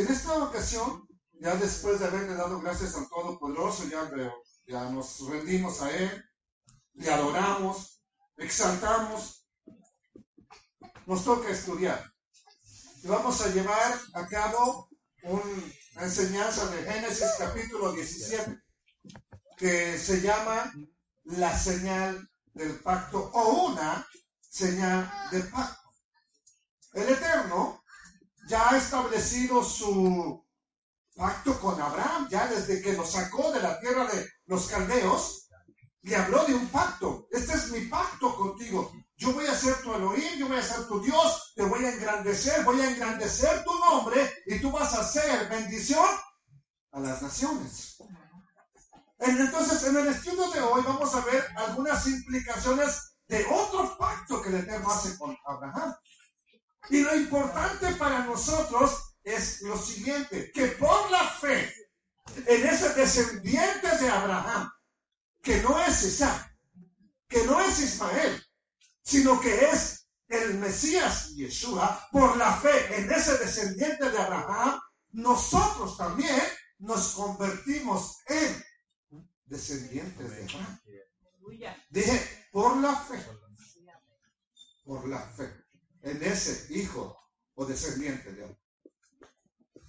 en 0.00 0.08
esta 0.10 0.42
ocasión, 0.42 1.06
ya 1.32 1.54
después 1.56 2.00
de 2.00 2.06
haberle 2.06 2.34
dado 2.34 2.60
gracias 2.60 2.94
al 2.94 3.08
Todopoderoso, 3.08 3.84
ya, 3.88 4.10
ya 4.66 4.90
nos 4.90 5.20
rendimos 5.28 5.82
a 5.82 5.90
Él, 5.90 6.24
le 6.94 7.10
adoramos, 7.10 8.02
exaltamos, 8.36 9.46
nos 11.06 11.24
toca 11.24 11.50
estudiar. 11.50 12.12
Y 13.02 13.08
vamos 13.08 13.40
a 13.42 13.48
llevar 13.48 13.98
a 14.14 14.26
cabo 14.26 14.88
una 15.22 16.02
enseñanza 16.04 16.66
de 16.70 16.82
Génesis 16.82 17.30
capítulo 17.38 17.92
17, 17.92 18.58
que 19.58 19.98
se 19.98 20.22
llama 20.22 20.72
la 21.24 21.56
señal 21.58 22.26
del 22.54 22.80
pacto 22.80 23.30
o 23.34 23.66
una 23.66 24.06
señal 24.40 25.10
del 25.30 25.46
pacto. 25.48 25.92
El 26.94 27.08
Eterno 27.10 27.79
ya 28.50 28.68
ha 28.68 28.76
establecido 28.76 29.62
su 29.62 30.44
pacto 31.14 31.58
con 31.60 31.80
Abraham, 31.80 32.28
ya 32.28 32.48
desde 32.48 32.82
que 32.82 32.94
lo 32.94 33.06
sacó 33.06 33.52
de 33.52 33.62
la 33.62 33.78
tierra 33.78 34.04
de 34.06 34.28
los 34.46 34.66
caldeos, 34.66 35.48
le 36.02 36.16
habló 36.16 36.44
de 36.44 36.54
un 36.54 36.66
pacto. 36.68 37.28
Este 37.30 37.54
es 37.54 37.70
mi 37.70 37.82
pacto 37.82 38.34
contigo. 38.34 38.92
Yo 39.16 39.32
voy 39.32 39.46
a 39.46 39.54
ser 39.54 39.80
tu 39.82 39.94
Elohim, 39.94 40.36
yo 40.36 40.48
voy 40.48 40.56
a 40.58 40.62
ser 40.62 40.88
tu 40.88 41.00
Dios, 41.00 41.52
te 41.54 41.62
voy 41.62 41.84
a 41.84 41.92
engrandecer, 41.92 42.64
voy 42.64 42.80
a 42.80 42.90
engrandecer 42.90 43.62
tu 43.64 43.78
nombre 43.78 44.28
y 44.46 44.58
tú 44.58 44.72
vas 44.72 44.94
a 44.94 45.04
ser 45.04 45.48
bendición 45.48 46.08
a 46.90 47.00
las 47.00 47.22
naciones. 47.22 47.98
Entonces, 49.20 49.84
en 49.84 49.96
el 49.96 50.08
estudio 50.08 50.50
de 50.50 50.60
hoy 50.60 50.82
vamos 50.82 51.14
a 51.14 51.20
ver 51.20 51.46
algunas 51.56 52.04
implicaciones 52.06 53.14
de 53.28 53.46
otro 53.46 53.96
pacto 53.96 54.42
que 54.42 54.48
el 54.48 54.56
Eterno 54.56 54.90
hace 54.90 55.16
con 55.18 55.36
Abraham. 55.44 55.94
Y 56.90 57.02
lo 57.02 57.14
importante 57.14 57.92
para 57.94 58.24
nosotros 58.24 59.14
es 59.22 59.62
lo 59.62 59.76
siguiente, 59.78 60.50
que 60.52 60.66
por 60.68 61.10
la 61.10 61.24
fe 61.30 61.72
en 62.46 62.66
ese 62.66 62.92
descendiente 62.94 63.96
de 63.98 64.08
Abraham, 64.08 64.70
que 65.42 65.62
no 65.62 65.80
es 65.80 66.02
Isaac, 66.02 66.56
que 67.28 67.44
no 67.44 67.60
es 67.60 67.78
Ismael, 67.78 68.44
sino 69.02 69.40
que 69.40 69.70
es 69.70 70.08
el 70.28 70.54
Mesías 70.54 71.30
Yeshua, 71.34 72.08
por 72.10 72.36
la 72.36 72.56
fe 72.56 72.96
en 72.96 73.10
ese 73.10 73.38
descendiente 73.38 74.10
de 74.10 74.18
Abraham, 74.18 74.80
nosotros 75.12 75.96
también 75.96 76.40
nos 76.78 77.12
convertimos 77.12 78.18
en 78.26 78.64
descendientes 79.44 80.30
de 80.30 80.42
Abraham. 80.42 80.80
Dije, 81.90 82.48
por 82.52 82.76
la 82.78 82.96
fe, 82.96 83.24
por 84.84 85.08
la 85.08 85.20
fe 85.20 85.59
en 86.02 86.22
ese 86.22 86.66
hijo 86.74 87.16
o 87.54 87.66
descendiente 87.66 88.32
de 88.32 88.44
Abraham. 88.44 88.58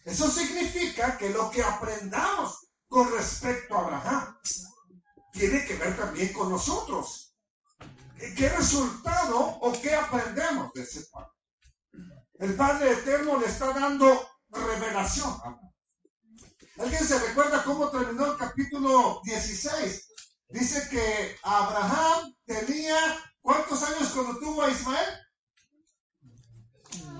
Eso 0.03 0.29
significa 0.29 1.17
que 1.17 1.29
lo 1.29 1.51
que 1.51 1.63
aprendamos 1.63 2.67
con 2.87 3.11
respecto 3.11 3.75
a 3.75 3.81
Abraham 3.81 4.37
tiene 5.31 5.65
que 5.65 5.75
ver 5.77 5.95
también 5.95 6.33
con 6.33 6.49
nosotros. 6.49 7.35
¿Qué 8.35 8.49
resultado 8.49 9.39
o 9.39 9.71
qué 9.81 9.95
aprendemos 9.95 10.71
de 10.73 10.81
ese 10.81 11.07
Padre? 11.11 11.31
El 12.35 12.55
Padre 12.55 12.91
Eterno 12.91 13.39
le 13.39 13.47
está 13.47 13.71
dando 13.71 14.27
revelación. 14.49 15.39
¿Alguien 16.79 17.07
se 17.07 17.19
recuerda 17.19 17.63
cómo 17.63 17.89
terminó 17.89 18.31
el 18.31 18.37
capítulo 18.37 19.21
16? 19.23 20.13
Dice 20.49 20.87
que 20.89 21.37
Abraham 21.43 22.35
tenía, 22.45 22.97
¿cuántos 23.41 23.83
años 23.83 24.09
cuando 24.09 24.39
tuvo 24.39 24.63
a 24.63 24.71
Ismael? 24.71 25.07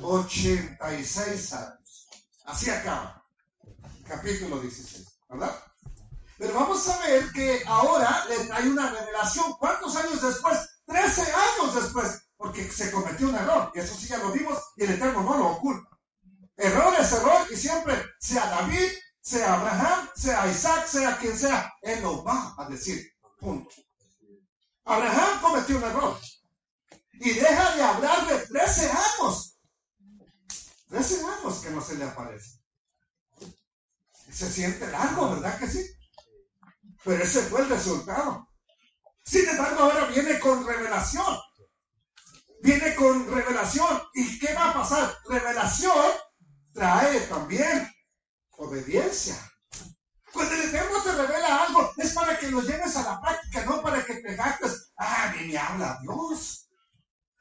86 0.02 1.54
años. 1.54 2.08
Así 2.46 2.70
acaba. 2.70 3.24
Capítulo 4.08 4.60
16, 4.60 5.08
¿verdad? 5.30 5.56
Pero 6.38 6.54
vamos 6.56 6.88
a 6.90 6.98
ver 7.06 7.32
que 7.32 7.64
ahora 7.68 8.26
trae 8.48 8.70
una 8.70 8.90
revelación. 8.90 9.54
¿Cuántos 9.60 9.96
años 9.96 10.22
después? 10.22 10.58
13 10.86 11.22
años 11.22 11.76
después, 11.76 12.24
porque 12.36 12.70
se 12.70 12.92
cometió 12.92 13.30
un 13.30 13.36
error, 13.36 13.72
y 13.74 13.80
eso 13.80 13.96
sí 13.96 14.08
ya 14.08 14.18
lo 14.18 14.32
vimos, 14.32 14.58
y 14.76 14.84
el 14.84 14.92
Eterno 14.92 15.22
no 15.22 15.38
lo 15.38 15.48
oculta. 15.52 15.90
Error 16.58 16.94
es 17.00 17.12
error, 17.14 17.48
y 17.50 17.56
siempre, 17.56 18.04
sea 18.20 18.46
David, 18.48 18.92
sea 19.22 19.54
Abraham, 19.54 20.10
sea 20.16 20.48
Isaac, 20.48 20.88
sea 20.88 21.18
quien 21.18 21.38
sea, 21.38 21.72
Él 21.82 22.02
lo 22.02 22.24
va 22.24 22.56
a 22.58 22.66
decir. 22.68 23.08
Punto. 23.40 23.70
Abraham 24.86 25.42
cometió 25.42 25.78
un 25.78 25.84
error. 25.84 26.20
Y 27.14 27.34
deja 27.34 27.76
de 27.76 27.84
hablar 27.84 28.28
de 28.28 28.48
13 28.48 28.92
años. 28.92 29.51
13 30.92 31.26
años 31.26 31.60
que 31.60 31.70
no 31.70 31.82
se 31.82 31.96
le 31.96 32.04
aparece. 32.04 32.60
Se 34.30 34.52
siente 34.52 34.88
largo, 34.88 35.32
¿verdad 35.32 35.58
que 35.58 35.68
sí? 35.68 35.86
Pero 37.04 37.24
ese 37.24 37.42
fue 37.44 37.62
el 37.62 37.70
resultado. 37.70 38.48
Sin 39.24 39.48
embargo, 39.48 39.84
ahora 39.84 40.06
viene 40.08 40.38
con 40.40 40.68
revelación. 40.68 41.40
Viene 42.62 42.94
con 42.96 43.34
revelación. 43.34 44.02
¿Y 44.14 44.38
qué 44.38 44.54
va 44.54 44.72
a 44.72 44.74
pasar? 44.74 45.18
Revelación 45.30 46.12
trae 46.74 47.22
también 47.22 47.90
obediencia. 48.58 49.36
Cuando 50.34 50.54
el 50.56 50.62
Eterno 50.62 51.02
te 51.04 51.12
revela 51.14 51.64
algo, 51.64 51.92
es 51.98 52.14
para 52.14 52.38
que 52.38 52.52
lo 52.52 52.62
lleves 52.62 52.96
a 52.98 53.04
la 53.04 53.22
práctica, 53.22 53.66
no 53.66 53.82
para 53.82 54.06
que 54.06 54.16
te 54.16 54.36
gastes. 54.36 54.92
Ah, 54.98 55.30
a 55.30 55.36
mí 55.36 55.48
me 55.48 55.58
habla 55.58 56.00
Dios. 56.02 56.70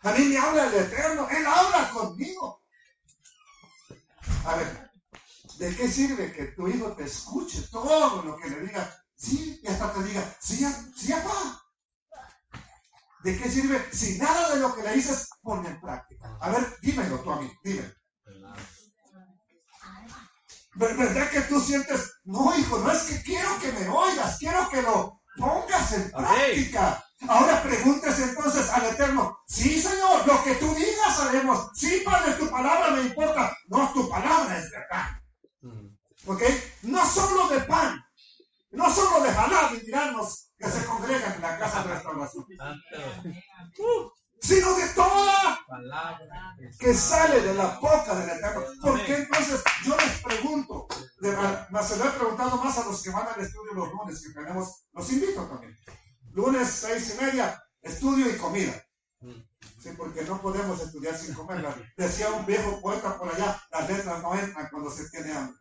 A 0.03 0.13
mí 0.13 0.25
me 0.27 0.39
habla 0.39 0.67
el 0.67 0.75
Eterno. 0.75 1.29
Él 1.29 1.47
habla 1.47 1.91
conmigo. 1.91 2.60
A 4.45 4.57
ver, 4.57 4.91
¿de 5.59 5.77
qué 5.77 5.89
sirve 5.89 6.33
que 6.33 6.47
tu 6.47 6.67
hijo 6.69 6.93
te 6.97 7.05
escuche 7.05 7.63
todo 7.71 8.23
lo 8.23 8.37
que 8.37 8.49
le 8.49 8.61
diga? 8.61 9.05
Sí, 9.15 9.61
y 9.63 9.69
hasta 9.69 9.93
te 9.93 10.03
diga, 10.03 10.37
sí, 10.41 10.67
sí, 10.97 11.13
papá. 11.13 11.63
¿De 13.23 13.37
qué 13.37 13.51
sirve 13.51 13.87
si 13.93 14.19
nada 14.19 14.55
de 14.55 14.61
lo 14.61 14.75
que 14.75 14.83
le 14.83 14.95
dices 14.95 15.29
pone 15.43 15.69
en 15.69 15.81
práctica? 15.81 16.39
A 16.41 16.51
ver, 16.51 16.77
dímelo 16.81 17.21
tú 17.21 17.31
a 17.31 17.41
mí, 17.41 17.53
dime. 17.63 17.93
¿Verdad 20.75 21.31
que 21.31 21.43
tú 21.43 21.61
sientes, 21.61 22.11
no 22.25 22.57
hijo, 22.57 22.79
no 22.79 22.91
es 22.91 23.03
que 23.03 23.23
quiero 23.23 23.59
que 23.59 23.73
me 23.73 23.89
oigas, 23.89 24.39
quiero 24.39 24.69
que 24.71 24.81
lo 24.81 25.21
pongas 25.37 25.93
en 25.93 26.11
práctica? 26.11 27.05
Ahora 27.29 27.63
pregúntese 27.63 28.25
entonces 28.25 28.69
al 28.71 28.87
Eterno, 28.87 29.39
sí 29.47 29.81
Señor, 29.81 30.27
lo 30.27 30.43
que 30.43 30.55
tú 30.55 30.75
digas 30.75 31.21
haremos, 31.21 31.71
sí 31.75 32.03
Padre, 32.05 32.33
tu 32.35 32.49
palabra 32.51 32.93
me 32.93 33.03
importa, 33.03 33.57
no, 33.69 33.93
tu 33.93 34.09
palabra 34.09 34.59
es 34.59 34.71
verdad. 34.71 35.21
¿Ok? 36.27 36.43
No 36.83 37.05
solo 37.07 37.49
de 37.49 37.61
pan, 37.61 38.03
no 38.73 38.91
solo 38.93 39.23
de 39.23 39.33
jalá 39.33 39.71
y 39.75 39.85
tirarnos 39.85 40.51
que 40.59 40.71
se 40.71 40.85
congregan 40.87 41.35
en 41.35 41.43
la 41.43 41.59
casa 41.59 41.83
de 41.83 41.95
restauración, 41.95 42.47
sino 44.41 44.75
de 44.75 44.89
toda 44.89 45.59
que 46.79 46.95
sale 46.95 47.41
de 47.43 47.55
la 47.55 47.79
boca 47.81 48.15
del 48.15 48.31
Eterno. 48.31 48.63
¿Por 48.81 49.05
qué 49.05 49.17
entonces 49.17 49.63
yo 49.85 49.97
les 49.97 50.23
pregunto? 50.23 50.89
se 51.21 51.97
lo 51.97 52.05
he 52.05 52.11
preguntado 52.11 52.57
más 52.57 52.79
a 52.79 52.85
los 52.85 53.03
que 53.03 53.11
van 53.11 53.29
al 53.29 53.41
estudio 53.41 53.75
los 53.75 53.93
lunes 53.93 54.23
que 54.23 54.33
tenemos, 54.33 54.85
los 54.93 55.13
invito 55.13 55.47
también. 55.47 55.77
Lunes 56.33 56.69
seis 56.69 57.15
y 57.15 57.25
media, 57.25 57.63
estudio 57.83 58.29
y 58.29 58.37
comida. 58.37 58.85
Sí, 59.83 59.91
porque 59.97 60.23
no 60.23 60.41
podemos 60.41 60.81
estudiar 60.81 61.17
sin 61.17 61.35
comer. 61.35 61.65
Decía 61.97 62.31
un 62.31 62.47
viejo 62.47 62.81
poeta 62.81 63.19
por 63.19 63.35
allá, 63.35 63.63
las 63.71 63.89
letras 63.89 64.23
no 64.23 64.39
entran 64.39 64.69
cuando 64.71 64.91
se 64.91 65.09
tiene 65.09 65.33
hambre. 65.33 65.59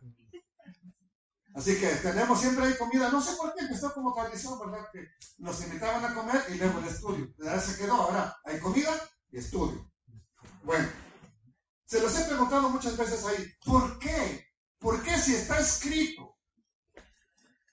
Así 1.54 1.80
que 1.80 1.88
tenemos 1.96 2.40
siempre 2.40 2.64
ahí 2.64 2.76
comida, 2.76 3.10
no 3.10 3.20
sé 3.20 3.34
por 3.36 3.52
qué, 3.54 3.64
empezó 3.64 3.92
como 3.92 4.14
tradición, 4.14 4.58
¿verdad? 4.60 4.86
Que 4.92 5.08
nos 5.38 5.60
invitaban 5.62 6.04
a 6.04 6.14
comer 6.14 6.44
y 6.48 6.54
luego 6.54 6.78
el 6.78 6.86
estudio. 6.86 7.34
Se 7.60 7.76
quedó, 7.76 7.94
ahora 7.94 8.38
hay 8.44 8.60
comida 8.60 8.92
y 9.32 9.38
estudio. 9.38 9.90
Bueno, 10.62 10.88
se 11.86 12.00
los 12.00 12.16
he 12.18 12.24
preguntado 12.24 12.68
muchas 12.68 12.96
veces 12.96 13.24
ahí, 13.24 13.52
¿por 13.64 13.98
qué? 13.98 14.46
¿Por 14.78 15.02
qué 15.02 15.18
si 15.18 15.34
está 15.34 15.58
escrito 15.58 16.38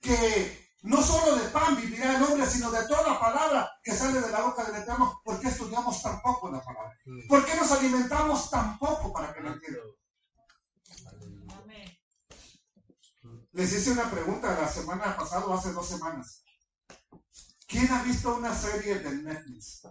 que 0.02 0.67
no 0.84 1.02
solo 1.02 1.36
de 1.36 1.50
pan 1.50 1.76
vivirá 1.76 2.18
el 2.18 2.24
hombre, 2.24 2.46
sino 2.46 2.72
de 2.72 2.88
toda 2.88 3.20
palabra 3.20 3.70
que 3.84 3.94
sale 3.94 4.22
de 4.22 4.32
la 4.32 4.42
boca 4.42 4.64
del 4.64 4.82
Eterno, 4.82 5.22
¿por 5.24 5.40
qué 5.40 5.48
estudiamos 5.48 6.02
tan 6.02 6.22
poco 6.22 6.52
la 6.52 6.62
palabra? 6.64 6.94
¿Por 7.28 7.46
qué 7.46 7.56
nos 7.56 7.72
alimentamos 7.72 8.50
tan 8.50 8.78
poco 8.78 9.12
para 9.12 9.34
que 9.34 9.42
lo 9.42 9.54
entiendan? 9.54 9.84
Les 13.54 13.74
hice 13.74 13.92
una 13.92 14.10
pregunta 14.12 14.60
la 14.60 14.68
semana 14.68 15.18
pasada 15.18 15.46
o 15.48 15.54
hace 15.54 15.72
dos 15.74 15.88
semanas. 15.88 16.44
¿Quién 17.68 17.92
ha 17.92 18.04
visto 18.04 18.36
una 18.36 18.56
serie 18.56 19.00
de 19.00 19.16
Netflix? 19.24 19.82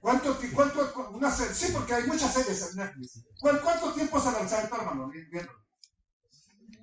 ¿Cuánto, 0.00 0.38
cuánto, 0.54 1.10
una? 1.10 1.30
Sí, 1.30 1.72
porque 1.72 1.94
hay 1.94 2.06
muchas 2.06 2.32
series 2.32 2.70
en 2.70 2.76
Netflix. 2.76 3.22
¿Cuánto 3.40 3.92
tiempo 3.92 4.18
se 4.18 4.32
lanzaron, 4.32 4.80
hermano? 4.80 5.12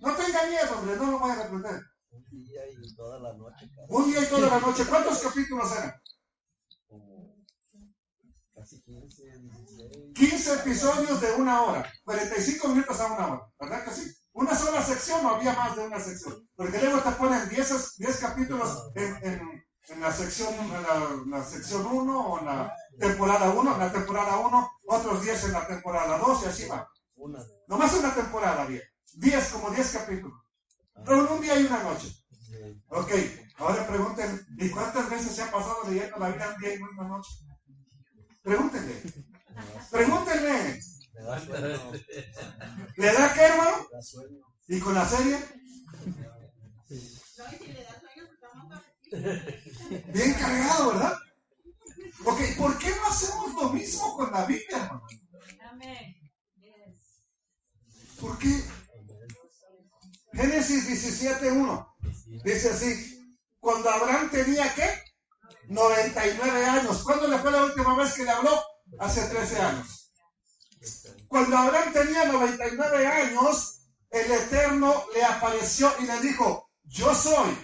No 0.01 0.15
tenga 0.15 0.43
miedo, 0.47 0.77
hombre, 0.79 0.95
no 0.97 1.11
lo 1.11 1.19
voy 1.19 1.31
a 1.31 1.35
reprender. 1.43 1.81
Un 2.11 2.23
día 2.29 2.61
y 2.69 2.95
toda 2.95 3.19
la 3.19 3.33
noche. 3.33 3.69
Un 3.89 4.05
día 4.11 4.21
y 4.21 4.25
toda 4.27 4.49
la 4.49 4.59
noche. 4.59 4.85
¿Cuántos 4.85 5.19
capítulos 5.19 5.71
eran? 5.71 5.93
Casi 8.53 8.81
15, 8.83 9.23
16. 9.39 10.13
15 10.15 10.53
episodios 10.53 11.19
de 11.21 11.31
una 11.33 11.61
hora, 11.63 11.91
45 12.05 12.67
minutos 12.69 12.99
a 13.01 13.07
una 13.07 13.27
hora, 13.27 13.51
¿verdad 13.59 13.83
que 13.83 13.91
sí? 13.91 14.11
Una 14.31 14.55
sola 14.55 14.81
sección, 14.81 15.23
no 15.23 15.35
había 15.35 15.53
más 15.53 15.75
de 15.75 15.85
una 15.85 15.99
sección. 15.99 16.47
Porque 16.55 16.79
luego 16.79 16.99
te 17.01 17.11
ponen 17.11 17.49
10, 17.49 17.95
10 17.97 18.17
capítulos 18.19 18.91
en, 18.95 19.15
en- 19.23 19.65
en 19.87 20.01
la 20.01 20.11
sección 20.11 20.51
en 20.55 20.71
la, 20.71 21.09
la 21.27 21.43
sección 21.43 21.85
1 21.85 22.27
o 22.27 22.39
en 22.39 22.45
la 22.47 22.73
temporada 22.99 23.51
1, 23.51 23.73
en 23.73 23.79
la 23.79 23.91
temporada 23.91 24.37
1, 24.39 24.71
otros 24.87 25.21
10 25.21 25.43
en 25.43 25.51
la 25.51 25.67
temporada 25.67 26.17
2 26.17 26.43
y 26.43 26.45
así 26.47 26.67
va. 26.67 26.89
Una. 27.17 27.39
Nomás 27.67 27.93
una 27.93 28.15
temporada, 28.15 28.65
bien. 28.65 28.81
10, 29.15 29.49
como 29.49 29.71
10 29.71 29.91
capítulos. 29.91 30.41
Pero 31.05 31.33
un 31.33 31.41
día 31.41 31.59
y 31.59 31.65
una 31.65 31.83
noche. 31.83 32.07
Ok, 32.89 33.11
ahora 33.57 33.87
pregunten, 33.87 34.45
¿y 34.57 34.69
cuántas 34.69 35.09
veces 35.09 35.35
se 35.35 35.41
ha 35.43 35.51
pasado 35.51 35.83
leyendo 35.87 36.17
la 36.17 36.29
Biblia 36.29 36.53
un 36.55 36.61
día 36.61 36.75
y 36.75 36.81
una 36.81 37.07
noche? 37.07 37.31
Pregúntenle, 38.41 39.01
pregúntenle. 39.91 40.79
¿Le 42.97 43.13
da 43.13 43.33
qué, 43.33 43.41
hermano? 43.41 43.87
¿Y 44.67 44.79
con 44.79 44.93
la 44.93 45.07
serie? 45.07 45.37
No, 47.37 47.45
y 47.51 47.57
si 47.57 47.73
le 47.73 47.83
das 47.83 47.99
sueño, 47.99 48.27
se 48.29 48.37
toma 48.37 48.63
un 48.63 50.13
Bien 50.13 50.33
cargado, 50.33 50.93
¿verdad? 50.93 51.17
Ok, 52.25 52.39
¿por 52.57 52.77
qué 52.77 52.89
no 52.89 53.07
hacemos 53.07 53.53
lo 53.53 53.69
mismo 53.71 54.15
con 54.15 54.31
la 54.31 54.45
Biblia, 54.45 54.77
hermano? 54.77 55.07
¿Por 58.19 58.37
qué? 58.39 58.63
Génesis 60.35 60.87
17.1 61.21 61.87
dice 62.43 62.69
así, 62.69 63.37
cuando 63.59 63.89
Abraham 63.89 64.29
tenía 64.29 64.73
qué? 64.75 65.01
99 65.67 66.65
años. 66.65 67.03
¿Cuándo 67.03 67.27
le 67.27 67.39
fue 67.39 67.51
la 67.51 67.63
última 67.63 67.95
vez 67.95 68.13
que 68.13 68.23
le 68.23 68.31
habló? 68.31 68.61
Hace 68.99 69.27
13 69.27 69.59
años. 69.59 70.11
Cuando 71.27 71.57
Abraham 71.57 71.93
tenía 71.93 72.25
99 72.25 73.07
años, 73.07 73.79
el 74.09 74.31
Eterno 74.31 75.05
le 75.13 75.23
apareció 75.23 75.91
y 75.99 76.05
le 76.05 76.19
dijo, 76.19 76.69
yo 76.83 77.15
soy. 77.15 77.57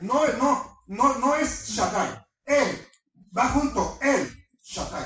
No, 0.00 0.26
no, 0.38 0.84
no, 0.86 1.14
no 1.18 1.34
es 1.34 1.68
Shaddai. 1.68 2.24
Él. 2.46 2.88
Va 3.36 3.48
junto. 3.50 3.98
Él. 4.00 4.46
Shaddai. 4.62 5.04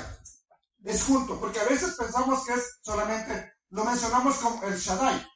Es 0.85 1.03
junto. 1.03 1.39
Porque 1.39 1.59
a 1.59 1.65
veces 1.65 1.95
pensamos 1.95 2.45
que 2.45 2.53
es 2.53 2.79
solamente, 2.81 3.53
lo 3.69 3.83
mencionamos 3.83 4.37
como 4.37 4.63
el 4.63 4.77
Shaddai. 4.77 5.27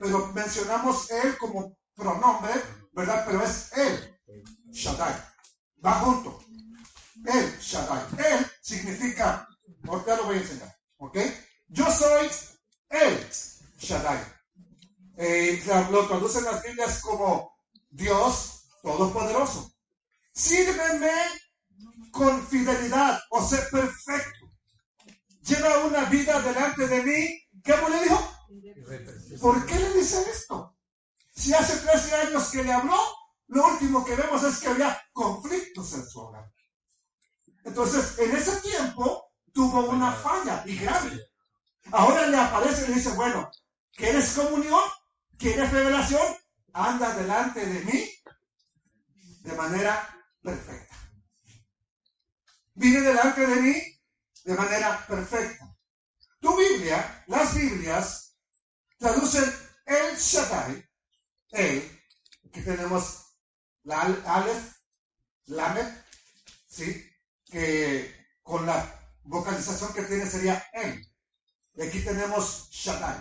Pero 0.00 0.28
mencionamos 0.28 1.10
él 1.10 1.36
como 1.36 1.76
pronombre, 1.94 2.52
¿verdad? 2.92 3.22
Pero 3.26 3.44
es 3.44 3.70
él. 3.76 4.18
Shaddai. 4.72 5.14
Va 5.84 5.92
junto. 6.00 6.42
Él, 7.26 7.58
Shaddai. 7.60 8.02
Él 8.32 8.46
significa, 8.62 9.46
ahorita 9.86 10.16
lo 10.16 10.24
voy 10.24 10.36
a 10.36 10.40
enseñar, 10.40 10.74
¿ok? 10.96 11.18
Yo 11.68 11.90
soy 11.92 12.28
él, 12.88 13.28
Shaddai. 13.78 14.18
Eh, 15.18 15.62
lo 15.90 16.08
traducen 16.08 16.44
las 16.44 16.62
Biblias 16.62 17.02
como 17.02 17.54
Dios 17.90 18.64
Todopoderoso. 18.82 19.70
Sírveme 20.32 21.12
con 22.10 22.46
fidelidad 22.46 23.20
o 23.28 23.46
ser 23.46 23.68
perfecto. 23.68 24.50
Lleva 25.42 25.84
una 25.84 26.04
vida 26.06 26.40
delante 26.40 26.86
de 26.86 27.02
mí. 27.02 27.62
¿Qué 27.62 27.74
le 27.76 28.02
dijo? 28.04 28.39
¿Por 29.40 29.66
qué 29.66 29.78
le 29.78 29.94
dice 29.94 30.24
esto? 30.30 30.76
Si 31.34 31.54
hace 31.54 31.76
13 31.76 32.14
años 32.16 32.50
que 32.50 32.64
le 32.64 32.72
habló, 32.72 32.98
lo 33.48 33.66
último 33.66 34.04
que 34.04 34.16
vemos 34.16 34.42
es 34.42 34.58
que 34.58 34.68
había 34.68 35.00
conflictos 35.12 35.92
en 35.94 36.06
su 36.06 36.20
hogar. 36.20 36.52
Entonces, 37.64 38.18
en 38.18 38.34
ese 38.34 38.60
tiempo 38.60 39.32
tuvo 39.52 39.88
una 39.90 40.12
falla 40.12 40.62
y 40.66 40.76
grave. 40.78 41.30
Ahora 41.92 42.26
le 42.26 42.36
aparece 42.36 42.84
y 42.84 42.88
le 42.88 42.94
dice, 42.94 43.10
bueno, 43.10 43.50
¿quieres 43.92 44.32
comunión? 44.32 44.82
¿Quieres 45.38 45.70
revelación? 45.70 46.36
Anda 46.72 47.14
delante 47.14 47.64
de 47.64 47.84
mí 47.84 48.10
de 49.42 49.52
manera 49.54 50.08
perfecta. 50.42 50.96
Vive 52.74 53.00
delante 53.00 53.46
de 53.46 53.60
mí 53.60 53.82
de 54.44 54.54
manera 54.54 55.04
perfecta. 55.06 55.76
Tu 56.40 56.56
Biblia, 56.56 57.24
las 57.26 57.54
Biblias, 57.54 58.19
traducen 59.00 59.44
el 59.86 60.16
Shaddai, 60.16 60.88
el, 61.52 62.00
que 62.52 62.60
tenemos 62.62 63.24
la 63.84 64.02
Al- 64.02 64.22
Aleph, 64.26 64.74
Lamed, 65.46 65.88
¿sí? 66.68 67.10
Que 67.46 68.14
con 68.42 68.66
la 68.66 68.76
vocalización 69.24 69.92
que 69.94 70.02
tiene 70.02 70.26
sería 70.26 70.62
el. 70.74 71.04
Y 71.74 71.82
aquí 71.82 72.00
tenemos 72.00 72.68
Shaddai, 72.70 73.18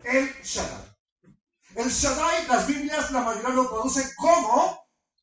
el 0.00 0.32
Shaddai. 0.42 0.90
El 1.76 1.88
Shaddai, 1.88 2.46
las 2.48 2.66
Biblias, 2.66 3.10
la 3.12 3.20
mayoría 3.20 3.50
lo 3.50 3.68
traducen 3.68 4.10
como 4.16 4.82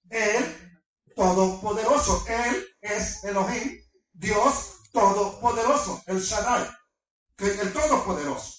el 0.09 0.79
Todopoderoso. 1.15 2.23
Él 2.27 2.65
es 2.81 3.23
Elohim, 3.25 3.81
Dios 4.13 4.83
Todopoderoso, 4.93 6.01
el 6.05 6.21
Shaddai, 6.21 6.69
el 7.39 7.73
Todopoderoso. 7.73 8.56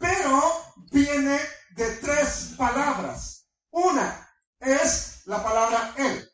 Pero 0.00 0.64
viene 0.90 1.38
de 1.72 1.90
tres 1.96 2.54
palabras. 2.56 3.46
Una 3.70 4.28
es 4.58 5.22
la 5.26 5.44
palabra 5.44 5.94
Él. 5.98 6.28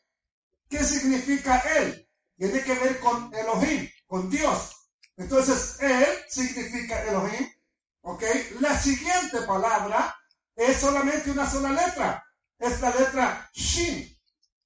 ¿Qué 0.69 0.83
significa 0.83 1.59
Él? 1.75 2.09
Tiene 2.37 2.63
que 2.63 2.73
ver 2.75 2.99
con 2.99 3.33
Elohim, 3.33 3.89
con 4.07 4.29
Dios. 4.29 4.89
Entonces, 5.17 5.77
Él 5.81 6.07
significa 6.29 7.03
Elohim. 7.03 7.47
¿Ok? 8.01 8.23
La 8.61 8.79
siguiente 8.79 9.41
palabra 9.41 10.15
es 10.55 10.77
solamente 10.79 11.31
una 11.31 11.49
sola 11.49 11.71
letra. 11.71 12.23
Es 12.57 12.79
la 12.79 12.89
letra 12.91 13.49
Shin, 13.53 14.17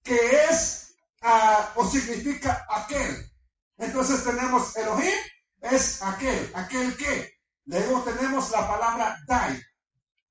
que 0.03 0.45
es 0.45 0.95
ah, 1.24 1.74
o 1.75 1.89
significa 1.89 2.68
aquel. 2.69 3.31
Entonces 3.77 4.24
tenemos 4.24 4.75
Elohim, 4.75 5.18
es 5.59 6.03
aquel, 6.03 6.51
aquel 6.53 6.95
que. 6.95 7.40
Luego 7.71 8.03
tenemos 8.03 8.51
la 8.51 8.68
palabra 8.68 9.18
Dai. 9.25 9.63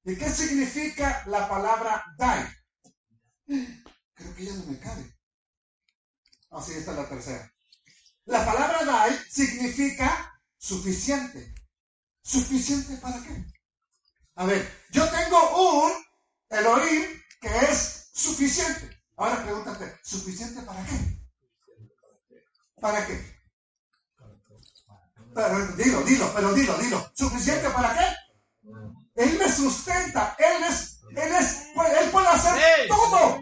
¿Y 0.05 0.15
qué 0.15 0.29
significa 0.29 1.23
la 1.27 1.49
palabra 1.49 2.05
Dai? 2.19 2.47
Creo 3.47 4.35
que 4.37 4.45
ya 4.45 4.53
no 4.53 4.67
me 4.67 4.79
cabe. 4.79 5.17
Así 6.51 6.73
esta 6.73 6.91
es 6.91 6.97
la 6.99 7.09
tercera. 7.09 7.51
La 8.27 8.45
palabra 8.45 8.85
Dai 8.85 9.19
significa 9.31 10.39
suficiente. 10.59 11.55
¿Suficiente 12.23 12.99
para 12.99 13.23
qué? 13.23 13.47
A 14.35 14.45
ver, 14.45 14.71
yo 14.91 15.09
tengo 15.09 15.85
un 15.87 15.93
Elohim 16.51 17.07
que 17.41 17.59
es 17.71 18.11
suficiente. 18.13 19.03
Ahora 19.17 19.43
pregúntate, 19.43 19.99
¿suficiente 20.03 20.61
para 20.61 20.85
qué? 20.85 21.25
¿Para 22.83 23.07
qué? 23.07 23.40
Pero, 25.35 25.67
dilo, 25.77 26.03
dilo, 26.03 26.33
pero 26.35 26.53
dilo, 26.53 26.75
dilo. 26.79 27.11
¿Suficiente 27.15 27.71
para 27.71 27.95
qué? 27.95 28.05
Él 29.15 29.39
me 29.39 29.49
sustenta. 29.49 30.37
Él 30.39 30.65
es, 30.65 31.01
él 31.11 31.33
es, 31.35 31.67
él 32.01 32.11
puede 32.11 32.29
hacer 32.29 32.89
todo. 32.89 33.41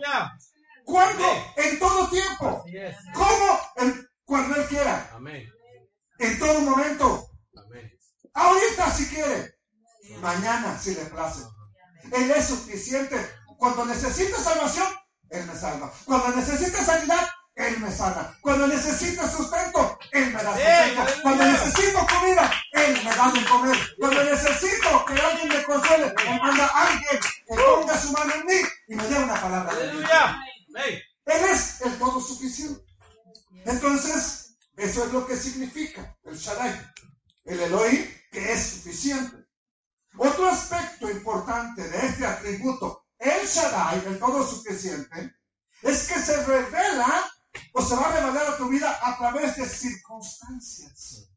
¿Cuándo? 0.84 1.24
Amén. 1.24 1.44
En 1.56 1.78
todo 1.78 2.08
tiempo. 2.08 2.64
¿Cómo? 3.14 3.94
Cuando 4.24 4.56
él 4.56 4.66
quiera. 4.66 5.10
Amén. 5.14 5.48
En 6.18 6.38
todo 6.38 6.60
momento. 6.60 7.30
Amén. 7.56 7.92
Ahorita 8.34 8.90
si 8.90 9.06
quiere. 9.08 9.54
Mañana 10.20 10.78
si 10.78 10.94
le 10.94 11.04
place. 11.06 11.42
Él 12.12 12.30
es 12.30 12.46
suficiente. 12.46 13.16
Cuando 13.58 13.84
necesite 13.84 14.34
salvación, 14.36 14.86
Él 15.30 15.44
me 15.46 15.54
salva. 15.54 15.92
Cuando 16.04 16.36
necesite 16.36 16.82
sanidad, 16.84 17.28
Él 17.54 17.78
me 17.80 17.90
sana. 17.90 18.36
Cuando 18.40 18.66
necesite 18.66 19.28
sustento, 19.28 19.87
Él 20.18 20.32
me 20.32 20.42
da 20.42 20.54
¡Sí, 20.54 20.62
sustento. 20.62 21.00
aleluya! 21.02 21.22
Cuando 21.22 21.44
necesito 21.44 22.06
comida, 22.06 22.52
Él 22.72 23.00
me 23.04 23.16
da 23.16 23.30
de 23.30 23.44
comer. 23.44 23.78
Cuando 23.98 24.24
necesito 24.24 25.04
que 25.04 25.12
alguien 25.20 25.48
me 25.48 25.64
consuele, 25.64 26.14
me 26.24 26.38
manda 26.40 26.66
a 26.66 26.86
alguien 26.88 27.20
que 27.46 27.54
ponga 27.54 28.00
su 28.00 28.12
mano 28.12 28.34
en 28.34 28.46
mí 28.46 28.68
y 28.88 28.94
me 28.94 29.08
dé 29.08 29.18
una 29.18 29.40
palabra. 29.40 29.72
¡Aleluya! 29.72 30.38
Él 31.26 31.44
es 31.50 31.80
el 31.82 31.98
todo 31.98 32.20
suficiente. 32.20 32.82
Entonces, 33.64 34.56
eso 34.76 35.04
es 35.04 35.12
lo 35.12 35.26
que 35.26 35.36
significa 35.36 36.16
el 36.24 36.36
Shaddai. 36.36 36.74
El 37.44 37.60
Elohim 37.60 38.06
que 38.30 38.52
es 38.52 38.70
suficiente. 38.70 39.36
Otro 40.16 40.48
aspecto 40.48 41.10
importante 41.10 41.82
de 41.88 42.06
este 42.06 42.26
atributo, 42.26 43.04
el 43.18 43.46
Shaddai, 43.46 44.02
el 44.06 44.18
todo 44.18 44.46
suficiente, 44.46 45.34
es 45.82 46.08
que 46.08 46.18
se 46.20 46.44
revela 46.44 47.30
o 47.72 47.82
se 47.82 47.94
va 47.94 48.08
a 48.08 48.20
revelar 48.20 48.46
a 48.46 48.56
tu 48.56 48.68
vida 48.68 48.98
a 49.02 49.16
través 49.18 49.56
de 49.56 49.68
circunstancias. 49.68 51.30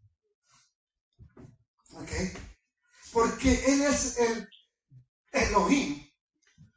¿Ok? 1.93 2.11
Porque 3.11 3.65
Él 3.65 3.81
es 3.81 4.17
el 4.17 4.49
Elohim 5.31 6.09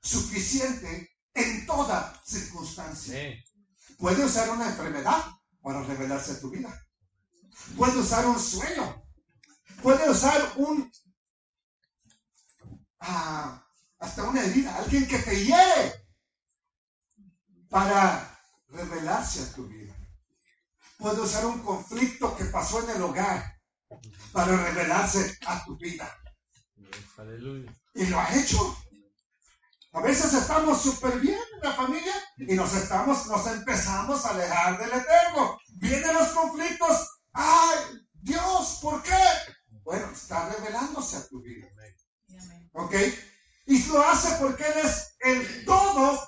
suficiente 0.00 1.11
en 1.35 1.67
toda 1.67 2.21
circunstancia. 2.25 3.43
Puede 3.99 4.25
usar 4.25 4.50
una 4.50 4.69
enfermedad 4.69 5.25
para 5.62 5.83
revelarse 5.83 6.33
a 6.33 6.41
tu 6.41 6.50
vida. 6.50 6.81
puede 7.76 7.99
usar 7.99 8.26
un 8.26 8.38
sueño, 8.38 9.03
puede 9.81 10.11
usar 10.11 10.53
un, 10.57 10.93
ah, 13.00 13.64
hasta 13.99 14.25
una 14.25 14.43
herida, 14.43 14.76
alguien 14.76 15.07
que 15.07 15.19
te 15.19 15.45
hiere 15.45 16.07
para 17.71 18.34
revelarse 18.68 19.42
a 19.42 19.52
tu 19.52 19.66
vida. 19.66 19.94
Puede 20.99 21.21
usar 21.21 21.47
un 21.47 21.61
conflicto 21.61 22.37
que 22.37 22.44
pasó 22.47 22.83
en 22.83 22.97
el 22.97 23.02
hogar 23.02 23.59
para 24.33 24.56
revelarse 24.56 25.38
a 25.47 25.64
tu 25.64 25.76
vida. 25.76 26.11
Aleluya. 27.16 27.73
Y 27.94 28.06
lo 28.06 28.18
ha 28.18 28.35
hecho. 28.35 28.76
A 29.92 30.00
veces 30.00 30.33
estamos 30.35 30.83
súper 30.83 31.21
bien 31.21 31.38
en 31.54 31.61
la 31.68 31.73
familia 31.73 32.14
y 32.37 32.54
nos 32.54 32.75
estamos, 32.75 33.26
nos 33.28 33.47
empezamos 33.47 34.25
a 34.25 34.30
alejar 34.30 34.78
del 34.78 34.92
eterno. 34.92 35.59
Vienen 35.76 36.14
los 36.14 36.28
conflictos. 36.30 37.21
¡Ay, 37.33 37.78
Dios! 38.12 38.78
¿Por 38.83 39.02
qué? 39.02 39.23
Bueno, 39.85 40.11
está 40.11 40.49
revelándose 40.49 41.16
a 41.16 41.28
tu 41.28 41.40
vida. 41.40 41.68
¿Ok? 42.73 42.94
Y 43.66 43.85
lo 43.85 44.02
hace 44.04 44.37
porque 44.40 44.64
Él 44.64 44.78
es 44.85 45.16
el 45.21 45.64
todo 45.64 46.21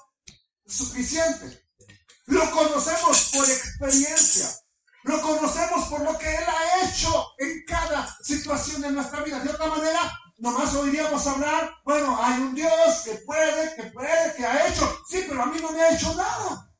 suficiente. 0.64 1.65
Lo 2.26 2.50
conocemos 2.50 3.30
por 3.32 3.44
experiencia. 3.44 4.48
Lo 5.04 5.20
conocemos 5.20 5.88
por 5.88 6.00
lo 6.00 6.18
que 6.18 6.28
Él 6.28 6.44
ha 6.46 6.84
hecho 6.84 7.28
en 7.38 7.64
cada 7.66 8.16
situación 8.22 8.82
de 8.82 8.90
nuestra 8.90 9.22
vida. 9.22 9.38
De 9.40 9.50
otra 9.50 9.68
manera, 9.68 10.12
nomás 10.38 10.74
oiríamos 10.74 11.24
hablar, 11.26 11.72
bueno, 11.84 12.18
hay 12.20 12.40
un 12.40 12.54
Dios 12.54 13.02
que 13.04 13.14
puede, 13.26 13.76
que 13.76 13.84
puede, 13.84 14.34
que 14.36 14.44
ha 14.44 14.66
hecho. 14.66 14.98
Sí, 15.08 15.24
pero 15.28 15.42
a 15.42 15.46
mí 15.46 15.58
no 15.60 15.70
me 15.70 15.80
ha 15.80 15.94
hecho 15.94 16.12
nada. 16.14 16.72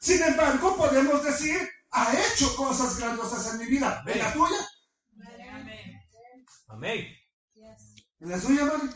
Sin 0.00 0.22
embargo, 0.22 0.76
podemos 0.76 1.22
decir, 1.22 1.68
ha 1.90 2.12
hecho 2.14 2.56
cosas 2.56 2.98
grandiosas 2.98 3.52
en 3.52 3.58
mi 3.58 3.66
vida. 3.66 4.02
¿En 4.06 4.18
la 4.18 4.32
tuya? 4.32 4.68
Amén. 6.68 7.06
¿En 8.20 8.30
la 8.30 8.40
suya, 8.40 8.64
Mari? 8.64 8.90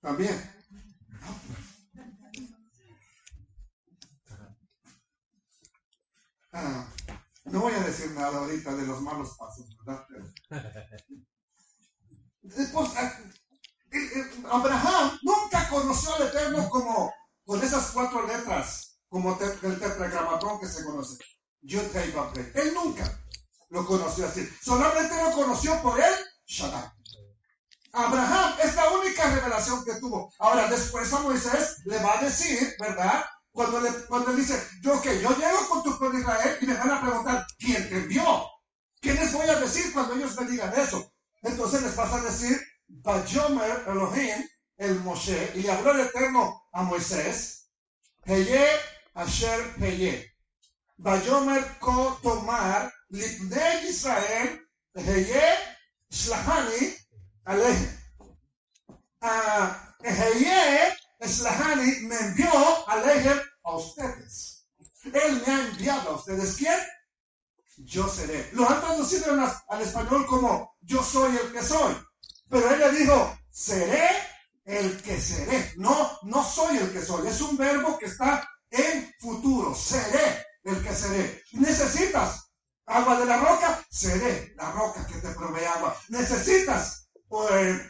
También. 0.00 0.55
No 7.44 7.60
voy 7.60 7.74
a 7.74 7.80
decir 7.80 8.10
nada 8.12 8.38
ahorita 8.38 8.74
de 8.74 8.86
los 8.86 9.00
malos 9.00 9.36
pasos, 9.38 9.76
¿verdad? 9.78 10.04
Después, 12.42 12.90
ah, 12.96 13.12
eh, 13.92 13.98
eh, 13.98 14.42
Abraham 14.50 15.18
nunca 15.22 15.68
conoció 15.68 16.14
al 16.14 16.28
Eterno 16.28 16.68
como 16.70 17.12
con 17.44 17.62
esas 17.62 17.90
cuatro 17.92 18.26
letras, 18.26 18.98
como 19.08 19.36
te- 19.36 19.44
el 19.66 19.78
tetragramatón 19.78 20.58
que 20.60 20.68
se 20.68 20.84
conoce. 20.84 21.18
Yo 21.62 21.82
te 21.90 22.06
iba 22.08 22.22
a 22.28 22.30
ver. 22.32 22.52
Él 22.54 22.74
nunca 22.74 23.04
lo 23.70 23.84
conoció 23.86 24.26
así. 24.26 24.48
Solamente 24.62 25.14
lo 25.22 25.32
conoció 25.32 25.80
por 25.82 25.98
él, 26.00 26.14
Shaddai. 26.46 26.90
Abraham 27.92 28.54
es 28.62 28.74
la 28.74 28.90
única 28.90 29.34
revelación 29.34 29.84
que 29.84 29.94
tuvo. 29.94 30.32
Ahora, 30.38 30.68
después 30.68 31.12
a 31.12 31.20
Moisés 31.20 31.78
le 31.86 31.98
va 32.02 32.18
a 32.18 32.22
decir, 32.22 32.76
¿verdad? 32.78 33.24
Cuando, 33.56 33.80
le, 33.80 33.90
cuando 34.04 34.32
él 34.32 34.36
dice, 34.36 34.62
yo 34.82 35.00
que 35.00 35.18
yo 35.18 35.30
llego 35.30 35.66
con 35.70 35.82
tu 35.82 35.98
pueblo 35.98 36.18
Israel 36.18 36.58
y 36.60 36.66
me 36.66 36.74
van 36.74 36.90
a 36.90 37.00
preguntar, 37.00 37.46
¿quién 37.58 37.88
te 37.88 37.96
envió? 37.96 38.46
¿Qué 39.00 39.14
les 39.14 39.32
voy 39.32 39.48
a 39.48 39.58
decir 39.58 39.94
cuando 39.94 40.14
ellos 40.14 40.38
me 40.38 40.46
digan 40.46 40.74
eso? 40.78 41.10
Entonces 41.40 41.80
les 41.80 41.96
vas 41.96 42.12
a 42.12 42.20
decir, 42.20 42.60
Bayomer 42.86 43.82
Elohim, 43.86 44.46
el 44.76 45.00
Moshe, 45.00 45.52
y 45.54 45.62
le 45.62 45.72
habló 45.72 45.92
el 45.92 46.00
Eterno 46.00 46.68
a 46.70 46.82
Moisés, 46.82 47.70
Heye 48.26 48.66
Asher 49.14 49.74
Heye. 49.80 50.30
Bayomer 50.98 51.78
Ko 51.78 52.18
Tomar, 52.22 52.92
Lipnei 53.08 53.88
Israel, 53.88 54.68
Heye 54.94 55.56
Shlahani, 56.10 56.94
Alejem. 57.46 58.00
Ah, 59.22 59.94
Eheye 60.04 60.95
Slahani 61.20 62.00
me 62.02 62.16
envió 62.16 62.50
Alejem 62.88 63.38
a 63.64 63.76
ustedes. 63.76 64.66
Él 65.04 65.42
me 65.46 65.52
ha 65.52 65.66
enviado 65.68 66.10
a 66.10 66.16
ustedes. 66.16 66.56
¿Quién? 66.56 66.78
Yo 67.78 68.08
seré. 68.08 68.50
Lo 68.52 68.68
han 68.68 68.80
traducido 68.80 69.34
las- 69.36 69.62
al 69.68 69.82
español 69.82 70.26
como 70.26 70.76
yo 70.80 71.02
soy 71.02 71.36
el 71.36 71.52
que 71.52 71.62
soy. 71.62 71.94
Pero 72.48 72.70
él 72.70 72.78
le 72.80 72.92
dijo, 72.92 73.38
seré 73.50 74.08
el 74.64 75.00
que 75.02 75.20
seré. 75.20 75.72
No, 75.76 76.18
no 76.22 76.44
soy 76.44 76.78
el 76.78 76.92
que 76.92 77.02
soy. 77.04 77.28
Es 77.28 77.40
un 77.40 77.56
verbo 77.56 77.98
que 77.98 78.06
está 78.06 78.48
en 78.70 79.12
futuro. 79.20 79.74
Seré 79.74 80.44
el 80.64 80.82
que 80.82 80.94
seré. 80.94 81.42
Necesitas 81.52 82.50
agua 82.86 83.18
de 83.20 83.26
la 83.26 83.38
roca, 83.38 83.84
seré 83.90 84.52
la 84.56 84.70
roca 84.72 85.06
que 85.06 85.20
te 85.20 85.28
provee 85.30 85.64
agua. 85.64 85.96
Necesitas 86.08 87.08
pues, 87.28 87.80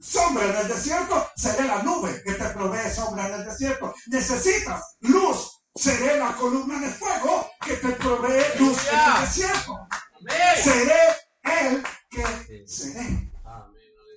sombra 0.00 0.44
en 0.44 0.56
el 0.56 0.68
desierto, 0.68 1.28
seré 1.36 1.66
la 1.66 1.82
nube 1.82 2.22
que 2.24 2.34
te 2.34 2.48
provee 2.50 2.90
sombra 2.94 3.28
en 3.28 3.34
el 3.34 3.44
desierto. 3.44 3.94
Necesitas 4.06 4.96
luz, 5.00 5.60
seré 5.74 6.18
la 6.18 6.34
columna 6.34 6.78
de 6.80 6.90
fuego 6.90 7.50
que 7.64 7.76
te 7.76 7.90
provee 7.92 8.44
luz 8.58 8.78
en 8.88 8.98
el 8.98 9.20
desierto. 9.22 9.88
Seré 10.62 11.16
el 11.42 11.84
que 12.10 12.66
seré. 12.66 13.32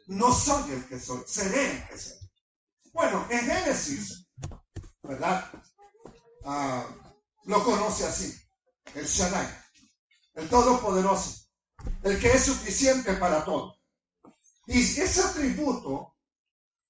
No 0.07 0.33
soy 0.33 0.71
el 0.71 0.85
que 0.87 0.99
soy, 0.99 1.23
seré 1.25 1.71
el 1.71 1.87
que 1.87 1.97
seré. 1.97 2.19
Bueno, 2.91 3.25
en 3.29 3.39
Génesis, 3.39 4.27
¿verdad? 5.03 5.49
Ah, 6.43 6.85
lo 7.45 7.63
conoce 7.63 8.05
así, 8.05 8.35
el 8.93 9.05
Shaddai, 9.05 9.47
el 10.35 10.49
Todopoderoso, 10.49 11.47
el 12.03 12.19
que 12.19 12.31
es 12.33 12.43
suficiente 12.43 13.13
para 13.13 13.45
todo. 13.45 13.80
Y 14.73 14.79
ese 14.79 15.21
atributo 15.21 16.15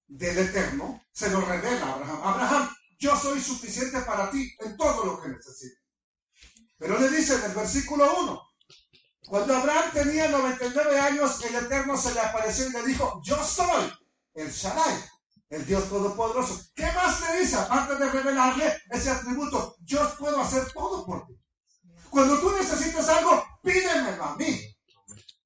del 0.08 0.38
Eterno 0.38 1.04
se 1.12 1.32
lo 1.32 1.42
revela 1.42 1.88
a 1.88 1.94
Abraham. 1.96 2.22
Abraham, 2.24 2.76
yo 3.00 3.16
soy 3.16 3.42
suficiente 3.42 4.02
para 4.02 4.30
ti 4.30 4.54
en 4.60 4.78
todo 4.78 5.04
lo 5.04 5.20
que 5.20 5.30
necesites. 5.30 5.80
Pero 6.78 7.00
le 7.00 7.10
dice 7.10 7.36
en 7.36 7.46
el 7.46 7.54
versículo 7.54 8.22
1, 8.22 8.42
cuando 9.26 9.56
Abraham 9.56 9.92
tenía 9.94 10.30
99 10.30 11.00
años, 11.00 11.44
el 11.44 11.56
Eterno 11.56 11.98
se 11.98 12.14
le 12.14 12.20
apareció 12.20 12.68
y 12.68 12.72
le 12.72 12.86
dijo, 12.86 13.20
yo 13.24 13.44
soy 13.44 13.92
el 14.36 14.52
Shaddai, 14.52 15.04
el 15.50 15.66
Dios 15.66 15.90
Todopoderoso. 15.90 16.64
¿Qué 16.76 16.86
más 16.92 17.20
le 17.22 17.40
dice? 17.40 17.56
Aparte 17.56 17.96
de 17.96 18.12
revelarle 18.12 18.80
ese 18.92 19.10
atributo, 19.10 19.76
yo 19.84 20.16
puedo 20.20 20.40
hacer 20.40 20.72
todo 20.72 21.04
por 21.04 21.26
ti. 21.26 21.34
Cuando 22.12 22.40
tú 22.40 22.52
necesitas 22.52 23.10
algo, 23.10 23.44
pídemelo 23.64 24.24
a 24.24 24.36
mí. 24.36 24.60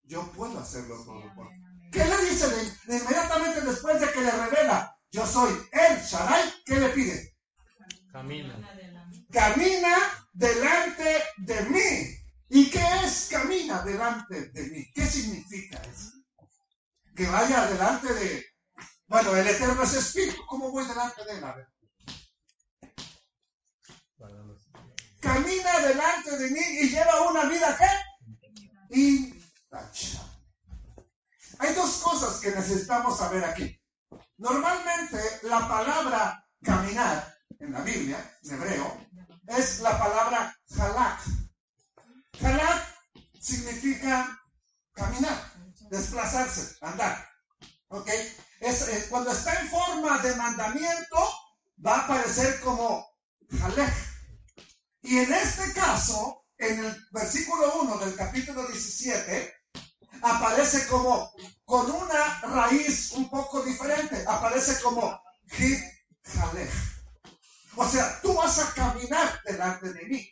Yo 0.03 0.29
puedo 0.33 0.59
hacerlo 0.59 0.97
todo 1.05 1.33
por 1.33 1.47
ti. 1.47 1.64
¿Qué 1.95 2.03
le 2.03 2.25
dice 2.29 2.49
de- 2.49 2.97
inmediatamente 2.97 3.61
después 3.61 4.01
de 4.01 4.11
que 4.11 4.19
le 4.19 4.29
revela, 4.29 4.93
yo 5.11 5.25
soy 5.25 5.53
el 5.71 6.01
Shaddai? 6.01 6.53
¿Qué 6.65 6.77
le 6.77 6.89
pide? 6.89 7.33
Camina. 8.11 8.53
camina 9.31 9.97
delante 10.33 11.23
de 11.37 11.61
mí. 11.69 12.17
¿Y 12.49 12.69
qué 12.69 12.85
es 13.05 13.29
camina 13.31 13.81
delante 13.83 14.49
de 14.49 14.63
mí? 14.63 14.91
¿Qué 14.93 15.05
significa 15.05 15.81
eso? 15.83 16.11
Que 17.15 17.27
vaya 17.27 17.65
delante 17.67 18.13
de... 18.13 18.45
Bueno, 19.07 19.33
el 19.37 19.47
Eterno 19.47 19.81
es 19.83 19.93
Espíritu. 19.93 20.45
¿Cómo 20.47 20.71
voy 20.71 20.85
delante 20.85 21.23
de 21.23 21.31
él? 21.37 21.43
A 21.45 21.55
ver. 21.55 21.67
Camina 25.21 25.79
delante 25.79 26.37
de 26.39 26.49
mí 26.49 26.59
y 26.81 26.89
lleva 26.89 27.29
una 27.31 27.45
vida 27.45 27.77
¿qué? 27.77 28.97
Intachable. 28.99 30.34
Hay 31.59 31.73
dos 31.73 31.97
cosas 31.97 32.39
que 32.39 32.51
necesitamos 32.51 33.17
saber 33.17 33.43
aquí. 33.45 33.79
Normalmente 34.37 35.17
la 35.43 35.67
palabra 35.67 36.45
caminar 36.63 37.35
en 37.59 37.71
la 37.73 37.81
Biblia, 37.81 38.37
en 38.43 38.53
hebreo, 38.53 39.07
es 39.47 39.79
la 39.79 39.97
palabra 39.97 40.55
halak. 40.77 41.21
Halak 42.43 42.83
significa 43.39 44.37
caminar, 44.93 45.53
desplazarse, 45.89 46.75
andar. 46.81 47.25
¿Ok? 47.89 48.09
Es- 48.59 49.07
cuando 49.09 49.31
está 49.31 49.53
en 49.59 49.69
forma 49.69 50.17
de 50.19 50.35
mandamiento, 50.35 51.17
va 51.85 51.97
a 51.97 52.03
aparecer 52.05 52.59
como 52.61 53.05
halek. 53.63 53.93
Y 55.01 55.19
en 55.19 55.31
este 55.33 55.73
caso, 55.73 56.45
en 56.57 56.83
el 56.83 57.07
versículo 57.11 57.81
1 57.81 57.97
del 57.99 58.15
capítulo 58.15 58.65
17, 58.67 59.54
aparece 60.25 60.87
como 60.87 61.31
con 61.65 61.89
una 61.91 62.39
raíz 62.41 63.11
un 63.13 63.29
poco 63.29 63.61
diferente. 63.63 64.25
Aparece 64.27 64.81
como 64.81 65.19
hit 65.51 65.79
halek. 66.35 66.71
O 67.75 67.87
sea, 67.87 68.19
tú 68.21 68.33
vas 68.33 68.57
a 68.59 68.73
caminar 68.73 69.41
delante 69.45 69.93
de 69.93 70.05
mí. 70.05 70.29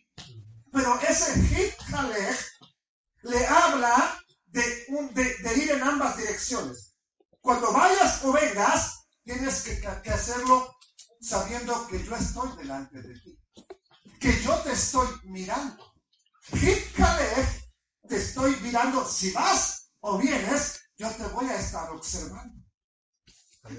Pero 0.71 0.99
ese 1.01 1.33
hit 1.43 1.73
halek 1.93 2.37
le 3.23 3.45
habla 3.47 4.19
de, 4.47 4.85
un- 4.89 5.13
de- 5.13 5.37
ir 5.57 5.71
en 5.71 5.83
ambas 5.83 6.17
direcciones. 6.17 6.95
Cuando 7.41 7.71
vayas 7.71 8.23
o 8.23 8.31
vengas, 8.31 9.05
tienes 9.23 9.61
que, 9.63 9.79
que 10.01 10.09
hacerlo 10.09 10.75
sabiendo 11.21 11.87
que 11.87 12.03
yo 12.03 12.15
estoy 12.15 12.51
delante 12.57 13.01
de 13.01 13.19
ti. 13.19 13.39
Que 14.19 14.41
yo 14.41 14.55
te 14.61 14.71
estoy 14.71 15.07
mirando. 15.25 15.93
Hit 16.53 16.95
Caleb, 16.95 17.47
te 18.07 18.17
estoy 18.17 18.55
mirando. 18.61 19.05
Si 19.07 19.31
vas 19.31 19.82
o 20.05 20.17
vienes, 20.17 20.81
yo 20.97 21.09
te 21.11 21.23
voy 21.27 21.45
a 21.45 21.55
estar 21.55 21.89
observando. 21.91 22.61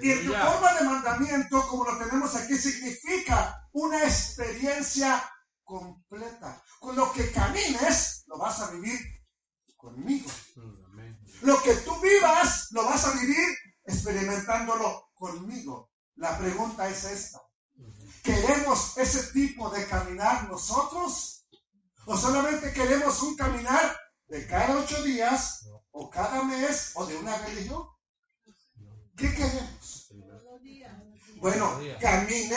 Y 0.01 0.11
en 0.11 0.27
tu 0.27 0.33
forma 0.33 0.75
de 0.75 0.85
mandamiento, 0.87 1.69
como 1.69 1.85
lo 1.85 1.99
tenemos 1.99 2.35
aquí, 2.35 2.57
significa 2.57 3.69
una 3.73 4.03
experiencia 4.03 5.23
completa. 5.63 6.63
Con 6.81 6.97
lo 6.97 7.13
que 7.13 7.31
camines, 7.31 8.25
lo 8.27 8.39
vas 8.39 8.59
a 8.61 8.71
vivir 8.71 8.99
conmigo. 9.77 10.31
Mm. 10.57 11.47
Lo 11.47 11.63
que 11.63 11.75
tú 11.75 12.01
vivas, 12.01 12.69
lo 12.71 12.85
vas 12.85 13.05
a 13.05 13.13
vivir 13.21 13.47
experimentándolo 13.85 15.11
conmigo. 15.13 15.91
La 16.17 16.39
pregunta 16.39 16.89
es 16.89 17.05
esta. 17.05 17.43
¿Queremos 18.23 18.97
ese 18.97 19.31
tipo 19.35 19.69
de 19.69 19.87
caminar 19.87 20.49
nosotros? 20.49 21.47
¿O 22.07 22.17
solamente 22.17 22.73
queremos 22.73 23.21
un 23.23 23.37
caminar 23.37 23.95
de 24.29 24.47
cada 24.47 24.79
ocho 24.79 25.03
días, 25.03 25.69
o 25.95 26.11
cada 26.11 26.43
mes, 26.43 26.91
o 26.95 27.07
de 27.07 27.17
una 27.17 27.37
religión? 27.39 27.87
¿Qué 29.17 29.33
queremos? 29.33 30.13
Bueno, 31.37 31.81
camine. 32.01 32.57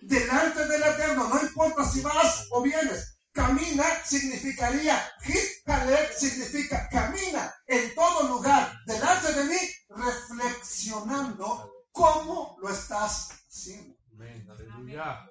Delante 0.00 0.66
del 0.68 0.82
Eterno, 0.82 1.28
no 1.28 1.42
importa 1.42 1.84
si 1.84 2.00
vas 2.02 2.46
o 2.50 2.62
vienes. 2.62 3.18
Camina 3.32 3.84
significaría, 4.04 5.02
hit 5.22 5.64
Caleb 5.64 6.12
significa 6.16 6.88
camina 6.90 7.54
en 7.66 7.94
todo 7.94 8.28
lugar, 8.28 8.72
delante 8.86 9.32
de 9.32 9.44
mí, 9.44 9.58
reflexionando 9.88 11.70
cómo 11.90 12.56
lo 12.60 12.68
estás 12.68 13.30
haciendo. 13.48 13.96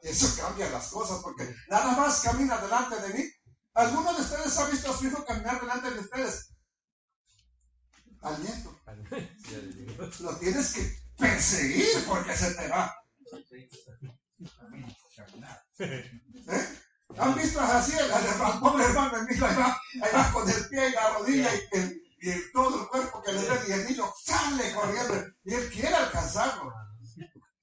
Eso 0.01 0.27
cambia 0.41 0.69
las 0.69 0.87
cosas 0.89 1.19
porque 1.23 1.55
nada 1.69 1.95
más 1.95 2.21
camina 2.21 2.57
delante 2.57 2.95
de 3.01 3.13
mí. 3.13 3.23
¿Alguno 3.75 4.13
de 4.13 4.21
ustedes 4.21 4.57
ha 4.57 4.69
visto 4.69 4.91
a 4.91 4.97
su 4.97 5.07
hijo 5.07 5.25
caminar 5.25 5.59
delante 5.59 5.91
de 5.91 5.99
ustedes? 5.99 6.49
Al 8.21 8.41
nieto. 8.41 8.79
Lo 10.21 10.37
tienes 10.37 10.73
que 10.73 10.99
perseguir 11.17 12.05
porque 12.07 12.35
se 12.35 12.53
te 12.55 12.67
va. 12.69 12.95
¿Eh? 15.79 16.79
¿Han 17.17 17.35
visto 17.35 17.59
así 17.61 17.93
el, 17.93 18.05
el- 18.05 18.11
al 18.41 18.59
pobre 18.59 18.83
hermano 18.85 19.17
en 19.19 19.27
ahí 19.29 19.39
va, 19.55 19.81
ahí 20.01 20.11
va 20.13 20.31
con 20.33 20.49
el 20.49 20.67
pie 20.69 20.89
y 20.89 20.91
la 20.93 21.13
rodilla 21.13 21.49
y, 21.55 21.77
el, 21.77 22.01
y 22.21 22.29
el- 22.29 22.51
todo 22.51 22.81
el 22.81 22.87
cuerpo 22.87 23.21
que 23.23 23.33
le 23.33 23.41
ven 23.47 23.59
y 23.67 23.71
el 23.71 23.85
niño 23.87 24.11
sale 24.23 24.73
corriendo 24.73 25.25
y 25.43 25.53
él 25.53 25.69
quiere 25.69 25.95
alcanzarlo. 25.95 26.73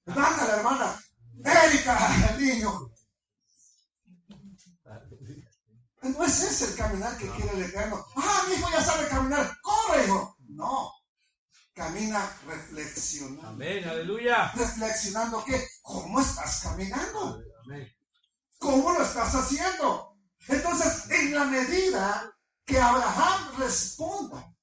Manda 0.05 0.47
la 0.47 0.55
hermana, 0.57 1.03
Erika, 1.43 2.29
el 2.31 2.43
niño. 2.45 2.89
Aleluya. 4.85 5.49
No 6.03 6.23
es 6.25 6.41
ese 6.41 6.65
el 6.65 6.75
caminar 6.75 7.17
que 7.17 7.29
quiere 7.29 7.51
el 7.53 7.63
Eterno. 7.63 8.05
Ah, 8.15 8.43
mi 8.47 8.55
hijo 8.55 8.69
ya 8.71 8.83
sabe 8.83 9.07
caminar, 9.07 9.57
corre, 9.61 10.05
hijo. 10.05 10.35
No, 10.49 10.91
camina 11.73 12.29
reflexionando. 12.45 13.47
Amén. 13.47 13.87
Aleluya. 13.87 14.51
Reflexionando 14.55 15.43
qué, 15.45 15.65
cómo 15.81 16.19
estás 16.19 16.61
caminando. 16.61 17.41
Amén. 17.65 17.87
¿Cómo 18.59 18.91
lo 18.91 19.03
estás 19.03 19.33
haciendo? 19.33 20.17
Entonces, 20.47 21.09
en 21.09 21.33
la 21.33 21.45
medida 21.45 22.33
que 22.65 22.79
Abraham 22.79 23.55
responda 23.57 24.53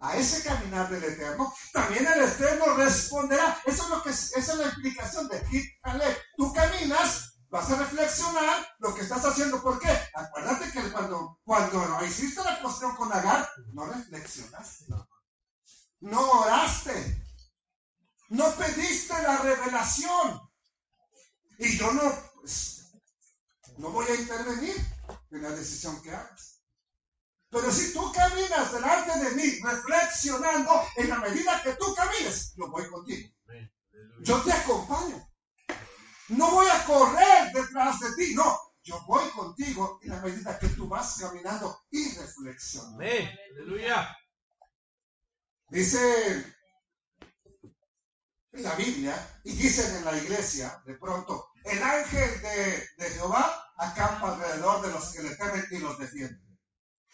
a 0.00 0.16
ese 0.16 0.42
caminar 0.42 0.90
del 0.90 1.04
Eterno, 1.04 1.52
también 1.72 2.06
el 2.06 2.22
Eterno 2.22 2.74
responderá. 2.76 3.60
Eso 3.64 3.84
es 3.84 3.88
lo 3.88 4.02
que 4.02 4.10
es, 4.10 4.36
esa 4.36 4.52
es 4.52 4.58
la 4.58 4.66
explicación 4.66 5.28
de 5.28 5.42
Caleb. 5.82 6.16
Tú 6.36 6.52
caminas, 6.52 7.31
vas 7.52 7.70
a 7.70 7.76
reflexionar 7.76 8.66
lo 8.78 8.94
que 8.94 9.02
estás 9.02 9.22
haciendo. 9.26 9.62
¿Por 9.62 9.78
qué? 9.78 9.90
Acuérdate 10.14 10.72
que 10.72 10.90
cuando, 10.90 11.38
cuando 11.44 12.02
hiciste 12.02 12.42
la 12.42 12.58
cuestión 12.62 12.96
con 12.96 13.12
Agar, 13.12 13.46
no 13.74 13.84
reflexionaste. 13.84 14.86
No 16.00 16.30
oraste. 16.30 17.22
No 18.30 18.50
pediste 18.56 19.12
la 19.22 19.36
revelación. 19.36 20.40
Y 21.58 21.76
yo 21.76 21.92
no, 21.92 22.02
pues, 22.40 22.90
no 23.76 23.90
voy 23.90 24.06
a 24.06 24.14
intervenir 24.14 24.74
en 25.30 25.42
la 25.42 25.50
decisión 25.50 26.00
que 26.00 26.10
hagas. 26.10 26.62
Pero 27.50 27.70
si 27.70 27.92
tú 27.92 28.10
caminas 28.12 28.72
delante 28.72 29.18
de 29.24 29.30
mí 29.32 29.60
reflexionando, 29.62 30.86
en 30.96 31.10
la 31.10 31.18
medida 31.18 31.62
que 31.62 31.74
tú 31.74 31.94
camines, 31.94 32.54
yo 32.56 32.70
voy 32.70 32.88
contigo. 32.88 33.28
Yo 34.22 34.42
te 34.42 34.52
acompaño. 34.52 35.31
No 36.32 36.50
voy 36.50 36.66
a 36.66 36.84
correr 36.84 37.52
detrás 37.52 38.00
de 38.00 38.14
ti, 38.16 38.34
no. 38.34 38.58
Yo 38.82 38.98
voy 39.06 39.28
contigo 39.30 40.00
en 40.02 40.10
la 40.10 40.20
medida 40.20 40.58
que 40.58 40.68
tú 40.68 40.88
vas 40.88 41.18
caminando 41.20 41.82
y 41.90 42.14
reflexionando. 42.16 43.04
Aleluya. 43.54 44.16
Dice 45.68 46.44
en 48.52 48.62
la 48.62 48.74
Biblia 48.74 49.40
y 49.44 49.52
dicen 49.52 49.96
en 49.96 50.04
la 50.04 50.16
iglesia, 50.16 50.82
de 50.84 50.94
pronto, 50.94 51.50
el 51.64 51.82
ángel 51.82 52.42
de, 52.42 52.88
de 52.96 53.10
Jehová 53.10 53.72
acampa 53.76 54.34
alrededor 54.34 54.82
de 54.82 54.92
los 54.92 55.12
que 55.12 55.22
le 55.22 55.36
temen 55.36 55.64
y 55.70 55.78
los 55.78 55.98
defiende. 55.98 56.40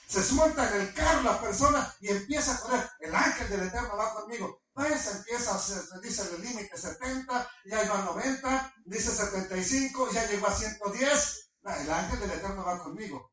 Se 0.06 0.22
suelta 0.22 0.68
en 0.70 0.80
el 0.80 0.94
carro 0.94 1.22
la 1.22 1.40
persona 1.40 1.94
y 2.00 2.08
empieza 2.08 2.54
a 2.54 2.60
correr. 2.60 2.90
El 3.00 3.14
ángel 3.14 3.50
del 3.50 3.68
Eterno 3.68 3.96
va 3.96 4.14
conmigo. 4.14 4.62
Pues 4.78 5.06
empieza, 5.12 5.56
a 5.56 5.58
se, 5.58 5.74
se 5.74 6.00
dice 6.00 6.22
el 6.36 6.40
límite 6.40 6.76
70, 6.76 7.50
ya 7.64 7.84
iba 7.84 7.98
a 7.98 8.04
90, 8.04 8.74
dice 8.84 9.10
75, 9.10 10.12
ya 10.12 10.24
llegó 10.28 10.46
a 10.46 10.54
110. 10.54 11.50
Ah, 11.64 11.82
El 11.82 11.90
ángel 11.90 12.20
del 12.20 12.30
Eterno 12.30 12.64
va 12.64 12.78
conmigo. 12.78 13.32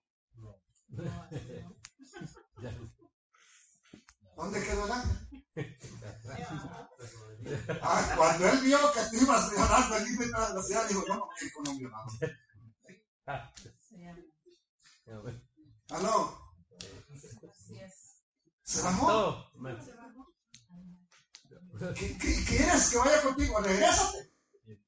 ¿Dónde 4.36 4.64
quedó 4.64 4.86
el 4.86 4.92
ángel? 4.92 5.46
Ah, 7.80 8.14
cuando 8.18 8.50
él 8.50 8.60
vio 8.62 8.80
que 8.92 9.02
tú 9.12 9.18
ibas 9.24 9.52
violando 9.52 9.98
el 9.98 10.04
límite 10.04 10.26
de 10.26 10.32
la 10.32 10.48
velocidad, 10.48 10.88
dijo, 10.88 11.06
yo 11.08 11.14
no 11.14 11.28
voy 11.28 11.36
a 11.40 11.46
ir 11.46 11.54
con 11.54 11.68
un 11.68 11.78
violador. 11.78 12.12
Amén. 13.94 14.34
Aló, 15.92 16.36
Así 17.52 17.80
es. 17.80 18.16
se 18.64 18.82
bajó. 18.82 19.46
¿Qué, 21.96 22.18
qué- 22.18 22.44
quieres 22.46 22.90
que 22.90 22.98
vaya 22.98 23.22
contigo? 23.22 23.60
Regrésate. 23.60 24.32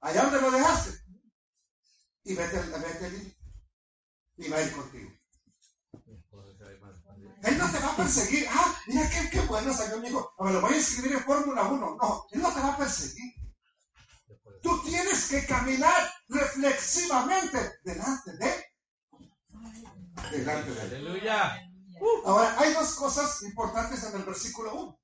Allá 0.02 0.23
donde 0.23 0.41
lo 0.41 0.52
dejaste. 0.52 0.91
Y 2.23 2.36
vete, 2.36 2.60
vete 2.60 3.06
al 3.06 3.12
límite. 3.13 3.38
Y 4.38 4.50
va 4.50 4.58
a 4.58 4.62
ir 4.63 4.71
contigo. 4.73 5.12
Él 7.43 7.58
no 7.58 7.71
te 7.71 7.80
va 7.80 7.93
a 7.93 7.95
perseguir. 7.97 8.47
Ah, 8.50 8.76
mira 8.88 9.10
qué, 9.10 9.30
qué 9.30 9.39
bueno 9.41 9.73
salió 9.73 10.00
mi 10.00 10.08
hijo. 10.10 10.32
Me 10.39 10.54
lo 10.54 10.62
voy 10.62 10.73
a 10.73 10.78
inscribir 10.78 11.13
en 11.13 11.23
Fórmula 11.23 11.63
1. 11.63 11.97
No, 12.02 12.26
él 12.32 12.41
no 12.41 12.54
te 12.54 12.60
va 12.60 12.73
a 12.73 12.78
perseguir. 12.78 13.34
Tú 14.62 14.82
tienes 14.84 15.28
que 15.30 15.45
caminar 15.45 16.12
reflexivamente 16.30 17.80
delante 17.84 18.32
de 18.38 18.65
delante 20.32 20.71
de 20.71 20.82
él. 20.82 20.93
Aleluya. 20.93 21.71
Ahora, 22.26 22.56
hay 22.60 22.73
dos 22.73 22.95
cosas 22.95 23.41
importantes 23.43 24.04
en 24.04 24.15
el 24.19 24.23
versículo 24.26 24.73
1, 24.76 25.00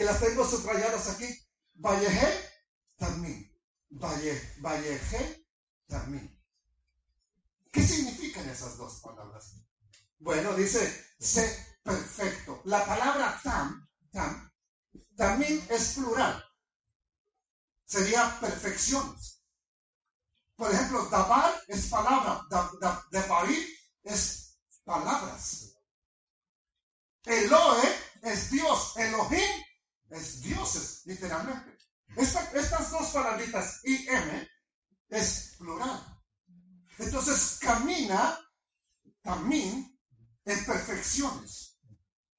que 0.00 0.06
las 0.06 0.18
tengo 0.18 0.46
subrayadas 0.48 1.10
aquí. 1.10 1.28
Valleje 1.74 2.50
también. 2.96 3.54
Valle, 3.90 4.54
Valleje 4.62 5.44
también. 5.86 6.40
¿Qué 7.70 7.82
significan 7.82 8.48
esas 8.48 8.78
dos 8.78 8.98
palabras? 9.02 9.56
Bueno, 10.18 10.54
dice, 10.54 10.90
sé 11.18 11.76
perfecto. 11.82 12.62
La 12.64 12.86
palabra 12.86 13.38
tam, 13.44 13.86
tam, 14.10 14.50
también 15.14 15.62
es 15.68 15.92
plural. 15.96 16.42
Sería 17.84 18.40
perfecciones. 18.40 19.38
Por 20.56 20.72
ejemplo, 20.72 21.10
dabar 21.10 21.60
es 21.66 21.88
palabra, 21.88 22.40
da- 22.48 23.04
debarir 23.10 23.68
es 24.02 24.56
palabras. 24.82 25.74
Eloe 27.26 27.94
es 28.22 28.50
Dios, 28.50 28.96
Elohim 28.96 29.69
es 30.10 30.42
dioses, 30.42 31.02
literalmente. 31.06 31.78
Esta- 32.16 32.50
estas 32.52 32.90
dos 32.90 33.10
palabritas, 33.10 33.80
I, 33.84 34.06
M, 34.08 34.48
es 35.08 35.54
plural. 35.58 36.04
Entonces 36.98 37.58
camina 37.60 38.38
también 39.22 39.98
en 40.44 40.64
perfecciones. 40.66 41.78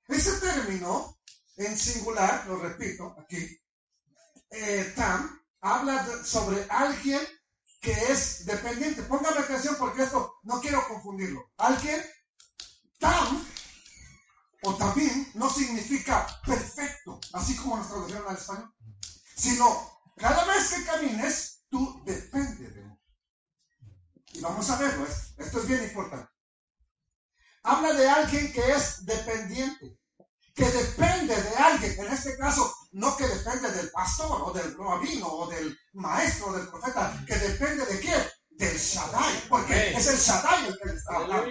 Ese 0.08 0.40
término 0.40 1.18
en 1.58 1.78
singular, 1.78 2.46
lo 2.48 2.58
repito 2.58 3.16
aquí, 3.18 3.58
eh, 4.50 4.94
tam, 4.96 5.40
habla 5.62 6.24
sobre 6.26 6.66
alguien 6.70 7.22
que 7.80 7.92
es 8.12 8.46
dependiente. 8.46 9.04
Póngame 9.04 9.40
atención 9.40 9.76
porque 9.80 10.04
esto 10.04 10.40
no 10.44 10.60
quiero 10.60 10.88
confundirlo. 10.88 11.52
Alguien 11.58 12.04
tam 13.00 13.48
o 14.64 14.76
también 14.76 15.32
no 15.36 15.50
significa 15.50 16.40
perfecto, 16.46 16.81
así 17.34 17.56
como 17.58 17.78
nos 17.78 17.88
tradujeron 17.88 18.28
al 18.30 18.38
español, 18.38 18.74
sino 19.36 19.89
cada 20.17 20.46
vez 20.46 20.70
que 20.70 20.86
camines, 20.86 21.63
tú 21.70 22.02
depende 22.06 22.70
de 22.70 22.84
mí. 22.84 22.98
Y 24.34 24.41
vamos 24.41 24.70
a 24.70 24.78
verlo, 24.78 25.06
es- 25.06 25.34
esto 25.38 25.60
es 25.60 25.67
bien 25.67 25.84
importante. 25.84 26.30
Habla 27.63 27.94
de 27.94 28.10
alguien 28.10 28.52
que 28.54 28.72
es 28.72 29.06
dependiente, 29.06 29.98
que 30.56 30.65
depende 30.65 31.36
de 31.41 31.56
alguien, 31.56 32.00
en 32.00 32.08
este 32.13 32.38
caso, 32.38 32.74
no 32.91 33.15
que 33.15 33.28
depende 33.28 33.72
del 33.72 33.89
pastor 33.91 34.41
o 34.41 34.52
del 34.52 34.76
rabino 34.78 35.28
o 35.28 35.48
del 35.50 35.78
maestro 35.94 36.48
o 36.48 36.54
del 36.54 36.67
profeta, 36.67 37.24
que 37.26 37.36
depende 37.36 37.86
de 37.86 38.00
quién? 38.00 38.22
Del 38.50 38.78
Shaddai, 38.78 39.48
porque 39.48 39.74
Amén. 39.74 39.94
es 39.96 40.08
el 40.08 40.17
Shaddai 40.17 40.67
el 40.67 40.78
que 40.80 40.86
le 40.89 40.94
está 40.96 41.15
hablando. 41.15 41.46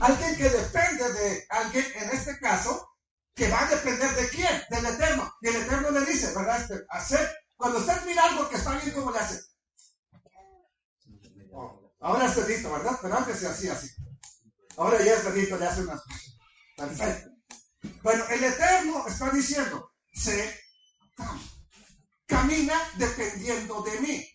Alguien 0.00 0.36
que 0.36 0.48
depende 0.50 1.12
de 1.12 1.46
alguien, 1.50 1.86
en 1.94 2.10
este 2.10 2.38
caso, 2.40 2.88
que 3.34 3.48
va 3.48 3.62
a 3.62 3.68
depender 3.68 4.14
de 4.14 4.28
quién? 4.28 4.62
Del 4.70 4.86
Eterno. 4.86 5.34
Y 5.40 5.48
el 5.48 5.56
Eterno 5.56 5.90
le 5.90 6.04
dice, 6.06 6.32
¿verdad? 6.34 6.60
Este, 6.60 6.84
hacer, 6.88 7.36
cuando 7.56 7.78
usted 7.78 8.04
mira 8.06 8.24
algo 8.24 8.48
que 8.48 8.56
está 8.56 8.78
bien, 8.78 8.94
¿cómo 8.94 9.10
le 9.10 9.18
hace? 9.18 9.40
Oh, 11.52 11.92
ahora 12.00 12.26
es 12.26 12.36
dedito, 12.36 12.72
¿verdad? 12.72 12.98
Pero 13.02 13.16
antes 13.16 13.38
se 13.38 13.48
hacía 13.48 13.72
así. 13.72 13.90
Ahora 14.76 15.02
ya 15.02 15.14
es 15.14 15.24
dedito, 15.24 15.56
le 15.56 15.66
hace 15.66 15.82
unas 15.82 16.02
Perfecto. 16.76 17.30
Bueno, 18.02 18.24
el 18.28 18.44
Eterno 18.44 19.06
está 19.06 19.30
diciendo, 19.30 19.92
se 20.12 20.60
camina 22.26 22.74
dependiendo 22.96 23.82
de 23.82 24.00
mí. 24.00 24.28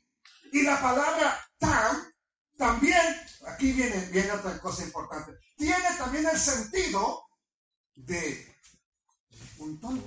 Y 0.51 0.63
la 0.63 0.81
palabra 0.81 1.39
tam 1.57 2.11
también, 2.57 3.01
aquí 3.47 3.71
viene, 3.71 4.05
viene 4.11 4.31
otra 4.31 4.59
cosa 4.59 4.83
importante, 4.83 5.33
tiene 5.57 5.95
también 5.97 6.27
el 6.27 6.39
sentido 6.39 7.25
de 7.95 8.48
un. 9.59 10.03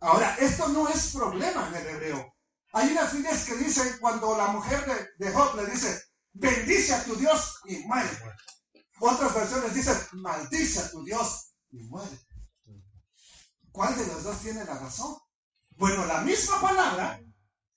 Ahora, 0.00 0.34
esto 0.36 0.68
no 0.68 0.88
es 0.88 1.12
problema 1.12 1.68
en 1.68 1.74
el 1.74 1.86
hebreo. 1.86 2.34
Hay 2.72 2.92
unas 2.92 3.12
líneas 3.12 3.44
que 3.44 3.56
dicen 3.56 3.96
cuando 4.00 4.36
la 4.36 4.48
mujer 4.48 4.84
de, 4.86 5.26
de 5.26 5.32
Job 5.32 5.56
le 5.56 5.66
dice, 5.66 6.02
bendice 6.32 6.94
a 6.94 7.04
tu 7.04 7.16
Dios 7.16 7.60
y 7.64 7.78
muere. 7.78 8.10
Otras 9.00 9.34
versiones 9.34 9.74
dicen, 9.74 9.96
maldice 10.12 10.80
a 10.80 10.90
tu 10.90 11.02
Dios 11.04 11.52
y 11.70 11.78
muere. 11.84 12.18
¿Cuál 13.72 13.96
de 13.96 14.06
los 14.06 14.22
dos 14.22 14.38
tiene 14.40 14.64
la 14.64 14.78
razón? 14.78 15.16
Bueno, 15.70 16.04
la 16.06 16.20
misma 16.20 16.60
palabra, 16.60 17.20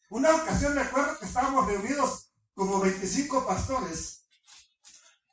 una 0.09 0.35
ocasión 0.35 0.75
recuerdo 0.75 1.17
que 1.17 1.25
estábamos 1.25 1.65
reunidos 1.67 2.31
como 2.53 2.79
25 2.79 3.47
pastores 3.47 4.25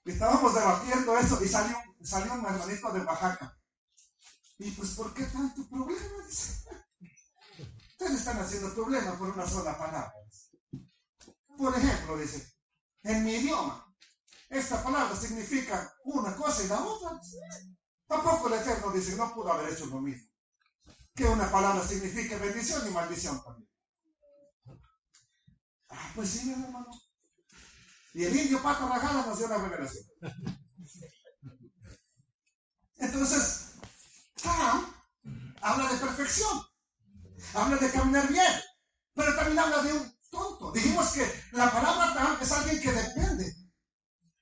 y 0.05 0.13
estábamos 0.13 0.55
debatiendo 0.55 1.19
eso 1.19 1.43
y 1.43 1.49
salió, 1.49 1.77
salió 2.03 2.33
un 2.35 2.47
hermanito 2.47 2.91
de 2.93 3.01
Oaxaca. 3.01 3.60
Y 4.61 4.71
pues, 4.73 4.91
¿por 4.91 5.15
qué 5.15 5.25
tanto 5.25 5.67
problema? 5.71 6.27
Ustedes 6.29 8.13
están 8.13 8.39
haciendo 8.39 8.75
problema 8.75 9.19
por 9.19 9.31
una 9.31 9.49
sola 9.49 9.77
palabra. 9.79 10.13
Por 11.57 11.75
ejemplo, 11.75 12.19
dice, 12.19 12.53
en 13.03 13.25
mi 13.25 13.37
idioma, 13.37 13.91
esta 14.51 14.85
palabra 14.85 15.17
significa 15.17 15.91
una 16.05 16.37
cosa 16.37 16.63
y 16.63 16.69
la 16.69 16.85
otra. 16.85 17.19
Tampoco 18.07 18.49
el 18.49 18.61
Eterno 18.61 18.93
dice, 18.93 19.17
no 19.17 19.33
pudo 19.33 19.51
haber 19.51 19.73
hecho 19.73 19.87
lo 19.87 19.99
mismo. 20.03 20.29
Que 21.15 21.25
una 21.25 21.51
palabra 21.51 21.83
signifique 21.83 22.37
bendición 22.37 22.87
y 22.87 22.91
maldición 22.91 23.43
también. 23.43 23.71
Ah, 25.89 26.13
pues 26.15 26.29
sí, 26.29 26.45
mi 26.45 26.53
hermano. 26.53 26.91
Y 28.13 28.25
el 28.25 28.37
indio 28.37 28.63
Pato 28.63 28.87
Rajada 28.87 29.25
nos 29.25 29.39
dio 29.39 29.49
la 29.49 29.57
revelación. 29.57 30.05
Entonces, 32.97 33.70
Habla 35.63 35.93
de 35.93 35.99
perfección, 35.99 36.67
habla 37.55 37.77
de 37.77 37.91
caminar 37.91 38.29
bien, 38.29 38.53
pero 39.15 39.35
también 39.37 39.59
habla 39.59 39.83
de 39.83 39.93
un 39.93 40.19
tonto. 40.31 40.73
Dijimos 40.73 41.11
que 41.11 41.43
la 41.53 41.71
palabra 41.71 42.15
Tam 42.15 42.39
es 42.41 42.53
alguien 42.53 42.81
que 42.81 42.93
depende, 42.93 43.55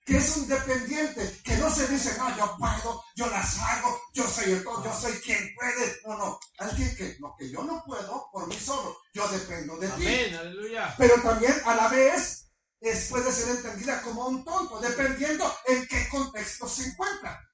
que 0.05 0.17
es 0.17 0.37
un 0.37 0.49
dependiente, 0.49 1.41
que 1.43 1.57
no 1.57 1.75
se 1.75 1.89
dice, 1.89 2.17
no, 2.19 2.37
yo 2.37 2.57
puedo, 2.57 3.03
yo 3.17 3.27
las 3.27 3.59
hago, 3.59 4.01
yo 4.15 4.29
soy 4.29 4.53
el 4.53 4.63
todo, 4.63 4.85
yo 4.85 4.95
soy 4.95 5.13
quien 5.21 5.53
puede. 5.57 6.01
No, 6.07 6.17
no, 6.17 6.39
alguien 6.59 6.95
que, 6.97 7.17
no, 7.19 7.35
que 7.37 7.51
yo 7.51 7.65
no 7.65 7.83
puedo 7.85 8.29
por 8.31 8.47
mí 8.47 8.57
solo, 8.59 8.97
yo 9.13 9.27
dependo 9.29 9.77
de 9.79 9.89
ti 9.89 9.93
Amén. 9.95 10.35
Aleluya. 10.37 10.95
pero 10.97 11.21
también 11.21 11.55
a 11.65 11.75
la 11.75 11.89
vez 11.89 12.53
es, 12.81 13.09
puede 13.09 13.33
ser 13.33 13.57
entendida 13.57 14.01
como 14.03 14.29
un 14.29 14.45
tonto, 14.45 14.79
dependiendo 14.81 15.53
en 15.67 15.87
qué 15.89 16.09
contexto 16.09 16.69
se 16.69 16.85
encuentra. 16.85 17.45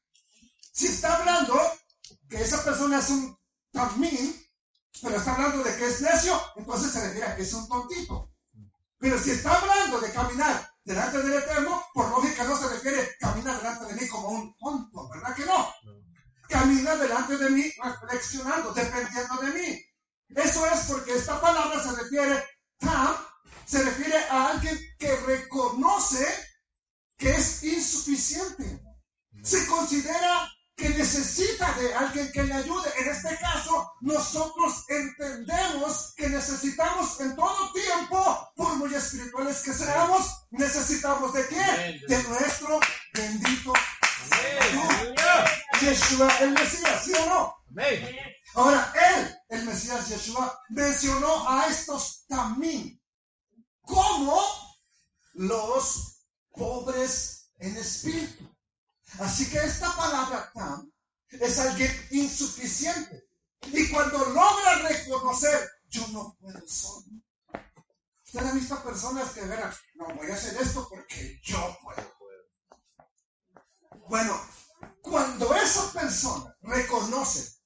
Si 0.72 0.87
está 0.87 1.16
hablando 1.16 1.59
que 2.29 2.43
esa 2.43 2.64
persona 2.64 2.99
es 2.99 3.11
un 3.11 3.38
tamín, 3.73 4.40
pero 5.03 5.17
está 5.17 5.35
hablando 5.35 5.62
de 5.62 5.77
que 5.77 5.87
es 5.87 6.01
necio, 6.01 6.40
entonces 6.57 6.93
se 6.93 7.07
refiere 7.07 7.27
a 7.27 7.37
que 7.37 7.43
es 7.43 7.53
un 7.53 7.69
tontito. 7.69 8.31
Pero 8.99 9.19
si 9.19 9.33
está 9.33 9.59
hablando 9.59 10.01
de 10.01 10.12
caminar 10.12 10.71
delante 10.85 11.23
del 11.23 11.35
Eterno, 11.35 11.83
por 11.93 12.09
lógica 12.11 12.45
no 12.45 12.57
se 12.57 12.69
refiere 12.69 13.17
caminar 13.19 13.57
delante 13.59 13.87
de 13.87 14.01
mí 14.01 14.09
como 14.09 14.29
un 14.29 14.57
tonto, 14.57 15.09
¿verdad 15.09 15.35
que 15.35 15.45
no? 15.45 15.75
Camina 16.49 16.97
delante 16.97 17.37
de 17.37 17.51
mí 17.51 17.73
reflexionando, 17.83 18.73
dependiendo 18.73 19.37
de 19.37 19.51
mí. 19.53 19.85
Eso 20.29 20.67
es 20.67 20.81
porque 20.88 21.14
esta 21.14 21.40
palabra 21.40 21.83
se 21.83 21.93
refiere 22.03 22.45
tam, 22.79 23.17
se 23.67 23.83
refiere 23.83 24.19
a 24.29 24.51
alguien 24.51 24.79
que 24.99 25.17
reconoce 25.17 26.27
que 27.17 27.31
es 27.31 27.62
insuficiente. 27.62 28.83
Se 29.43 29.67
considera 29.67 30.51
que 30.76 30.88
necesita 30.88 31.72
de 31.74 31.94
alguien 31.94 32.32
que 32.32 32.42
le 32.42 32.54
ayude. 32.54 32.90
En 32.98 33.08
este 33.08 33.38
caso, 33.38 33.92
nosotros 34.00 34.84
entendemos 34.88 36.14
que 36.16 36.28
necesitamos 36.28 37.20
en 37.20 37.37
todo 37.37 37.72
tiempo, 37.72 38.50
por 38.56 38.74
muy 38.76 38.92
espirituales 38.94 39.62
que 39.62 39.72
seamos, 39.72 40.46
necesitamos 40.50 41.32
de? 41.32 41.42
Amén. 41.42 42.00
De 42.08 42.22
nuestro 42.24 42.80
bendito. 43.12 43.72
Yeshua 45.80 46.28
el 46.40 46.50
Mesías, 46.52 47.04
¿sí 47.04 47.12
o 47.12 47.26
no? 47.26 47.54
Ahora, 48.54 48.92
él, 48.94 49.37
el 49.50 49.64
Mesías 49.64 50.08
Yeshua, 50.08 50.60
mencionó 50.70 51.48
a 51.48 51.66
estos 51.66 52.24
también 52.26 53.00
como 53.80 54.40
los 55.34 56.24
pobres 56.52 57.50
en 57.58 57.76
espíritu. 57.76 58.54
Así 59.20 59.48
que 59.48 59.59
esta 59.59 59.94
palabra 59.96 60.50
tam 60.55 60.90
es 61.29 61.59
alguien 61.59 62.07
insuficiente. 62.11 63.29
Y 63.72 63.90
cuando 63.90 64.18
logra 64.18 64.79
reconocer, 64.88 65.70
yo 65.88 66.07
no 66.09 66.37
puedo 66.40 66.61
solo. 66.66 67.07
Usted 68.24 68.46
ha 68.46 68.53
visto 68.53 68.83
personas 68.83 69.31
que 69.31 69.42
verán, 69.42 69.72
no 69.94 70.07
voy 70.14 70.31
a 70.31 70.35
hacer 70.35 70.61
esto 70.61 70.88
porque 70.88 71.40
yo 71.44 71.79
puedo. 71.83 72.14
Bueno, 74.09 74.38
cuando 75.00 75.55
esa 75.55 75.92
persona 75.92 76.55
reconoce 76.62 77.59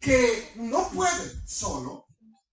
que 0.00 0.52
no 0.56 0.88
puede 0.90 1.46
solo, 1.46 2.06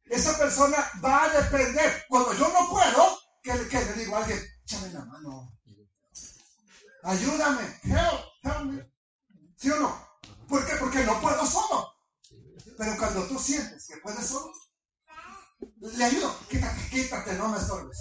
esa 0.06 0.38
persona 0.38 0.78
va 1.04 1.24
a 1.24 1.42
depender. 1.42 2.06
Cuando 2.10 2.34
yo 2.34 2.48
no 2.50 2.70
puedo, 2.70 3.18
que 3.42 3.56
le, 3.56 3.94
digo 3.94 4.16
a 4.16 4.20
alguien, 4.20 4.40
échame 4.64 4.90
la 4.94 5.06
mano. 5.06 5.58
Ayúdame, 7.04 7.80
help, 7.84 8.22
help 8.44 8.64
me. 8.66 8.92
¿Sí 9.58 9.70
o 9.72 9.78
no? 9.78 10.08
¿Por 10.48 10.66
qué? 10.66 10.76
Porque 10.76 11.04
no 11.04 11.20
puedo 11.20 11.46
solo. 11.46 11.92
Pero 12.78 12.98
cuando 12.98 13.28
tú 13.28 13.40
sientes 13.40 13.88
que 13.88 13.98
puedes 13.98 14.26
solo, 14.26 14.52
le 15.80 16.04
ayudo. 16.04 16.36
Quítate, 16.50 16.90
quítate, 16.90 17.34
no 17.34 17.50
me 17.50 17.58
estorbes. 17.58 17.98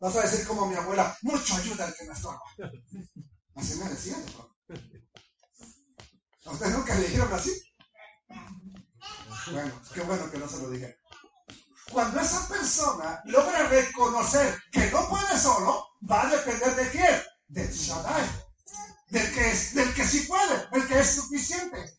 Vas 0.00 0.16
a 0.16 0.22
decir 0.22 0.46
como 0.46 0.66
mi 0.66 0.74
abuela, 0.74 1.16
mucho 1.22 1.54
ayuda 1.56 1.86
al 1.86 1.94
que 1.94 2.04
me 2.04 2.12
estorba. 2.12 2.42
Así 3.54 3.78
me 3.78 3.88
decía. 3.88 4.16
¿no? 4.18 4.52
¿A 6.46 6.50
usted 6.50 6.70
nunca 6.70 6.94
le 6.94 7.02
dijeron 7.02 7.32
así? 7.32 7.50
Bueno, 9.52 9.80
qué 9.94 10.00
bueno 10.02 10.30
que 10.30 10.38
no 10.38 10.48
se 10.48 10.62
lo 10.62 10.70
dije. 10.70 10.98
Cuando 11.90 12.20
esa 12.20 12.48
persona 12.48 13.20
logra 13.26 13.68
reconocer 13.68 14.60
que 14.72 14.90
no 14.90 15.08
puede 15.08 15.38
solo, 15.38 15.86
va 16.10 16.22
a 16.22 16.30
depender 16.30 16.74
de 16.74 16.90
quién? 16.90 17.22
Del 17.48 17.70
Shaddai. 17.70 18.21
Del 19.52 19.52
que, 19.52 19.64
es, 19.66 19.74
del 19.74 19.94
que 19.94 20.06
sí 20.06 20.20
puede, 20.20 20.66
del 20.70 20.88
que 20.88 20.98
es 20.98 21.14
suficiente. 21.14 21.98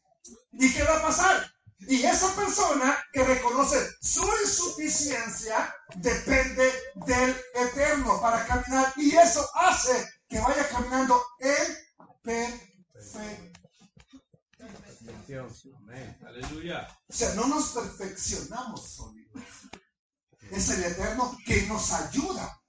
¿Y 0.54 0.74
qué 0.74 0.84
va 0.84 0.98
a 0.98 1.02
pasar? 1.04 1.54
Y 1.80 2.04
esa 2.04 2.34
persona 2.36 2.98
que 3.12 3.24
reconoce 3.24 3.78
su 4.02 4.24
insuficiencia 4.42 5.76
depende 5.96 6.72
del 7.06 7.36
Eterno 7.54 8.20
para 8.22 8.46
caminar. 8.48 8.94
Y 8.96 9.16
eso 9.16 9.48
hace 9.56 10.10
que 10.28 10.40
vaya 10.40 10.68
caminando 10.70 11.24
en 11.40 11.78
perfección. 12.24 13.54
Amén. 15.78 16.18
Aleluya. 16.26 16.88
O 17.08 17.14
sea, 17.14 17.34
no 17.36 17.48
nos 17.48 17.70
perfeccionamos 17.70 18.96
solitos. 18.96 19.44
Es 20.50 20.70
el 20.70 20.84
Eterno 20.86 21.38
quien 21.46 21.68
nos 21.68 21.92
ayuda. 21.92 22.60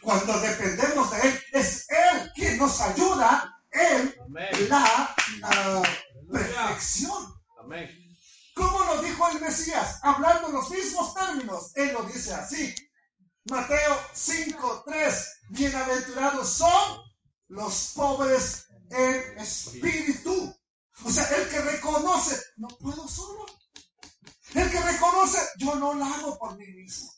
Cuando 0.00 0.38
dependemos 0.40 1.10
de 1.10 1.20
Él, 1.22 1.40
es 1.52 1.86
Él 1.88 2.32
quien 2.34 2.58
nos 2.58 2.80
ayuda 2.80 3.58
en 3.72 4.14
Amén. 4.26 4.68
la 4.68 5.14
ah, 5.42 5.82
perfección. 6.30 7.34
Amén. 7.60 7.90
¿Cómo 8.54 8.84
lo 8.84 9.02
dijo 9.02 9.28
el 9.30 9.40
Mesías? 9.40 9.98
Hablando 10.02 10.48
en 10.48 10.54
los 10.54 10.70
mismos 10.70 11.14
términos. 11.14 11.72
Él 11.74 11.92
lo 11.92 12.02
dice 12.04 12.34
así. 12.34 12.74
Mateo 13.44 13.98
5, 14.12 14.84
3. 14.86 15.28
Bienaventurados 15.50 16.48
son 16.48 17.02
los 17.48 17.92
pobres 17.94 18.66
en 18.90 19.38
espíritu. 19.38 20.54
O 21.04 21.10
sea, 21.10 21.24
el 21.36 21.48
que 21.48 21.60
reconoce, 21.60 22.40
no 22.56 22.68
puedo 22.68 23.08
solo. 23.08 23.46
El 24.54 24.70
que 24.70 24.80
reconoce, 24.80 25.38
yo 25.58 25.74
no 25.76 25.94
lo 25.94 26.04
hago 26.04 26.38
por 26.38 26.56
mí 26.56 26.66
mismo. 26.66 27.10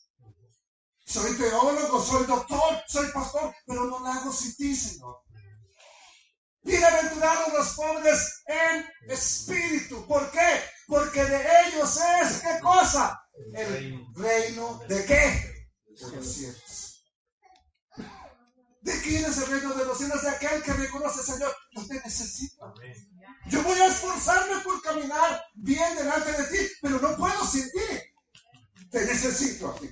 Soy 1.05 1.37
teólogo, 1.37 2.03
soy 2.03 2.25
doctor, 2.25 2.81
soy 2.87 3.11
pastor, 3.11 3.53
pero 3.67 3.85
no 3.85 3.99
lo 3.99 4.07
hago 4.07 4.31
sin 4.31 4.55
ti, 4.55 4.75
Señor. 4.75 5.24
Bienaventurados 6.65 7.53
los 7.53 7.73
pobres 7.75 8.41
en 8.47 9.11
espíritu. 9.11 10.03
¿Por 10.07 10.31
qué? 10.31 10.63
Porque 10.87 11.23
de 11.23 11.47
ellos 11.67 11.99
es, 12.21 12.41
¿qué 12.41 12.59
cosa? 12.59 13.21
El 13.53 14.03
reino 14.15 14.81
de 14.89 15.05
qué? 15.05 15.67
De 15.87 16.15
los 16.15 16.33
cielos. 16.33 17.05
¿De 18.81 19.01
quién 19.01 19.25
es 19.25 19.37
el 19.37 19.45
reino 19.45 19.75
de 19.75 19.85
los 19.85 19.95
cielos? 19.95 20.23
De 20.23 20.29
aquel 20.29 20.63
que 20.63 20.73
reconoce, 20.73 21.21
Señor, 21.21 21.55
yo 21.71 21.85
te 21.85 22.01
necesito. 22.03 22.73
Yo 23.45 23.61
voy 23.61 23.79
a 23.79 23.85
esforzarme 23.85 24.59
por 24.63 24.81
caminar 24.81 25.43
bien 25.53 25.95
delante 25.95 26.31
de 26.31 26.43
ti, 26.45 26.73
pero 26.81 26.99
no 26.99 27.15
puedo 27.15 27.45
sin 27.45 27.69
ti. 27.71 28.87
Te 28.89 29.05
necesito 29.05 29.69
a 29.69 29.75
ti. 29.75 29.89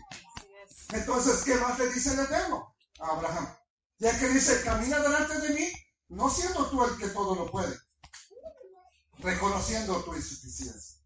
Entonces, 0.91 1.43
¿qué 1.43 1.53
más 1.55 1.77
le 1.77 1.93
dice 1.93 2.13
el 2.13 2.21
Eterno 2.21 2.75
a 2.99 3.09
Abraham? 3.11 3.55
Ya 3.99 4.17
que 4.17 4.27
dice, 4.29 4.63
camina 4.63 4.99
delante 4.99 5.39
de 5.39 5.49
mí, 5.49 5.71
no 6.15 6.29
siendo 6.29 6.69
tú 6.69 6.83
el 6.83 6.97
que 6.97 7.07
todo 7.09 7.35
lo 7.35 7.51
puede, 7.51 7.75
reconociendo 9.19 10.03
tu 10.03 10.15
insuficiencia. 10.15 10.99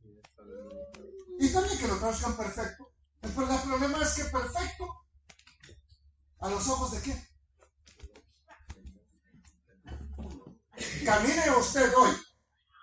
Y 1.39 1.51
también 1.53 1.77
que 1.77 1.87
lo 1.87 1.97
traduzcan 1.97 2.35
perfecto. 2.35 2.91
El 3.21 3.31
problema 3.31 4.01
es 4.01 4.13
que 4.13 4.25
perfecto, 4.25 4.85
¿a 6.39 6.49
los 6.49 6.67
ojos 6.67 6.91
de 6.91 7.01
quién? 7.01 7.27
Camine 11.05 11.51
usted 11.57 11.93
hoy 11.95 12.11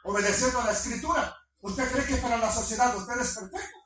obedeciendo 0.05 0.61
a 0.61 0.65
la 0.65 0.73
escritura. 0.73 1.37
¿Usted 1.61 1.91
cree 1.93 2.07
que 2.07 2.17
para 2.17 2.39
la 2.39 2.53
sociedad 2.53 2.97
usted 2.97 3.21
es 3.21 3.35
perfecto? 3.39 3.84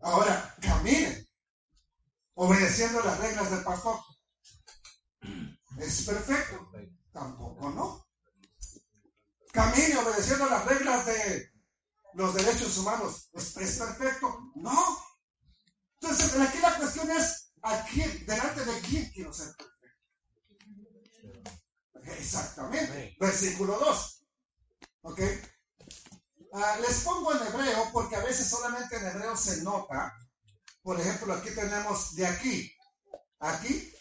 Ahora, 0.00 0.54
camine 0.60 1.26
obedeciendo 2.34 3.02
las 3.02 3.18
reglas 3.18 3.50
del 3.50 3.64
pastor. 3.64 4.00
¿Es 5.78 6.02
perfecto? 6.02 6.70
Tampoco, 7.12 7.70
¿no? 7.70 8.06
Camine 9.52 9.96
obedeciendo 9.98 10.48
las 10.48 10.64
reglas 10.64 11.06
de 11.06 11.50
los 12.14 12.34
derechos 12.34 12.78
humanos. 12.78 13.28
¿Es, 13.34 13.50
perfecto? 13.52 14.52
No. 14.54 14.98
Entonces, 16.00 16.40
aquí 16.40 16.58
la 16.58 16.76
cuestión 16.76 17.10
es, 17.10 17.52
¿a 17.62 17.84
quién, 17.84 18.26
delante 18.26 18.64
de 18.64 18.80
quién 18.80 19.10
quiero 19.10 19.32
ser 19.32 19.54
perfecto? 19.56 19.70
Exactamente. 22.02 23.16
Versículo 23.20 23.78
2. 23.78 24.24
¿Ok? 25.02 25.20
Ah, 26.52 26.76
les 26.80 27.00
pongo 27.00 27.32
en 27.32 27.46
hebreo 27.46 27.90
porque 27.92 28.16
a 28.16 28.24
veces 28.24 28.48
solamente 28.48 28.96
en 28.96 29.06
hebreo 29.06 29.36
se 29.36 29.62
nota. 29.62 30.12
Por 30.82 31.00
ejemplo, 31.00 31.32
aquí 31.34 31.50
tenemos 31.50 32.14
de 32.14 32.26
aquí. 32.26 32.76
Aquí 33.38 33.92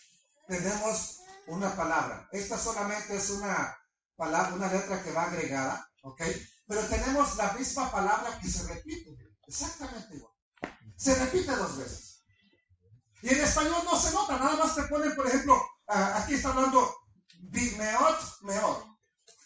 tenemos 0.47 1.19
una 1.47 1.75
palabra. 1.75 2.27
Esta 2.31 2.57
solamente 2.57 3.15
es 3.15 3.29
una 3.29 3.77
palabra, 4.15 4.55
una 4.55 4.71
letra 4.71 5.01
que 5.03 5.11
va 5.11 5.25
agregada, 5.25 5.89
¿ok? 6.03 6.21
Pero 6.67 6.81
tenemos 6.87 7.35
la 7.37 7.53
misma 7.53 7.91
palabra 7.91 8.37
que 8.39 8.49
se 8.49 8.67
repite, 8.67 9.17
exactamente 9.47 10.15
igual. 10.15 10.33
Se 10.97 11.15
repite 11.15 11.55
dos 11.55 11.77
veces. 11.77 12.23
Y 13.21 13.29
en 13.29 13.41
español 13.41 13.81
no 13.85 13.99
se 13.99 14.11
nota, 14.11 14.37
nada 14.37 14.55
más 14.55 14.75
te 14.75 14.83
ponen, 14.83 15.15
por 15.15 15.27
ejemplo, 15.27 15.61
aquí 15.87 16.33
está 16.33 16.49
hablando 16.49 16.95
bimeot, 17.39 18.41
meot. 18.41 18.85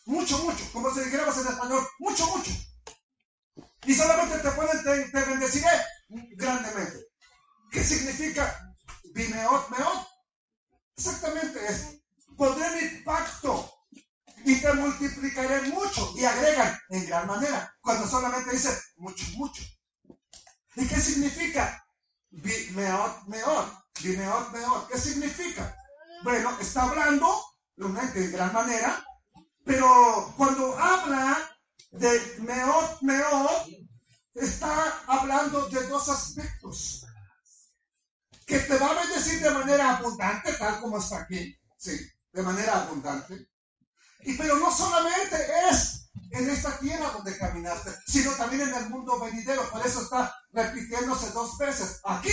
Mucho, 0.06 0.38
mucho, 0.40 0.66
como 0.74 0.94
se 0.94 1.06
dijéramos 1.06 1.38
en 1.38 1.48
español, 1.48 1.88
mucho, 2.00 2.28
mucho. 2.28 2.52
Y 3.86 3.94
solamente 3.94 4.40
te 4.40 4.52
ponen, 4.52 4.84
te, 4.84 5.06
te 5.10 5.22
bendeciré 5.26 5.70
grandemente. 6.36 7.08
¿Qué 7.72 7.84
significa 7.84 8.76
bimeot, 9.14 9.70
meot? 9.70 10.08
Exactamente 10.96 11.60
es, 11.68 12.02
pondré 12.38 12.70
mi 12.82 13.02
pacto 13.04 13.74
y 14.46 14.60
te 14.62 14.74
multiplicaré 14.74 15.62
mucho. 15.64 16.14
Y 16.16 16.26
agregan 16.26 16.78
en 16.90 17.06
gran 17.08 17.28
manera, 17.28 17.76
cuando 17.82 18.08
solamente 18.08 18.52
dice 18.52 18.70
mucho, 18.98 19.26
mucho. 19.36 19.64
¿Y 20.76 20.88
qué 20.88 21.00
significa? 21.00 21.86
Bimeot, 22.30 23.28
meot, 23.28 23.68
bimeot, 24.02 24.52
meot. 24.52 24.88
¿Qué 24.90 24.98
significa? 24.98 25.76
Bueno, 26.24 26.58
está 26.60 26.84
hablando 26.84 27.44
en 27.78 28.32
gran 28.32 28.54
manera, 28.54 29.04
pero 29.66 30.34
cuando 30.38 30.78
habla 30.78 31.53
de 31.94 32.38
meot, 32.40 33.02
meot, 33.02 33.68
está 34.34 35.04
hablando 35.08 35.68
de 35.70 35.88
dos 35.88 36.10
aspectos. 36.10 37.06
Que 38.46 38.60
te 38.60 38.78
va 38.78 38.92
a 38.92 39.06
bendecir 39.06 39.42
de 39.42 39.52
manera 39.52 39.98
abundante, 39.98 40.54
tal 40.54 40.82
como 40.82 40.98
está 40.98 41.22
aquí, 41.22 41.58
sí, 41.78 41.98
de 42.32 42.42
manera 42.42 42.84
abundante. 42.84 43.48
Y 44.22 44.34
pero 44.38 44.58
no 44.58 44.72
solamente 44.76 45.38
es 45.70 46.10
en 46.32 46.50
esta 46.50 46.78
tierra 46.80 47.12
donde 47.12 47.38
caminaste, 47.38 47.92
sino 48.06 48.32
también 48.34 48.70
en 48.70 48.74
el 48.74 48.90
mundo 48.90 49.20
venidero. 49.20 49.70
Por 49.70 49.86
eso 49.86 50.02
está 50.02 50.36
repitiéndose 50.52 51.32
dos 51.32 51.58
veces, 51.58 52.02
aquí 52.04 52.32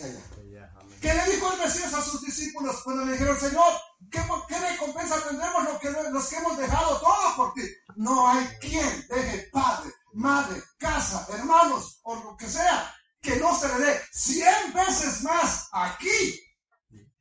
allá. 0.00 0.72
¿Qué 1.00 1.12
le 1.12 1.32
dijo 1.32 1.52
el 1.52 1.58
Mesías 1.58 1.92
a 1.92 2.02
sus 2.02 2.22
discípulos 2.22 2.80
cuando 2.82 3.04
le 3.04 3.12
dijeron, 3.12 3.38
Señor, 3.38 3.72
¿qué, 4.10 4.22
qué 4.48 4.58
recompensa 4.58 5.20
tendremos 5.28 5.64
los 5.64 5.80
que, 5.80 5.90
los 5.90 6.28
que 6.28 6.36
hemos 6.36 6.56
dejado 6.56 7.00
todo 7.00 7.36
por 7.36 7.54
ti? 7.54 7.62
No 7.96 8.28
hay 8.28 8.46
quien 8.60 9.06
deje 9.08 9.48
padre, 9.52 9.92
madre, 10.12 10.62
casa, 10.78 11.26
hermanos 11.30 12.00
o 12.04 12.14
lo 12.16 12.36
que 12.36 12.48
sea, 12.48 12.94
que 13.20 13.36
no 13.36 13.58
se 13.58 13.68
le 13.68 13.84
dé 13.84 14.00
cien 14.12 14.72
veces 14.72 15.22
más 15.22 15.68
aquí 15.72 16.40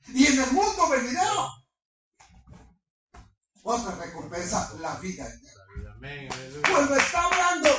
y 0.07 0.27
en 0.27 0.41
el 0.41 0.51
mundo 0.51 0.89
venidero. 0.89 1.49
Otra 3.63 3.95
recompensa, 3.95 4.71
la 4.79 4.95
vida 4.95 5.27
eterna. 5.27 5.61
Cuando 6.67 6.95
está 6.95 7.25
hablando, 7.25 7.69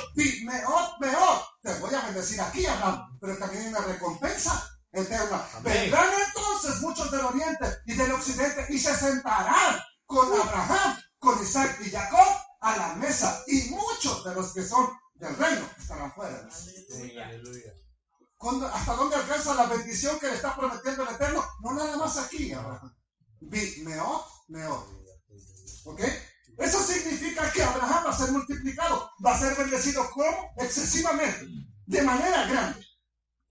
mejor, 0.44 1.00
mejor, 1.00 1.42
te 1.60 1.74
voy 1.80 1.92
a 1.92 2.02
bendecir 2.02 2.40
aquí, 2.40 2.64
Abraham, 2.66 3.18
pero 3.20 3.36
también 3.36 3.62
hay 3.62 3.68
una 3.68 3.80
recompensa 3.80 4.72
eterna. 4.92 5.46
Vendrán 5.62 6.10
entonces 6.26 6.80
muchos 6.80 7.10
del 7.10 7.24
oriente 7.24 7.66
y 7.86 7.94
del 7.94 8.12
occidente 8.12 8.66
y 8.68 8.78
se 8.78 8.94
sentarán 8.94 9.80
con 10.06 10.28
Abraham, 10.40 10.98
con 11.18 11.42
Isaac 11.42 11.78
y 11.84 11.90
Jacob 11.90 12.26
a 12.60 12.76
la 12.76 12.94
mesa 12.94 13.42
y 13.46 13.70
muchos 13.70 14.24
de 14.24 14.34
los 14.34 14.52
que 14.52 14.62
son 14.62 14.88
del 15.14 15.36
reino 15.36 15.68
estarán 15.78 16.12
fuera. 16.12 16.48
¿Hasta 18.72 18.94
dónde 18.94 19.16
alcanza 19.16 19.54
la 19.54 19.66
bendición 19.66 20.18
que 20.18 20.26
le 20.26 20.34
está 20.34 20.54
prometiendo 20.56 21.04
el 21.04 21.14
Eterno? 21.14 21.44
No 21.60 21.72
nada 21.74 21.96
más 21.96 22.16
aquí, 22.18 22.52
Abraham. 22.52 22.92
Meot, 23.40 24.26
meot. 24.48 24.86
¿Ok? 25.84 26.00
Eso 26.58 26.82
significa 26.82 27.50
que 27.52 27.62
Abraham 27.62 28.06
va 28.06 28.10
a 28.10 28.16
ser 28.16 28.30
multiplicado, 28.30 29.10
va 29.24 29.34
a 29.34 29.38
ser 29.38 29.56
bendecido 29.56 30.08
como 30.10 30.52
excesivamente, 30.58 31.46
de 31.86 32.02
manera 32.02 32.46
grande. 32.46 32.86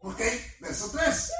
¿Ok? 0.01 0.19
Verso 0.59 0.89
3. 0.91 1.31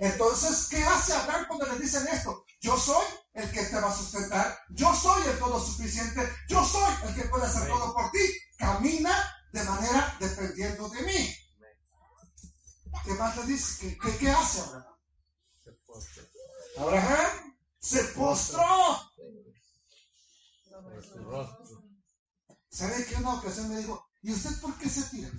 Entonces, 0.00 0.68
¿qué 0.70 0.82
hace 0.84 1.12
Abraham 1.12 1.46
cuando 1.48 1.66
le 1.66 1.78
dicen 1.78 2.06
esto? 2.08 2.44
Yo 2.60 2.76
soy 2.76 3.04
el 3.34 3.50
que 3.50 3.64
te 3.64 3.80
va 3.80 3.88
a 3.88 3.96
sustentar, 3.96 4.58
yo 4.70 4.94
soy 4.94 5.22
el 5.28 5.38
todo 5.38 5.64
suficiente, 5.64 6.28
yo 6.48 6.64
soy 6.64 6.92
el 7.04 7.14
que 7.14 7.28
puede 7.28 7.46
hacer 7.46 7.68
todo 7.68 7.94
por 7.94 8.10
ti. 8.10 8.18
Camina 8.56 9.12
de 9.52 9.62
manera 9.64 10.16
dependiendo 10.20 10.88
de 10.88 11.02
mí. 11.02 11.36
¿Qué 13.04 13.14
más 13.14 13.36
le 13.36 13.44
dice? 13.44 13.96
¿Qué, 13.98 14.18
qué, 14.18 14.30
hace 14.30 14.60
Abraham? 14.60 14.84
Abraham 16.78 17.56
se 17.80 18.04
postró. 18.04 18.64
¿Sabe 22.70 23.06
qué 23.06 23.16
una 23.16 23.34
ocasión 23.34 23.68
me 23.68 23.78
dijo? 23.78 24.08
¿Y 24.22 24.32
usted 24.32 24.60
por 24.60 24.76
qué 24.78 24.88
se 24.88 25.02
tira? 25.04 25.30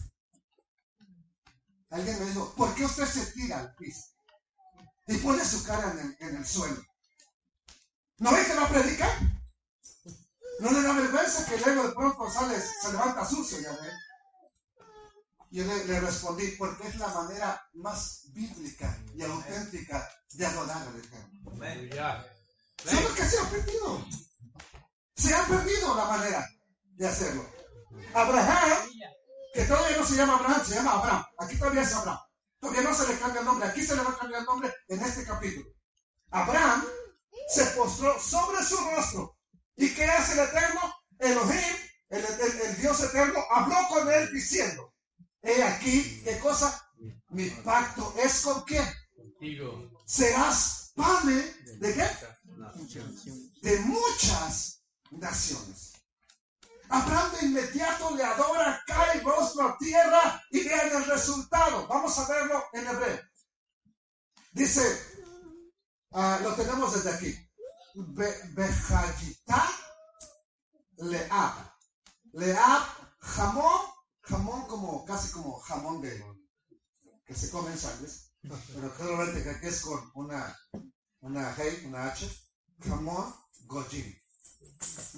Alguien 1.91 2.19
me 2.19 2.25
dijo, 2.25 2.53
¿por 2.55 2.73
qué 2.75 2.85
usted 2.85 3.05
se 3.05 3.25
tira 3.31 3.59
al 3.59 3.75
piso? 3.75 4.03
Y 5.07 5.17
pone 5.17 5.43
su 5.43 5.63
cara 5.63 5.91
en 5.91 5.99
el, 5.99 6.17
en 6.19 6.35
el 6.37 6.45
suelo. 6.45 6.83
¿No 8.19 8.31
ve 8.31 8.45
que 8.45 8.53
va 8.53 8.65
a 8.65 8.69
predicar? 8.69 9.11
¿No 10.59 10.71
le 10.71 10.81
da 10.83 10.93
vergüenza 10.93 11.45
que 11.45 11.57
luego 11.57 11.87
de 11.87 11.95
pronto 11.95 12.29
sale, 12.29 12.59
se 12.59 12.91
levanta 12.91 13.25
sucio, 13.25 13.59
ya 13.59 13.71
ve? 13.71 13.91
Yo 15.51 15.63
le, 15.63 15.85
le, 15.85 15.99
respondí, 15.99 16.47
porque 16.57 16.87
es 16.87 16.95
la 16.97 17.07
manera 17.07 17.59
más 17.73 18.25
bíblica 18.33 18.95
y 19.15 19.23
auténtica 19.23 20.07
de 20.33 20.45
adorar 20.45 20.87
al 20.87 20.95
Eterno. 20.95 21.39
¿Sabes 22.85 23.11
que 23.11 23.25
se 23.25 23.39
ha 23.39 23.49
perdido? 23.49 24.05
Se 25.15 25.33
ha 25.33 25.43
perdido 25.45 25.95
la 25.95 26.05
manera 26.05 26.47
de 26.83 27.07
hacerlo. 27.07 27.49
Abraham, 28.13 28.89
que 29.59 29.65
todavía 29.65 29.97
no 29.97 30.05
se 30.05 30.15
llama 30.15 30.35
Abraham, 30.37 30.65
se 30.65 30.75
llama 30.75 30.91
Abraham. 30.93 31.25
Aquí 31.37 31.57
todavía 31.57 31.81
es 31.81 31.93
Abraham. 31.93 32.19
Todavía 32.61 32.81
no 32.81 32.93
se 32.95 33.07
le 33.07 33.19
cambia 33.19 33.39
el 33.41 33.45
nombre. 33.45 33.67
Aquí 33.67 33.83
se 33.83 33.93
le 33.95 34.03
va 34.03 34.11
a 34.11 34.17
cambiar 34.17 34.39
el 34.41 34.45
nombre 34.45 34.73
en 34.87 35.01
este 35.01 35.25
capítulo. 35.25 35.69
Abraham 36.31 36.85
se 37.49 37.65
postró 37.67 38.17
sobre 38.21 38.63
su 38.63 38.77
rostro. 38.77 39.37
¿Y 39.75 39.93
qué 39.93 40.05
hace 40.05 40.33
el 40.33 40.47
Eterno? 40.47 40.93
Elohim, 41.19 41.75
el, 42.09 42.23
el- 42.25 42.61
el 42.61 42.77
Dios 42.77 43.01
Eterno, 43.03 43.39
habló 43.51 43.75
con 43.89 44.09
él 44.09 44.31
diciendo, 44.31 44.93
he 45.41 45.61
aquí, 45.63 46.21
¿qué 46.23 46.39
cosa? 46.39 46.89
Mi 47.29 47.49
pacto 47.49 48.13
es 48.17 48.41
con 48.41 48.61
quién? 48.63 48.85
Contigo. 49.15 49.91
Serás 50.05 50.93
padre 50.95 51.53
de 51.79 51.93
qué? 51.93 52.09
De 53.61 53.79
muchas 53.79 54.83
naciones. 55.11 55.93
Abraham 56.89 57.31
de 57.33 57.45
inmediato 57.45 58.15
le 58.15 58.23
adora, 58.23 58.81
cae 58.87 59.21
rostro 59.21 59.67
a 59.67 59.77
tierra 59.77 60.43
y 60.51 60.63
vean 60.67 60.95
el 60.95 61.05
resultado. 61.05 61.87
Vamos 61.87 62.17
a 62.17 62.27
verlo 62.27 62.63
en 62.73 62.87
hebreo. 62.87 63.19
Dice, 64.51 64.81
ah, 66.11 66.39
lo 66.41 66.55
tenemos 66.55 66.93
desde 66.93 67.11
aquí. 67.11 67.49
Be- 67.95 68.41
Bejayita 68.53 69.69
Leab. 70.97 71.53
Leab, 72.33 72.83
jamón, 73.19 73.81
jamón 74.21 74.67
como, 74.67 75.05
casi 75.05 75.31
como 75.31 75.59
jamón 75.59 76.01
de, 76.01 76.23
que 77.25 77.35
se 77.35 77.49
come 77.49 77.71
en 77.71 77.77
sangres, 77.77 78.31
pero 78.73 78.93
claramente 78.95 79.59
que 79.59 79.67
es 79.67 79.81
con 79.81 80.11
una, 80.15 80.55
una 81.21 81.55
G, 81.55 81.85
una 81.87 82.05
H. 82.07 82.29
Jamón 82.79 83.35
Gojim. 83.65 84.15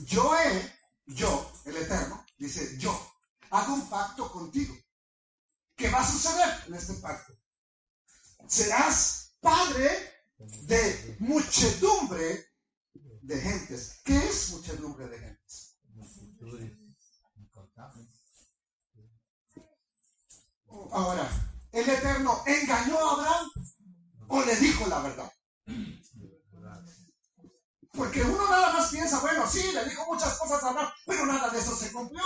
Yo 0.05 0.35
he, 0.35 0.80
yo, 1.13 1.51
el 1.65 1.77
Eterno, 1.77 2.25
dice 2.37 2.77
yo, 2.77 3.13
hago 3.51 3.73
un 3.73 3.89
pacto 3.89 4.31
contigo. 4.31 4.75
¿Qué 5.75 5.89
va 5.89 6.01
a 6.01 6.11
suceder 6.11 6.63
en 6.67 6.75
este 6.75 6.93
pacto? 6.95 7.33
Serás 8.47 9.35
padre 9.39 9.89
de 10.37 11.17
muchedumbre 11.19 12.47
de 13.21 13.41
gentes. 13.41 14.01
¿Qué 14.03 14.17
es 14.17 14.49
muchedumbre 14.51 15.07
de 15.07 15.19
gentes? 15.19 15.77
Ahora, 20.91 21.29
¿el 21.71 21.89
Eterno 21.89 22.43
engañó 22.45 22.97
a 22.97 23.13
Abraham 23.13 23.51
o 24.27 24.43
le 24.43 24.55
dijo 24.57 24.87
la 24.87 25.01
verdad? 25.01 25.31
Porque 27.93 28.23
uno 28.23 28.49
nada 28.49 28.71
más 28.71 28.89
piensa, 28.89 29.19
bueno, 29.19 29.49
sí, 29.49 29.71
le 29.73 29.83
dijo 29.85 30.05
muchas 30.05 30.37
cosas 30.37 30.63
a 30.63 30.69
Abraham, 30.69 30.89
pero 31.05 31.25
nada 31.25 31.49
de 31.49 31.59
eso 31.59 31.75
se 31.75 31.91
cumplió. 31.91 32.23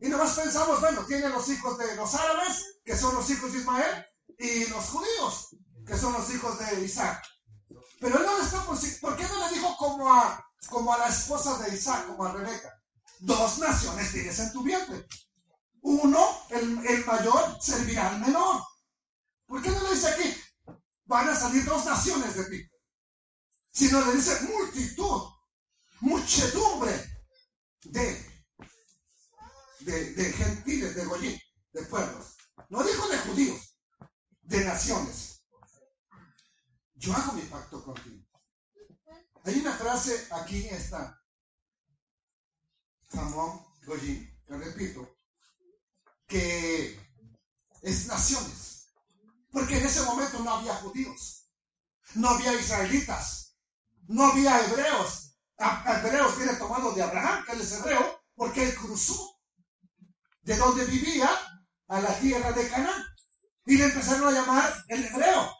Y 0.00 0.08
nada 0.08 0.24
más 0.24 0.34
pensamos, 0.34 0.80
bueno, 0.80 1.04
tiene 1.06 1.28
los 1.28 1.48
hijos 1.48 1.78
de 1.78 1.94
los 1.94 2.14
árabes, 2.14 2.80
que 2.84 2.96
son 2.96 3.14
los 3.14 3.30
hijos 3.30 3.52
de 3.52 3.60
Ismael, 3.60 4.06
y 4.38 4.66
los 4.66 4.84
judíos, 4.86 5.56
que 5.86 5.96
son 5.96 6.12
los 6.14 6.28
hijos 6.34 6.58
de 6.58 6.84
Isaac. 6.84 7.22
Pero 8.00 8.18
él 8.18 8.26
no 8.26 8.38
le 8.38 8.44
está 8.44 8.64
por, 8.64 8.76
¿por 9.00 9.16
qué 9.16 9.22
no 9.28 9.48
le 9.48 9.54
dijo 9.54 9.76
como 9.76 10.12
a, 10.12 10.44
como 10.68 10.92
a 10.92 10.98
la 10.98 11.08
esposa 11.08 11.58
de 11.58 11.74
Isaac, 11.74 12.06
como 12.08 12.24
a 12.24 12.32
Rebeca? 12.32 12.74
Dos 13.20 13.58
naciones 13.58 14.10
tienes 14.10 14.38
en 14.40 14.52
tu 14.52 14.64
vientre. 14.64 15.06
Uno, 15.82 16.28
el, 16.50 16.84
el 16.86 17.04
mayor, 17.04 17.56
servirá 17.60 18.08
al 18.10 18.20
menor. 18.20 18.62
¿Por 19.46 19.62
qué 19.62 19.70
no 19.70 19.80
le 19.84 19.94
dice 19.94 20.08
aquí? 20.08 20.36
Van 21.04 21.28
a 21.28 21.36
salir 21.36 21.64
dos 21.64 21.84
naciones 21.84 22.34
de 22.34 22.44
ti 22.46 22.73
sino 23.74 24.04
le 24.06 24.16
dice 24.16 24.40
multitud, 24.42 25.22
muchedumbre 26.00 26.92
de, 27.82 28.34
de, 29.80 30.32
gentiles, 30.32 30.94
de 30.94 31.04
goyín, 31.04 31.40
de 31.72 31.82
pueblos. 31.82 32.36
No 32.68 32.84
dijo 32.84 33.08
de 33.08 33.18
judíos, 33.18 33.76
de 34.42 34.64
naciones. 34.64 35.42
Yo 36.94 37.12
hago 37.12 37.32
mi 37.32 37.42
pacto 37.42 37.84
contigo. 37.84 38.24
Hay 39.44 39.60
una 39.60 39.72
frase 39.76 40.26
aquí 40.30 40.66
está, 40.68 41.20
jamón, 43.08 43.60
goyín, 43.84 44.40
que 44.46 44.56
repito, 44.56 45.18
que 46.28 46.98
es 47.82 48.06
naciones. 48.06 48.86
Porque 49.50 49.78
en 49.78 49.86
ese 49.86 50.02
momento 50.02 50.38
no 50.38 50.54
había 50.54 50.74
judíos, 50.76 51.48
no 52.14 52.28
había 52.30 52.54
israelitas, 52.54 53.43
no 54.08 54.24
había 54.24 54.64
hebreos. 54.64 55.36
A- 55.58 56.00
hebreos 56.00 56.36
viene 56.36 56.54
tomado 56.54 56.92
de 56.92 57.02
Abraham, 57.02 57.44
que 57.44 57.52
él 57.52 57.60
es 57.60 57.72
hebreo, 57.72 58.20
porque 58.34 58.64
él 58.64 58.74
cruzó 58.74 59.38
de 60.42 60.56
donde 60.56 60.84
vivía 60.86 61.30
a 61.88 62.00
la 62.00 62.18
tierra 62.18 62.52
de 62.52 62.68
Canaán. 62.68 63.04
Y 63.66 63.76
le 63.78 63.84
empezaron 63.84 64.28
a 64.28 64.32
llamar 64.32 64.84
el 64.88 65.04
hebreo. 65.06 65.54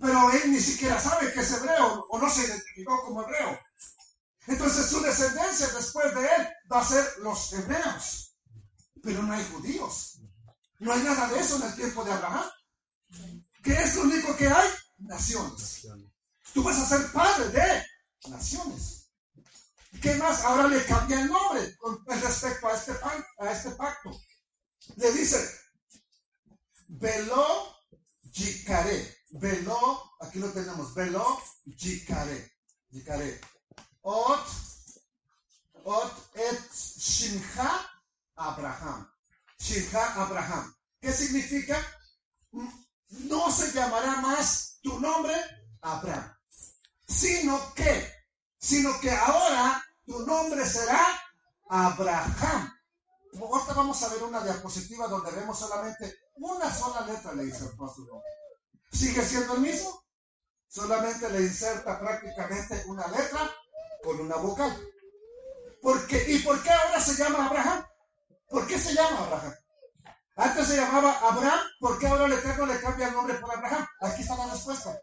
Pero 0.00 0.30
él 0.32 0.52
ni 0.52 0.60
siquiera 0.60 1.00
sabe 1.00 1.32
que 1.32 1.40
es 1.40 1.50
hebreo 1.52 2.06
o 2.10 2.18
no 2.18 2.28
se 2.28 2.44
identificó 2.44 3.02
como 3.04 3.22
hebreo. 3.22 3.58
Entonces 4.46 4.86
su 4.86 5.00
descendencia 5.00 5.68
después 5.68 6.14
de 6.14 6.20
él 6.26 6.48
va 6.70 6.80
a 6.80 6.86
ser 6.86 7.06
los 7.20 7.52
hebreos. 7.54 8.36
Pero 9.02 9.22
no 9.22 9.32
hay 9.32 9.44
judíos. 9.52 10.20
No 10.78 10.92
hay 10.92 11.02
nada 11.02 11.28
de 11.28 11.40
eso 11.40 11.56
en 11.56 11.62
el 11.62 11.74
tiempo 11.74 12.04
de 12.04 12.12
Abraham. 12.12 12.44
¿Qué 13.62 13.72
es 13.74 13.94
lo 13.94 14.02
único 14.02 14.36
que 14.36 14.48
hay? 14.48 14.68
Naciones. 14.98 15.86
Tú 16.54 16.62
vas 16.62 16.78
a 16.78 16.86
ser 16.86 17.12
padre 17.12 17.48
de 17.48 18.30
naciones. 18.30 19.10
¿Qué 20.02 20.14
más? 20.14 20.44
Ahora 20.44 20.68
le 20.68 20.84
cambia 20.84 21.20
el 21.20 21.28
nombre 21.28 21.76
con 21.76 22.04
respecto 22.06 22.68
a 22.68 22.74
este, 22.74 22.92
a 23.38 23.50
este 23.52 23.70
pacto. 23.72 24.10
Le 24.96 25.12
dice, 25.12 25.60
Velo 26.88 27.76
Yicare. 28.22 29.18
Velo, 29.32 30.12
aquí 30.20 30.38
lo 30.38 30.50
tenemos, 30.50 30.94
Velo 30.94 31.40
Yicare. 31.64 32.52
Yicare. 32.90 33.40
Ot, 34.02 34.46
Ot 35.84 36.36
et 36.36 36.72
Shimcha 36.72 37.70
Abraham. 38.36 39.08
Shimcha 39.58 40.14
Abraham. 40.14 40.74
¿Qué 41.00 41.12
significa? 41.12 41.80
No 43.08 43.50
se 43.50 43.72
llamará 43.72 44.16
más 44.20 44.78
tu 44.82 44.98
nombre 44.98 45.34
Abraham, 45.82 46.29
sino 47.10 47.74
que, 47.74 48.12
sino 48.58 48.98
que 49.00 49.10
ahora 49.10 49.84
tu 50.06 50.20
nombre 50.20 50.64
será 50.64 51.04
Abraham. 51.68 52.72
Ahorita 53.40 53.74
vamos 53.74 54.02
a 54.02 54.08
ver 54.08 54.22
una 54.24 54.42
diapositiva 54.42 55.06
donde 55.06 55.30
vemos 55.32 55.58
solamente 55.58 56.18
una 56.36 56.72
sola 56.72 57.06
letra 57.06 57.32
le 57.34 57.44
insertó 57.44 57.84
a 57.84 57.94
su 57.94 58.04
nombre. 58.06 58.28
Sigue 58.92 59.22
siendo 59.24 59.54
el 59.54 59.60
mismo, 59.60 60.02
solamente 60.68 61.28
le 61.30 61.42
inserta 61.42 61.98
prácticamente 61.98 62.82
una 62.86 63.06
letra 63.08 63.50
con 64.02 64.20
una 64.20 64.36
vocal. 64.36 64.76
Porque, 65.82 66.24
¿Y 66.28 66.40
por 66.40 66.62
qué 66.62 66.70
ahora 66.70 67.00
se 67.00 67.14
llama 67.14 67.46
Abraham? 67.46 67.86
¿Por 68.48 68.66
qué 68.66 68.78
se 68.78 68.94
llama 68.94 69.18
Abraham? 69.26 69.54
Antes 70.36 70.68
se 70.68 70.76
llamaba 70.76 71.18
Abraham, 71.20 71.60
¿por 71.78 71.98
qué 71.98 72.06
ahora 72.06 72.24
el 72.24 72.32
Eterno 72.32 72.66
le 72.66 72.80
cambia 72.80 73.08
el 73.08 73.14
nombre 73.14 73.34
por 73.34 73.54
Abraham? 73.54 73.86
Aquí 74.00 74.22
está 74.22 74.36
la 74.36 74.52
respuesta. 74.52 75.00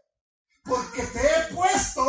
Porque 0.64 1.02
te 1.02 1.20
he 1.20 1.54
puesto 1.54 2.04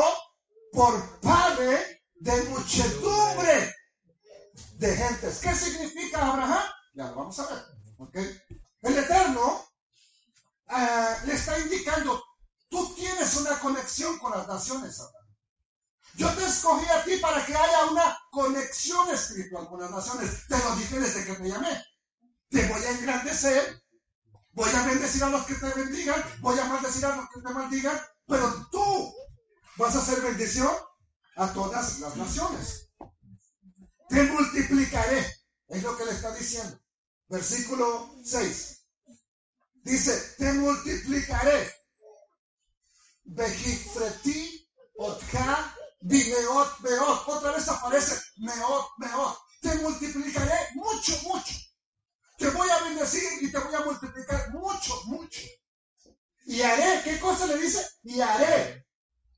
por 0.72 1.20
padre 1.22 2.04
de 2.16 2.44
muchedumbre 2.44 3.76
de 4.76 4.96
gentes. 4.96 5.40
¿Qué 5.40 5.56
significa 5.56 6.26
Abraham? 6.26 6.64
Ya 6.94 7.06
lo 7.08 7.16
vamos 7.16 7.40
a 7.40 7.48
ver. 7.48 7.64
¿ok? 7.98 8.16
El 8.82 8.98
Eterno 8.98 9.66
ah, 10.68 11.18
le 11.26 11.34
está 11.34 11.60
indicando, 11.60 12.24
tú 12.70 12.94
tienes 12.96 13.36
una 13.38 13.60
conexión 13.60 14.18
con 14.20 14.32
las 14.32 14.48
naciones, 14.48 15.00
Abraham. 15.00 15.20
Yo 16.16 16.34
te 16.34 16.46
escogí 16.46 16.86
a 16.90 17.04
ti 17.04 17.18
para 17.18 17.46
que 17.46 17.56
haya 17.56 17.86
una 17.86 18.18
conexión 18.32 19.10
espiritual 19.10 19.68
con 19.70 19.80
las 19.80 19.92
naciones. 19.92 20.48
Te 20.48 20.58
lo 20.58 20.76
dije 20.76 21.00
desde 21.00 21.26
que 21.26 21.36
te 21.36 21.50
llamé. 21.50 21.86
Te 22.50 22.68
voy 22.68 22.84
a 22.84 22.92
engrandecer, 22.92 23.84
voy 24.54 24.70
a 24.74 24.84
bendecir 24.84 25.24
a 25.24 25.30
los 25.30 25.46
que 25.46 25.56
te 25.56 25.70
bendigan, 25.70 26.24
voy 26.40 26.58
a 26.58 26.66
maldecir 26.66 27.06
a 27.06 27.16
los 27.16 27.30
que 27.30 27.42
te 27.42 27.54
maldigan, 27.54 28.02
pero 28.30 28.68
tú 28.72 29.14
vas 29.78 29.96
a 29.96 30.00
hacer 30.00 30.22
bendición 30.22 30.72
a 31.36 31.52
todas 31.52 32.00
las 32.00 32.16
naciones. 32.16 32.90
Te 34.08 34.24
multiplicaré, 34.24 35.26
es 35.68 35.84
lo 35.84 35.98
que 35.98 36.06
le 36.06 36.12
está 36.12 36.34
diciendo. 36.36 36.80
Versículo 37.28 38.16
6. 38.24 38.86
Dice, 39.84 40.36
te 40.38 40.54
multiplicaré. 40.54 41.74
Bimeot, 46.02 46.82
beot. 46.82 47.28
Otra 47.28 47.52
vez 47.52 47.68
aparece 47.68 48.20
meot, 48.38 48.86
meot. 48.98 49.38
Te 49.62 49.76
multiplicaré 49.76 50.56
mucho, 50.76 51.14
mucho. 51.24 51.56
Te 52.38 52.50
voy 52.50 52.70
a 52.70 52.84
bendecir 52.84 53.24
y 53.42 53.52
te 53.52 53.58
voy 53.58 53.76
a 53.76 53.82
multiplicar 53.82 54.54
mucho, 54.54 55.02
mucho. 55.06 55.42
Y 56.50 56.64
haré, 56.64 57.04
¿qué 57.04 57.20
cosa 57.20 57.46
le 57.46 57.60
dice? 57.60 57.88
Y 58.02 58.20
haré 58.22 58.84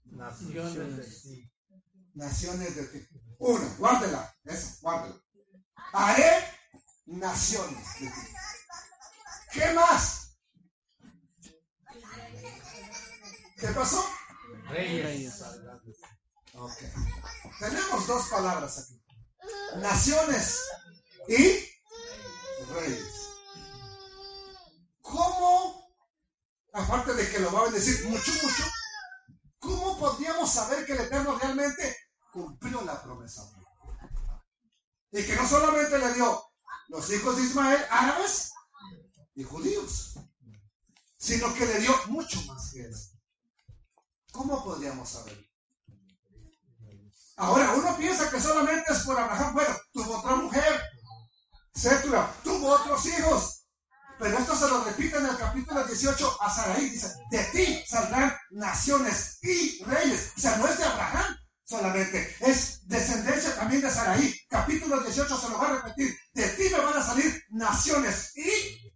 Naciones 0.06 0.96
de 0.96 1.04
ti. 1.04 1.52
naciones 2.14 2.74
de 2.74 2.84
ti. 2.88 3.08
Una, 3.38 3.68
guárdela, 3.78 4.34
esa, 4.46 4.78
guárdela. 4.80 5.22
Haré 5.92 6.32
naciones 7.08 7.86
de 8.00 8.08
ti. 8.08 8.14
¿Qué 9.52 9.74
más? 9.74 10.38
¿Qué 13.60 13.68
pasó? 13.76 14.06
Reyes. 14.70 15.42
Ok. 16.54 16.78
Tenemos 17.60 18.08
dos 18.08 18.30
palabras 18.30 18.80
aquí. 18.80 19.04
Naciones 19.82 20.62
y 21.28 21.60
reyes. 22.74 23.28
¿Cómo, 25.02 25.92
aparte 26.92 27.14
de 27.14 27.30
que 27.30 27.40
lo 27.40 27.54
va 27.54 27.62
a 27.62 27.64
bendecir 27.64 28.06
mucho, 28.10 28.34
mucho, 28.44 28.64
cómo 29.60 29.98
podríamos 29.98 30.52
saber 30.52 30.86
que 30.86 30.92
el 30.92 31.00
Eterno 31.00 31.40
realmente 31.40 31.96
cumplió 32.34 32.82
la 32.82 33.02
promesa? 33.02 33.50
Y 35.14 35.24
que 35.24 35.36
no 35.38 35.48
solamente 35.48 35.98
le 35.98 36.14
dio 36.14 36.44
los 36.90 37.10
hijos 37.14 37.38
de 37.38 37.44
Ismael, 37.44 37.82
árabes 37.90 38.52
y 39.36 39.44
judíos, 39.44 40.16
sino 41.18 41.54
que 41.54 41.66
le 41.66 41.80
dio 41.80 41.96
mucho 42.08 42.42
más 42.42 42.74
que 42.74 42.82
eso. 42.82 43.12
¿Cómo 44.34 44.62
podríamos 44.62 45.08
saber? 45.10 45.50
Ahora, 47.38 47.74
uno 47.74 47.96
piensa 47.96 48.30
que 48.30 48.42
solamente 48.42 48.92
es 48.92 49.00
por 49.00 49.18
Abraham. 49.18 49.54
Bueno, 49.54 49.76
tuvo 49.94 50.20
otra 50.20 50.36
mujer, 50.36 50.82
Sétura, 51.74 52.36
tuvo 52.44 52.70
otros 52.70 53.06
hijos. 53.06 53.51
Pero 54.22 54.38
esto 54.38 54.56
se 54.56 54.70
lo 54.70 54.84
repite 54.84 55.18
en 55.18 55.26
el 55.26 55.36
capítulo 55.36 55.84
18 55.84 56.38
a 56.44 56.54
Saraí. 56.54 56.92
Dice, 56.92 57.12
de 57.32 57.44
ti 57.46 57.84
saldrán 57.88 58.32
naciones 58.52 59.40
y 59.42 59.84
reyes. 59.84 60.34
O 60.38 60.40
sea, 60.40 60.58
no 60.58 60.68
es 60.68 60.78
de 60.78 60.84
Abraham 60.84 61.36
solamente, 61.64 62.36
es 62.42 62.88
descendencia 62.88 63.56
también 63.56 63.82
de 63.82 63.90
Saraí. 63.90 64.40
Capítulo 64.48 65.02
18 65.02 65.38
se 65.38 65.50
lo 65.50 65.58
va 65.58 65.70
a 65.70 65.82
repetir. 65.82 66.16
De 66.36 66.48
ti 66.50 66.70
me 66.70 66.82
van 66.82 66.98
a 66.98 67.02
salir 67.02 67.44
naciones 67.50 68.38
y 68.38 68.94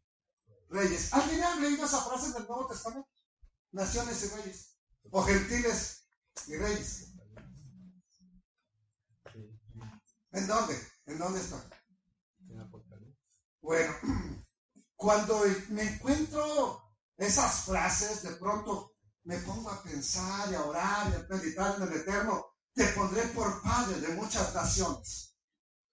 reyes. 0.69 1.11
¿Alguien 1.11 1.43
ha 1.43 1.55
leído 1.55 1.85
esa 1.85 2.03
frase 2.03 2.31
del 2.31 2.45
Nuevo 2.45 2.67
Testamento? 2.67 3.09
Naciones 3.71 4.23
y 4.25 4.27
reyes. 4.27 4.75
O 5.09 5.23
gentiles 5.23 6.05
y 6.45 6.55
reyes. 6.55 7.13
¿En 10.33 10.45
dónde? 10.45 10.79
¿En 11.07 11.17
dónde 11.17 11.39
está? 11.39 11.67
Bueno, 13.61 13.95
cuando 14.95 15.43
me 15.69 15.83
encuentro 15.83 16.81
esas 17.17 17.65
frases, 17.65 18.23
de 18.23 18.31
pronto 18.35 18.95
me 19.23 19.37
pongo 19.39 19.69
a 19.69 19.81
pensar 19.83 20.51
y 20.51 20.55
a 20.55 20.63
orar 20.63 21.11
y 21.11 21.15
a 21.15 21.35
meditar 21.35 21.75
en 21.75 21.83
el 21.83 21.93
Eterno. 21.93 22.45
Te 22.73 22.85
pondré 22.89 23.23
por 23.27 23.61
padre 23.61 23.99
de 24.01 24.09
muchas 24.09 24.53
naciones. 24.53 25.35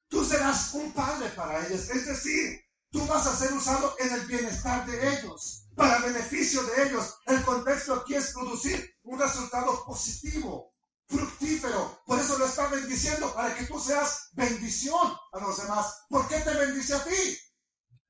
Tú 0.09 0.24
serás 0.24 0.74
un 0.74 0.92
padre 0.92 1.28
para 1.30 1.66
ellas. 1.66 1.88
Es 1.88 2.07
decir, 2.07 2.61
tú 2.90 3.07
vas 3.07 3.26
a 3.26 3.36
ser 3.36 3.53
usado 3.53 3.94
en 3.98 4.12
el 4.12 4.26
bienestar 4.26 4.84
de 4.86 5.16
ellos, 5.16 5.66
para 5.74 6.00
beneficio 6.00 6.62
de 6.64 6.88
ellos. 6.88 7.16
El 7.26 7.42
contexto 7.44 7.94
aquí 7.94 8.14
es 8.14 8.32
producir 8.32 8.94
un 9.05 9.18
resultado 9.18 9.84
positivo, 9.84 10.74
fructífero. 11.07 12.03
Por 12.05 12.18
eso 12.18 12.36
lo 12.36 12.46
está 12.46 12.66
bendiciendo, 12.68 13.32
para 13.34 13.55
que 13.55 13.64
tú 13.64 13.80
seas 13.80 14.28
bendición 14.32 15.16
a 15.32 15.38
los 15.38 15.57
demás. 15.57 16.05
¿Por 16.09 16.28
qué 16.28 16.40
te 16.40 16.55
bendice 16.55 16.94
a 16.94 17.05
ti? 17.05 17.38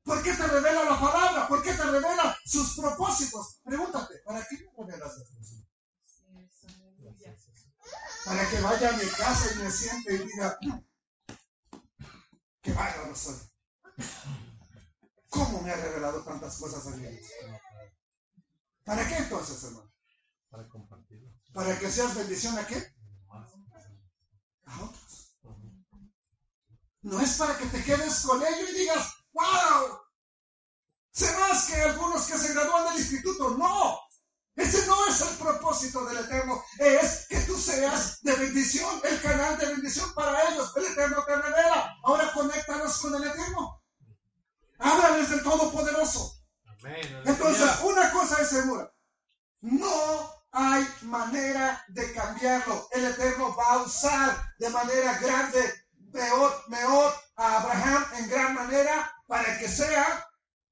¿Por 0.05 0.23
qué 0.23 0.35
te 0.35 0.47
revela 0.47 0.85
la 0.85 1.01
palabra? 1.01 1.49
¿Por 1.49 1.63
qué 1.63 1.73
te 1.73 1.85
revela 1.85 2.37
sus 2.45 2.77
propósitos? 2.77 3.61
Pregúntate, 3.65 4.19
¿para 4.25 4.45
qué 4.47 4.59
me 4.59 4.85
revelas 4.85 5.19
las 5.19 5.29
cosas? 5.29 5.63
Para 8.25 8.49
que 8.49 8.61
vaya 8.61 8.89
a 8.89 8.97
mi 8.97 9.05
casa 9.05 9.53
y 9.53 9.59
me 9.59 9.71
siente 9.71 10.15
y 10.15 10.19
diga, 10.19 10.59
que 12.63 12.73
bárbaro 12.73 13.15
soy. 13.15 13.37
¿Cómo 15.29 15.61
me 15.63 15.71
ha 15.71 15.77
revelado 15.77 16.23
tantas 16.23 16.57
cosas 16.57 16.87
a 16.87 16.97
mí? 16.97 17.09
¿Para 18.85 19.07
qué 19.09 19.17
entonces, 19.17 19.65
hermano? 19.65 19.93
Para 20.51 20.69
compartirlo. 20.69 21.33
¿Para 21.53 21.79
que 21.79 21.91
seas 21.91 22.15
bendición 22.15 22.59
a 22.59 22.67
qué? 22.67 22.95
A 24.67 24.83
otros. 24.83 25.37
No 27.03 27.21
es 27.21 27.37
para 27.37 27.59
que 27.59 27.67
te 27.67 27.83
quedes 27.83 28.21
con 28.21 28.41
ello 28.41 28.69
y 28.71 28.79
digas, 28.79 29.22
¡Wow! 29.33 30.01
Sé 31.11 31.31
más 31.39 31.67
que 31.67 31.81
algunos 31.83 32.27
que 32.27 32.39
se 32.39 32.55
gradúan 32.55 32.85
del 32.85 33.01
instituto. 33.01 33.51
No. 33.51 33.99
Ese 34.55 34.87
no 34.87 35.07
es 35.07 35.21
el 35.21 35.37
propósito 35.39 36.05
del 36.05 36.19
Eterno. 36.19 36.63
Es 36.79 37.27
que 37.29 37.39
tú 37.41 37.59
seas 37.59 38.21
de 38.23 38.35
bendición, 38.37 39.01
el 39.05 39.21
canal 39.21 39.59
de 39.59 39.67
bendición 39.67 40.13
para 40.15 40.51
ellos. 40.51 40.73
El 40.77 40.85
Eterno 40.87 41.25
te 41.25 41.37
revela. 41.37 41.97
Ahora 42.05 42.33
conéctanos 42.33 42.99
con 42.99 43.15
el 43.15 43.25
Eterno. 43.25 43.83
Háblales 44.79 45.31
del 45.31 45.43
Todopoderoso. 45.43 46.35
Amén. 46.67 47.23
Entonces, 47.25 47.71
una 47.85 48.11
cosa 48.11 48.43
es 48.43 48.49
segura. 48.49 48.93
No 49.61 50.43
hay 50.51 50.87
manera 51.03 51.83
de 51.89 52.13
cambiarlo. 52.13 52.89
El 52.91 53.07
Eterno 53.07 53.55
va 53.57 53.75
a 53.75 53.83
usar 53.83 54.55
de 54.59 54.69
manera 54.69 55.19
grande, 55.19 55.87
peor, 56.13 56.65
mejor 56.69 57.15
a 57.37 57.61
Abraham 57.61 58.07
en 58.19 58.29
gran 58.29 58.55
manera 58.55 59.11
para 59.33 59.59
que 59.59 59.67
sea, 59.67 60.29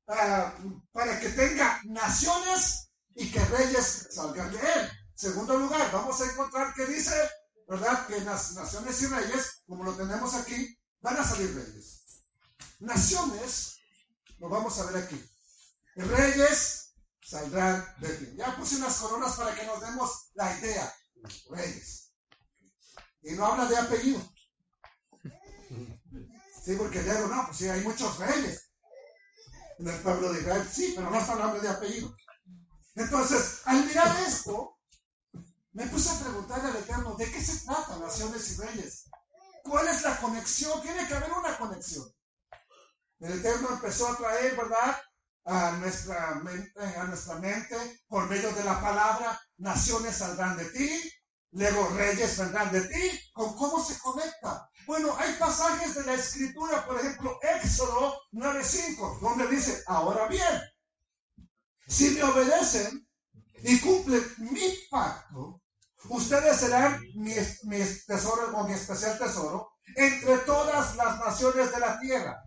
ah, 0.09 0.55
para 0.93 1.19
que 1.19 1.31
tenga 1.31 1.81
naciones 1.85 2.91
y 3.15 3.31
que 3.33 3.43
reyes 3.47 4.09
salgan 4.11 4.53
de 4.53 4.59
él. 4.59 4.91
Segundo 5.15 5.59
lugar, 5.59 5.91
vamos 5.91 6.21
a 6.21 6.31
encontrar 6.31 6.75
que 6.75 6.85
dice, 6.85 7.15
¿verdad? 7.67 8.07
Que 8.07 8.21
las 8.21 8.53
naciones 8.53 9.01
y 9.01 9.07
reyes, 9.07 9.63
como 9.67 9.83
lo 9.83 9.95
tenemos 9.95 10.35
aquí, 10.35 10.79
van 11.01 11.17
a 11.17 11.25
salir 11.25 11.55
reyes. 11.55 12.03
Naciones, 12.81 13.79
lo 14.37 14.51
vamos 14.51 14.79
a 14.79 14.91
ver 14.91 15.05
aquí. 15.05 15.25
Reyes 15.97 16.93
saldrán 17.23 17.83
de 18.01 18.09
ti. 18.11 18.35
Ya 18.37 18.55
puse 18.57 18.77
unas 18.77 18.95
coronas 18.99 19.37
para 19.37 19.55
que 19.55 19.65
nos 19.65 19.81
demos 19.81 20.33
la 20.35 20.55
idea. 20.59 20.95
Reyes. 21.49 22.13
Y 23.23 23.33
no 23.33 23.47
habla 23.47 23.65
de 23.65 23.79
apellido. 23.79 24.21
Sí, 26.63 26.77
porque 26.77 27.03
luego 27.03 27.29
no, 27.29 27.47
pues 27.47 27.59
sí, 27.59 27.69
hay 27.69 27.83
muchos 27.83 28.19
reyes 28.19 28.71
en 29.79 29.89
el 29.89 30.01
pueblo 30.01 30.33
de 30.33 30.41
Israel. 30.41 30.69
Sí, 30.71 30.93
pero 30.95 31.11
no 31.11 31.19
está 31.19 31.33
hablando 31.33 31.61
de 31.61 31.69
apellido. 31.69 32.15
Entonces, 32.95 33.63
al 33.65 33.85
mirar 33.87 34.15
esto, 34.27 34.79
me 35.73 35.87
puse 35.87 36.11
a 36.11 36.19
preguntarle 36.21 36.71
al 36.71 36.77
Eterno, 36.77 37.15
¿de 37.15 37.31
qué 37.31 37.43
se 37.43 37.65
trata 37.65 37.97
naciones 37.99 38.51
y 38.51 38.61
reyes? 38.61 39.05
¿Cuál 39.63 39.89
es 39.89 40.03
la 40.03 40.17
conexión? 40.19 40.83
Tiene 40.83 41.07
que 41.07 41.15
haber 41.15 41.33
una 41.33 41.57
conexión. 41.57 42.07
El 43.21 43.33
Eterno 43.39 43.71
empezó 43.71 44.09
a 44.09 44.17
traer, 44.17 44.57
¿verdad? 44.57 45.01
A 45.45 45.73
nuestra, 45.73 46.35
mente, 46.43 46.81
a 46.81 47.05
nuestra 47.05 47.37
mente, 47.37 48.03
por 48.09 48.29
medio 48.29 48.53
de 48.53 48.65
la 48.65 48.81
palabra, 48.81 49.41
naciones 49.59 50.17
saldrán 50.17 50.57
de 50.57 50.67
ti, 50.67 51.13
luego 51.53 51.89
reyes 51.91 52.37
vendrán 52.37 52.71
de 52.73 52.83
ti. 52.83 53.21
¿Con 53.33 53.57
cómo 53.57 53.83
se 53.85 53.99
conecta? 53.99 54.69
Bueno, 54.91 55.15
hay 55.21 55.33
pasajes 55.35 55.95
de 55.95 56.03
la 56.03 56.15
escritura, 56.15 56.85
por 56.85 56.99
ejemplo, 56.99 57.39
Éxodo 57.63 58.23
9.5, 58.33 59.21
donde 59.21 59.47
dice, 59.47 59.85
ahora 59.87 60.27
bien, 60.27 60.61
si 61.87 62.11
me 62.11 62.25
obedecen 62.25 63.09
y 63.63 63.79
cumplen 63.79 64.21
mi 64.39 64.69
pacto, 64.91 65.63
ustedes 66.09 66.57
serán 66.57 67.01
mi, 67.15 67.35
mi 67.67 67.79
tesoro 68.05 68.51
o 68.53 68.67
mi 68.67 68.73
especial 68.73 69.17
tesoro 69.17 69.71
entre 69.95 70.39
todas 70.39 70.97
las 70.97 71.19
naciones 71.21 71.71
de 71.71 71.79
la 71.79 72.01
tierra, 72.01 72.43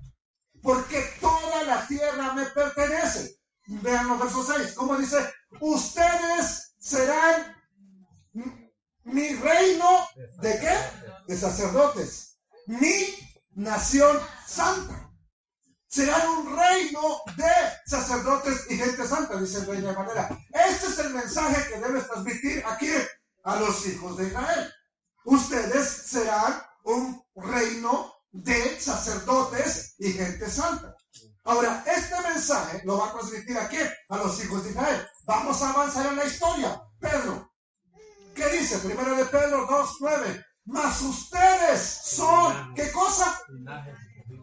porque 0.61 1.01
toda 1.21 1.63
la 1.63 1.87
tierra 1.87 2.33
me 2.33 2.45
pertenece. 2.47 3.37
Vean 3.67 4.09
los 4.09 4.19
versos 4.19 4.47
6, 4.53 4.73
como 4.73 4.97
dice, 4.97 5.17
ustedes 5.61 6.75
serán 6.77 7.55
mi 9.05 9.33
reino 9.33 10.07
de 10.41 10.59
qué? 10.59 10.77
De 11.25 11.37
sacerdotes. 11.37 12.32
Mi 12.67 13.07
nación 13.51 14.19
santa. 14.47 15.09
Serán 15.87 16.27
un 16.27 16.57
reino 16.57 17.21
de 17.37 17.53
sacerdotes 17.85 18.65
y 18.69 18.77
gente 18.77 19.07
santa, 19.07 19.37
dice 19.37 19.59
el 19.59 19.67
rey 19.67 19.81
de 19.81 19.93
manera. 19.93 20.27
Este 20.51 20.87
es 20.87 20.99
el 20.99 21.13
mensaje 21.13 21.71
que 21.71 21.79
debes 21.79 22.07
transmitir 22.07 22.63
aquí 22.65 22.89
a 23.43 23.55
los 23.57 23.85
hijos 23.85 24.17
de 24.17 24.27
Israel. 24.27 24.73
Ustedes 25.25 25.87
serán 25.87 26.63
un 26.83 27.23
reino 27.35 28.13
de 28.31 28.79
sacerdotes 28.79 29.95
y 29.99 30.13
gente 30.13 30.49
santa. 30.49 30.95
Ahora, 31.43 31.83
este 31.85 32.19
mensaje 32.21 32.81
lo 32.85 32.97
va 32.97 33.09
a 33.09 33.13
transmitir 33.13 33.57
aquí 33.57 33.77
a 34.09 34.17
los 34.17 34.43
hijos 34.43 34.63
de 34.63 34.71
Israel. 34.71 35.07
Vamos 35.25 35.61
a 35.61 35.69
avanzar 35.69 36.07
en 36.07 36.15
la 36.15 36.25
historia. 36.25 36.81
Pedro, 36.99 37.53
¿Qué 38.35 38.47
dice? 38.49 38.79
Primero 38.79 39.15
de 39.15 39.25
Pedro 39.25 39.67
2, 39.67 39.97
9. 39.99 40.45
Mas 40.65 41.01
ustedes. 41.01 41.72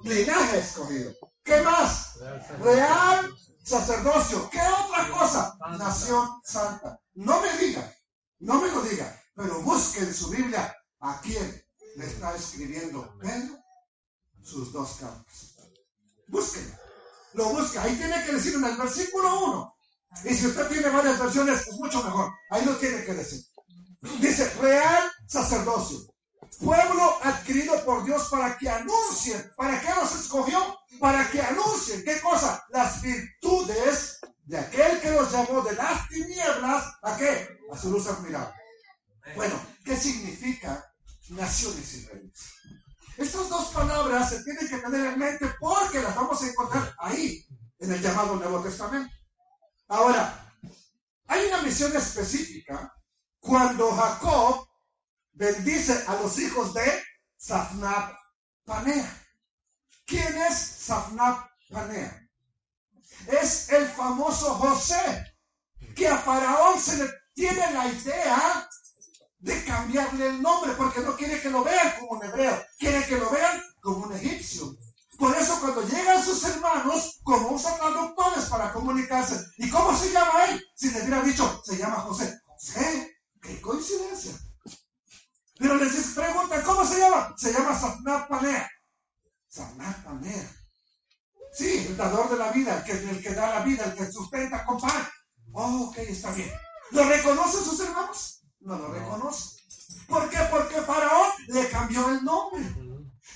Linaje 0.03 0.59
escogido. 0.59 1.13
¿Qué 1.43 1.61
más? 1.63 2.19
Real 2.61 3.35
sacerdocio. 3.63 4.49
¿Qué 4.51 4.61
otra 4.61 5.09
cosa? 5.11 5.57
Nación 5.79 6.29
santa. 6.45 7.01
No 7.15 7.41
me 7.41 7.57
diga, 7.59 7.95
no 8.41 8.61
me 8.61 8.69
lo 8.69 8.83
diga, 8.83 9.21
pero 9.35 9.63
busque 9.63 10.01
en 10.01 10.15
su 10.15 10.31
Biblia 10.31 10.75
a 11.01 11.21
quién 11.21 11.65
le 11.97 12.07
está 12.07 12.35
escribiendo 12.35 13.17
Pedro 13.19 13.59
sus 14.43 14.73
dos 14.73 14.97
cartas. 15.01 15.55
Búsquenlo. 16.29 16.75
Lo 17.35 17.51
busca. 17.51 17.83
Ahí 17.83 17.97
tiene 17.97 18.25
que 18.25 18.33
decir 18.33 18.55
en 18.55 18.65
el 18.65 18.77
versículo 18.77 19.45
1. 19.45 19.77
Y 20.25 20.35
si 20.35 20.47
usted 20.47 20.69
tiene 20.69 20.89
varias 20.89 21.19
versiones, 21.19 21.67
es 21.67 21.75
mucho 21.75 22.03
mejor. 22.03 22.33
Ahí 22.51 22.65
lo 22.65 22.77
tiene 22.77 23.05
que 23.05 23.15
decir. 23.15 23.45
Dice, 24.21 24.49
real 24.61 25.11
sacerdocio. 25.27 26.10
Pueblo 26.59 27.19
adquirido 27.23 27.85
por 27.85 28.05
Dios 28.05 28.29
para 28.29 28.57
que 28.59 28.69
anuncien. 28.69 29.53
¿Para 29.57 29.81
qué 29.81 29.89
nos 29.91 30.15
escogió? 30.15 30.79
Para 30.99 31.31
que 31.31 31.41
anuncien. 31.41 32.05
¿Qué 32.05 32.21
cosa? 32.21 32.65
Las 32.71 33.01
virtudes 33.03 34.21
de 34.45 34.59
aquel 34.59 35.01
que 35.01 35.11
los 35.11 35.33
llamó 35.33 35.63
de 35.63 35.75
las 35.75 36.09
tinieblas. 36.09 36.85
¿A 37.03 37.17
qué? 37.17 37.59
A 37.73 37.79
su 37.79 37.91
luz 37.91 38.07
admirable. 38.07 38.55
Bueno, 39.37 39.55
¿qué 39.85 39.97
significa 39.97 40.93
naciones 41.29 41.95
y 41.95 42.07
reyes? 42.07 42.53
Estas 43.17 43.49
dos 43.49 43.69
palabras 43.69 44.31
se 44.31 44.43
tienen 44.43 44.67
que 44.67 44.79
tener 44.79 45.13
en 45.13 45.19
mente 45.19 45.47
porque 45.61 46.01
las 46.01 46.15
vamos 46.15 46.43
a 46.43 46.49
encontrar 46.49 46.95
ahí, 46.99 47.47
en 47.79 47.93
el 47.93 48.01
llamado 48.01 48.37
Nuevo 48.37 48.63
Testamento. 48.63 49.15
Ahora, 49.89 50.55
hay 51.27 51.47
una 51.47 51.63
misión 51.63 51.95
específica 51.95 52.93
cuando 53.39 53.95
Jacob 53.95 54.70
bendice 55.33 56.05
a 56.07 56.15
los 56.17 56.39
hijos 56.39 56.75
de 56.75 57.03
Safnab 57.37 58.17
Panea. 58.65 59.27
¿Quién 60.07 60.37
es 60.43 60.59
Safnab 60.59 61.49
Panea? 61.71 62.29
Es 63.27 63.69
el 63.71 63.87
famoso 63.89 64.55
José, 64.55 65.35
que 65.95 66.09
a 66.09 66.19
Faraón 66.19 66.81
se 66.81 66.97
le 66.97 67.11
tiene 67.35 67.73
la 67.73 67.87
idea 67.87 68.69
de 69.39 69.65
cambiarle 69.65 70.29
el 70.29 70.43
nombre, 70.43 70.73
porque 70.73 71.01
no 71.01 71.17
quiere 71.17 71.41
que 71.41 71.51
lo 71.51 71.65
vean 71.65 71.95
como 71.99 72.13
un 72.13 72.25
hebreo, 72.25 72.63
quiere 72.79 73.05
que 73.07 73.17
lo 73.17 73.31
vean 73.31 73.63
como 73.81 74.07
un 74.07 74.13
egipcio. 74.13 74.77
Por 75.19 75.37
eso 75.37 75.61
cuando 75.61 75.83
llegan 75.87 76.25
sus 76.25 76.43
hermanos, 76.45 77.21
como 77.23 77.49
usan 77.51 77.77
traductores 77.77 78.45
para 78.47 78.73
comunicarse, 78.73 79.39
¿y 79.59 79.69
cómo 79.69 79.97
se 79.97 80.11
llama 80.13 80.47
él? 80.47 80.65
Si 80.75 80.91
le 80.91 81.03
hubiera 81.03 81.23
dicho, 81.23 81.63
se 81.65 81.77
llama 81.77 82.01
José. 82.01 82.41
José, 82.47 83.19
qué 83.43 83.61
coincidencia. 83.61 84.33
Pero 85.61 85.75
les 85.75 85.93
preguntan, 86.15 86.63
¿cómo 86.63 86.87
se 86.87 86.99
llama? 86.99 87.35
Se 87.37 87.53
llama 87.53 87.79
Safnat 87.79 88.29
Panea. 88.29 88.71
Safnat 89.47 90.03
Panea. 90.03 90.57
Sí, 91.53 91.87
el 91.87 91.97
dador 91.99 92.31
de 92.31 92.39
la 92.39 92.51
vida, 92.51 92.79
el 92.79 92.85
que, 92.85 92.93
el 92.93 93.23
que 93.23 93.35
da 93.35 93.51
la 93.51 93.61
vida, 93.61 93.85
el 93.85 93.95
que 93.95 94.11
sustenta 94.11 94.65
con 94.65 94.81
pan. 94.81 95.07
Oh, 95.53 95.89
ok, 95.89 95.99
está 95.99 96.31
bien. 96.31 96.51
¿Lo 96.93 97.05
reconocen 97.05 97.63
sus 97.63 97.79
hermanos? 97.81 98.43
No 98.61 98.79
lo 98.79 98.89
reconocen. 98.89 99.61
¿Por 100.09 100.31
qué? 100.31 100.39
Porque 100.51 100.81
Faraón 100.81 101.31
le 101.49 101.69
cambió 101.69 102.09
el 102.09 102.25
nombre. 102.25 102.63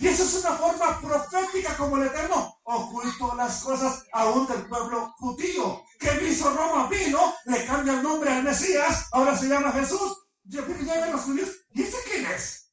Y 0.00 0.08
eso 0.08 0.24
es 0.24 0.34
una 0.36 0.52
forma 0.52 1.00
profética 1.02 1.76
como 1.76 1.98
el 1.98 2.06
Eterno 2.06 2.58
ocultó 2.62 3.34
las 3.34 3.62
cosas 3.62 4.04
aún 4.12 4.46
del 4.46 4.66
pueblo 4.66 5.12
judío. 5.18 5.82
Que 6.00 6.26
hizo 6.26 6.54
Roma 6.54 6.88
vino, 6.88 7.34
le 7.44 7.66
cambia 7.66 7.94
el 7.94 8.02
nombre 8.02 8.30
al 8.30 8.44
Mesías, 8.44 9.08
ahora 9.12 9.36
se 9.36 9.46
llama 9.46 9.72
Jesús. 9.72 10.23
Llegan 10.44 11.12
los 11.12 11.22
judíos, 11.22 11.50
¿y 11.72 11.82
ese 11.82 11.96
quién 12.04 12.26
es? 12.26 12.72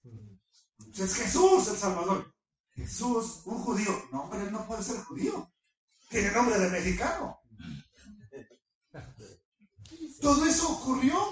Es 0.97 1.15
Jesús 1.15 1.67
el 1.69 1.78
Salvador. 1.78 2.34
Jesús, 2.74 3.41
un 3.45 3.59
judío. 3.63 4.07
No, 4.11 4.30
pero 4.30 4.43
él 4.43 4.51
no 4.51 4.65
puede 4.67 4.84
ser 4.84 5.01
judío. 5.03 5.51
Tiene 6.09 6.32
nombre 6.32 6.59
de 6.59 6.69
mexicano. 6.69 7.39
Todo 10.22 10.45
eso 10.45 10.74
ocurrió. 10.74 11.32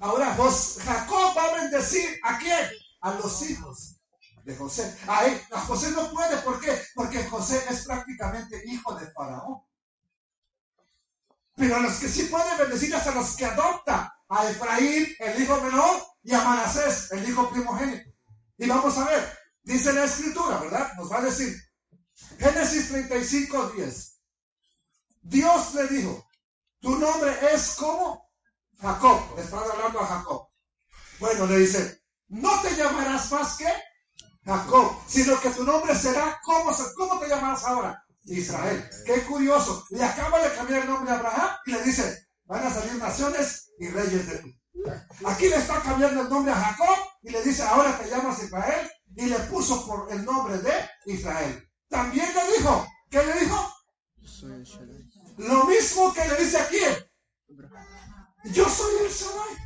Ahora, 0.00 0.34
Jacob 0.34 1.36
va 1.36 1.44
a 1.44 1.54
bendecir 1.60 2.18
a 2.22 2.38
quién? 2.38 2.70
A 3.00 3.14
los 3.14 3.48
hijos 3.48 4.00
de 4.44 4.56
José. 4.56 4.98
Ahí, 5.06 5.40
a 5.52 5.60
José 5.60 5.90
no 5.92 6.10
puede, 6.10 6.36
¿por 6.38 6.60
qué? 6.60 6.76
Porque 6.94 7.24
José 7.28 7.62
es 7.68 7.84
prácticamente 7.84 8.62
hijo 8.66 8.94
de 8.94 9.10
Faraón. 9.12 9.62
Pero 11.54 11.76
a 11.76 11.80
los 11.80 11.98
que 11.98 12.08
sí 12.08 12.24
puede 12.24 12.56
bendecir 12.56 12.94
es 12.94 13.06
a 13.06 13.14
los 13.14 13.36
que 13.36 13.44
adopta 13.44 14.19
a 14.30 14.48
Efraín, 14.48 15.14
el 15.18 15.42
hijo 15.42 15.60
menor, 15.60 16.02
y 16.22 16.32
a 16.32 16.42
Manasés, 16.42 17.10
el 17.12 17.28
hijo 17.28 17.50
primogénito. 17.50 18.10
Y 18.56 18.68
vamos 18.68 18.96
a 18.96 19.04
ver, 19.04 19.38
dice 19.62 19.92
la 19.92 20.04
escritura, 20.04 20.58
¿verdad? 20.58 20.92
Nos 20.96 21.10
va 21.10 21.18
a 21.18 21.22
decir, 21.22 21.54
Génesis 22.38 22.88
35, 22.88 23.72
10. 23.76 24.20
Dios 25.22 25.74
le 25.74 25.88
dijo, 25.88 26.26
tu 26.80 26.96
nombre 26.96 27.36
es 27.52 27.74
como 27.74 28.30
Jacob. 28.80 29.36
Le 29.36 29.42
están 29.42 29.64
hablando 29.70 30.00
a 30.00 30.06
Jacob. 30.06 30.48
Bueno, 31.18 31.46
le 31.46 31.58
dice, 31.58 32.02
no 32.28 32.60
te 32.62 32.74
llamarás 32.76 33.30
más 33.32 33.56
que 33.56 33.68
Jacob, 34.44 34.96
sino 35.06 35.40
que 35.40 35.50
tu 35.50 35.64
nombre 35.64 35.94
será, 35.94 36.40
¿cómo, 36.44 36.74
cómo 36.96 37.18
te 37.18 37.28
llamarás 37.28 37.64
ahora? 37.64 38.04
Israel. 38.24 38.88
Qué 39.04 39.22
curioso. 39.24 39.84
Le 39.90 40.04
acaba 40.04 40.40
de 40.40 40.54
cambiar 40.54 40.82
el 40.82 40.88
nombre 40.88 41.10
a 41.10 41.16
Abraham 41.16 41.50
y 41.66 41.72
le 41.72 41.82
dice, 41.82 42.28
van 42.44 42.66
a 42.66 42.72
salir 42.72 42.94
naciones 42.94 43.59
y 43.80 43.88
reyes 43.88 44.28
de 44.28 44.38
ti. 44.38 44.60
Aquí 45.24 45.48
le 45.48 45.56
está 45.56 45.80
cambiando 45.80 46.20
el 46.20 46.28
nombre 46.28 46.52
a 46.52 46.56
Jacob 46.56 46.96
y 47.22 47.30
le 47.30 47.42
dice, 47.42 47.62
ahora 47.62 47.98
te 47.98 48.08
llamas 48.08 48.42
Israel 48.42 48.90
y 49.16 49.26
le 49.26 49.38
puso 49.40 49.86
por 49.86 50.12
el 50.12 50.24
nombre 50.24 50.58
de 50.58 50.72
Israel. 51.06 51.68
También 51.88 52.28
le 52.34 52.58
dijo, 52.58 52.86
¿qué 53.10 53.22
le 53.24 53.40
dijo? 53.40 53.74
Lo 55.38 55.64
mismo 55.64 56.12
que 56.12 56.28
le 56.28 56.36
dice 56.36 56.58
aquí. 56.58 56.78
Yo 58.52 58.68
soy 58.68 59.06
el 59.06 59.10
Shaddai. 59.10 59.56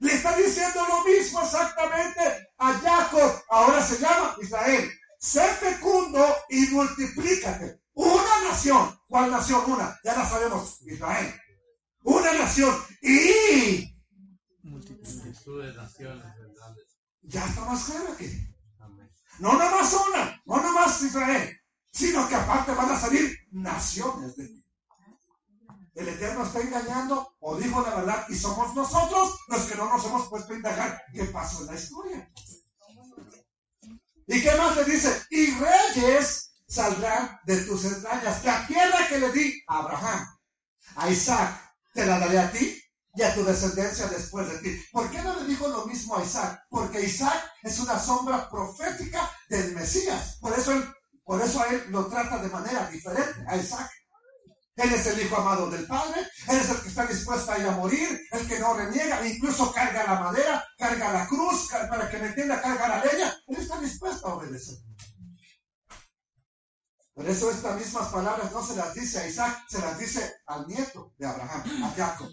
Le 0.00 0.14
está 0.14 0.36
diciendo 0.36 0.86
lo 0.86 1.04
mismo 1.04 1.40
exactamente 1.40 2.48
a 2.58 2.74
Jacob. 2.74 3.42
Ahora 3.48 3.82
se 3.82 3.98
llama 3.98 4.36
Israel. 4.40 4.90
Sé 5.18 5.42
fecundo 5.42 6.24
y 6.50 6.66
multiplícate. 6.66 7.80
Una 7.94 8.42
nación. 8.50 8.98
¿Cuál 9.08 9.30
nación? 9.30 9.62
Una. 9.66 9.98
Ya 10.04 10.14
la 10.14 10.28
sabemos. 10.28 10.82
Israel. 10.82 11.34
Una 12.04 12.32
nación. 12.32 12.74
Y. 13.02 13.94
Multitud 14.62 15.62
de 15.62 15.74
naciones 15.74 16.24
Ya 17.22 17.44
está 17.44 17.64
más 17.64 17.84
claro 17.84 18.12
aquí. 18.12 18.30
No 19.40 19.58
nada 19.58 19.70
más 19.72 19.92
una. 20.08 20.42
No 20.46 20.56
nada 20.56 20.72
más 20.72 21.02
Israel. 21.02 21.60
Sino 21.90 22.28
que 22.28 22.34
aparte 22.34 22.72
van 22.72 22.90
a 22.90 23.00
salir 23.00 23.36
naciones 23.50 24.36
de 24.36 24.48
ti 24.48 24.64
el 25.94 26.08
Eterno 26.08 26.44
está 26.44 26.60
engañando 26.60 27.36
o 27.40 27.56
dijo 27.56 27.80
la 27.82 27.94
verdad 27.94 28.26
y 28.28 28.34
somos 28.34 28.74
nosotros 28.74 29.38
los 29.48 29.62
que 29.62 29.76
no 29.76 29.88
nos 29.88 30.04
hemos 30.04 30.28
puesto 30.28 30.52
a 30.52 30.56
indagar 30.56 31.02
qué 31.12 31.24
pasó 31.26 31.60
en 31.60 31.66
la 31.66 31.74
historia. 31.74 32.30
¿Y 34.26 34.42
qué 34.42 34.54
más 34.56 34.76
le 34.76 34.84
dice? 34.84 35.22
Y 35.30 35.52
reyes 35.52 36.54
saldrán 36.66 37.38
de 37.44 37.58
tus 37.64 37.84
entrañas. 37.84 38.44
La 38.44 38.66
tierra 38.66 39.06
que 39.08 39.18
le 39.18 39.32
di 39.32 39.62
a 39.68 39.78
Abraham, 39.78 40.26
a 40.96 41.10
Isaac, 41.10 41.63
te 41.94 42.04
la 42.04 42.18
daré 42.18 42.38
a 42.38 42.50
ti 42.50 42.78
y 43.14 43.22
a 43.22 43.32
tu 43.32 43.44
descendencia 43.44 44.08
después 44.08 44.48
de 44.48 44.58
ti. 44.58 44.84
¿Por 44.92 45.08
qué 45.10 45.22
no 45.22 45.40
le 45.40 45.46
dijo 45.46 45.68
lo 45.68 45.86
mismo 45.86 46.16
a 46.16 46.24
Isaac? 46.24 46.64
Porque 46.68 47.00
Isaac 47.00 47.52
es 47.62 47.78
una 47.78 47.98
sombra 47.98 48.50
profética 48.50 49.30
del 49.48 49.74
Mesías. 49.74 50.36
Por 50.40 50.52
eso, 50.58 50.72
por 51.22 51.40
eso 51.40 51.62
a 51.62 51.68
él 51.68 51.84
lo 51.90 52.06
trata 52.06 52.38
de 52.38 52.48
manera 52.48 52.90
diferente 52.90 53.44
a 53.48 53.56
Isaac. 53.56 53.90
Él 54.76 54.92
es 54.92 55.06
el 55.06 55.20
hijo 55.24 55.36
amado 55.36 55.70
del 55.70 55.86
Padre, 55.86 56.20
Él 56.48 56.56
es 56.56 56.68
el 56.68 56.80
que 56.80 56.88
está 56.88 57.06
dispuesto 57.06 57.52
a 57.52 57.58
ir 57.58 57.66
a 57.68 57.76
morir, 57.76 58.20
el 58.32 58.48
que 58.48 58.58
no 58.58 58.74
reniega, 58.74 59.24
incluso 59.24 59.72
carga 59.72 60.02
la 60.02 60.18
madera, 60.18 60.64
carga 60.76 61.12
la 61.12 61.28
cruz, 61.28 61.68
para 61.88 62.10
que 62.10 62.18
me 62.18 62.26
entienda, 62.26 62.60
carga 62.60 62.88
la 62.88 63.04
leña. 63.04 63.36
Él 63.46 63.56
está 63.56 63.78
dispuesto 63.78 64.26
a 64.26 64.34
obedecer. 64.34 64.78
Por 67.14 67.28
eso 67.28 67.48
estas 67.48 67.78
mismas 67.78 68.08
palabras 68.08 68.50
no 68.50 68.66
se 68.66 68.74
las 68.74 68.92
dice 68.92 69.20
a 69.20 69.28
Isaac, 69.28 69.64
se 69.68 69.78
las 69.78 69.96
dice 69.98 70.34
al 70.46 70.66
nieto 70.66 71.14
de 71.16 71.26
Abraham, 71.26 71.84
a 71.84 71.90
Jacob. 71.90 72.28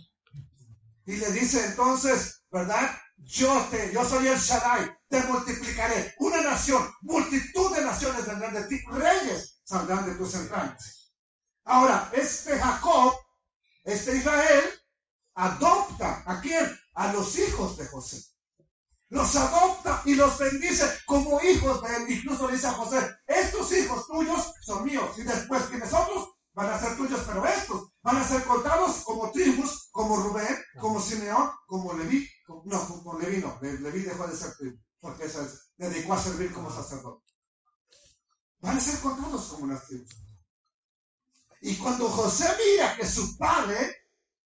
Y 1.05 1.17
le 1.17 1.31
dice 1.31 1.63
entonces, 1.67 2.43
¿verdad? 2.51 2.89
Yo 3.17 3.67
te, 3.69 3.93
yo 3.93 4.03
soy 4.03 4.27
el 4.27 4.39
Shaddai, 4.39 4.91
te 5.07 5.23
multiplicaré. 5.25 6.15
Una 6.17 6.41
nación, 6.41 6.91
multitud 7.01 7.75
de 7.75 7.83
naciones 7.83 8.25
vendrán 8.25 8.55
de 8.55 8.63
ti, 8.63 8.81
reyes 8.87 9.61
saldrán 9.63 10.07
de 10.07 10.15
tus 10.15 10.33
entrañas. 10.33 11.13
Ahora, 11.63 12.09
este 12.13 12.57
Jacob, 12.57 13.13
este 13.83 14.17
Israel, 14.17 14.63
adopta 15.35 16.23
a 16.25 16.41
quién? 16.41 16.75
A 16.95 17.13
los 17.13 17.37
hijos 17.37 17.77
de 17.77 17.87
José. 17.87 18.30
Los 19.11 19.35
adopta 19.35 20.01
y 20.05 20.15
los 20.15 20.37
bendice 20.37 20.89
como 21.05 21.41
hijos 21.41 21.81
de 21.83 21.95
él. 21.97 22.11
Incluso 22.11 22.47
le 22.47 22.53
dice 22.53 22.67
a 22.67 22.71
José, 22.71 22.97
estos 23.27 23.69
hijos 23.73 24.07
tuyos 24.07 24.53
son 24.61 24.85
míos. 24.85 25.17
Y 25.17 25.23
después 25.23 25.63
que 25.63 25.77
nosotros 25.77 26.29
van 26.53 26.69
a 26.69 26.79
ser 26.79 26.95
tuyos, 26.95 27.19
pero 27.27 27.45
estos 27.45 27.89
van 28.01 28.15
a 28.15 28.23
ser 28.23 28.41
contados 28.45 29.03
como 29.03 29.29
tribus, 29.31 29.89
como 29.91 30.15
Rubén, 30.15 30.57
como 30.79 31.01
Simeón, 31.01 31.51
como 31.67 31.91
Leví. 31.93 32.25
no, 32.63 32.87
como 32.87 33.19
Leví 33.19 33.41
no. 33.41 33.59
Leví 33.61 34.03
dejó 34.03 34.25
de 34.27 34.37
ser 34.37 34.55
tribu, 34.55 34.79
porque 35.01 35.27
se 35.27 35.45
dedicó 35.75 36.13
a 36.13 36.21
servir 36.21 36.53
como 36.53 36.71
sacerdote. 36.71 37.25
Van 38.61 38.77
a 38.77 38.79
ser 38.79 38.97
contados 39.01 39.43
como 39.47 39.65
unas 39.65 39.85
tribus. 39.87 40.09
Y 41.59 41.75
cuando 41.75 42.07
José 42.07 42.47
mira 42.57 42.95
que 42.95 43.05
su 43.05 43.37
padre 43.37 44.00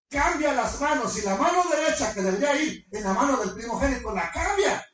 cambia 0.09 0.53
las 0.53 0.79
manos 0.79 1.17
y 1.17 1.21
la 1.21 1.35
mano 1.35 1.63
derecha 1.69 2.13
que 2.13 2.21
debería 2.21 2.61
ir 2.61 2.87
en 2.91 3.03
la 3.03 3.13
mano 3.13 3.37
del 3.37 3.53
primogénito 3.53 4.13
la 4.13 4.31
cambia 4.31 4.85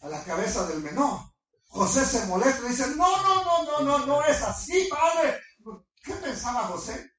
a 0.00 0.08
la 0.08 0.22
cabeza 0.24 0.66
del 0.66 0.82
menor. 0.82 1.20
José 1.66 2.04
se 2.04 2.26
molesta 2.26 2.66
y 2.66 2.70
dice, 2.70 2.86
no, 2.96 3.22
no, 3.22 3.44
no, 3.44 3.64
no, 3.64 3.80
no, 3.80 4.06
no 4.06 4.24
es 4.24 4.42
así, 4.42 4.88
padre. 4.90 5.40
¿Qué 6.02 6.12
pensaba 6.14 6.64
José 6.64 7.12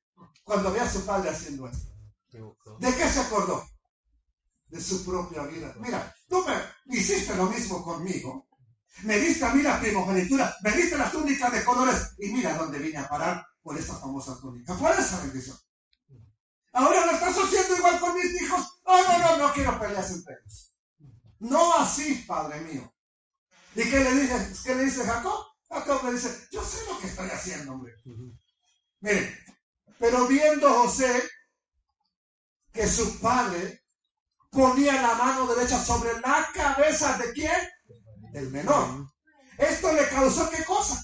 cuando 0.43 0.71
ve 0.71 0.81
a 0.81 0.89
su 0.89 1.05
padre 1.05 1.29
haciendo 1.29 1.67
esto? 1.67 1.91
¿De 2.79 2.95
qué 2.95 3.09
se 3.09 3.19
acordó? 3.21 3.67
De 4.67 4.81
su 4.81 5.03
propia 5.05 5.43
vida. 5.43 5.73
Mira, 5.79 6.13
tú 6.27 6.43
me 6.85 6.97
hiciste 6.97 7.35
lo 7.35 7.45
mismo 7.47 7.83
conmigo. 7.83 8.47
Me 9.03 9.17
diste 9.17 9.45
a 9.45 9.53
mí 9.53 9.63
la 9.63 9.79
primogenitura, 9.79 10.55
me 10.61 10.71
diste 10.71 10.97
las 10.97 11.11
túnicas 11.11 11.51
de 11.51 11.63
colores 11.63 12.13
y 12.19 12.31
mira 12.31 12.55
dónde 12.55 12.77
vine 12.77 12.99
a 12.99 13.09
parar 13.09 13.43
por 13.61 13.77
esta 13.77 13.95
famosa 13.95 14.37
túnica, 14.39 14.75
por 14.75 14.91
esa 14.91 15.19
bendición. 15.21 15.57
Ahora 16.73 17.05
lo 17.05 17.11
estás 17.11 17.37
haciendo 17.37 17.77
igual 17.77 17.99
con 17.99 18.15
mis 18.15 18.41
hijos. 18.41 18.79
Oh, 18.83 19.01
no, 19.01 19.19
no, 19.19 19.37
no 19.37 19.53
quiero 19.53 19.79
peleas 19.79 20.11
entre 20.11 20.33
ellos. 20.33 20.73
No 21.39 21.75
así, 21.75 22.15
Padre 22.27 22.61
mío. 22.61 22.91
¿Y 23.75 23.89
qué 23.89 23.99
le 23.99 24.13
dice, 24.15 24.53
qué 24.63 24.75
le 24.75 24.85
dice 24.85 25.05
Jacob? 25.05 25.45
Jacob 25.69 26.03
le 26.05 26.13
dice, 26.13 26.47
yo 26.51 26.63
sé 26.63 26.85
lo 26.89 26.99
que 26.99 27.07
estoy 27.07 27.29
haciendo, 27.29 27.73
hombre. 27.73 27.93
Miren, 28.99 29.39
pero 29.99 30.27
viendo 30.27 30.71
José 30.73 31.23
que 32.71 32.87
su 32.87 33.19
padre 33.19 33.83
ponía 34.49 35.01
la 35.01 35.15
mano 35.15 35.47
derecha 35.47 35.83
sobre 35.83 36.19
la 36.21 36.49
cabeza 36.53 37.17
de 37.17 37.33
quién? 37.33 37.69
Del 38.31 38.49
menor. 38.49 39.07
Esto 39.57 39.93
le 39.93 40.07
causó 40.09 40.49
qué 40.49 40.63
cosa? 40.63 41.03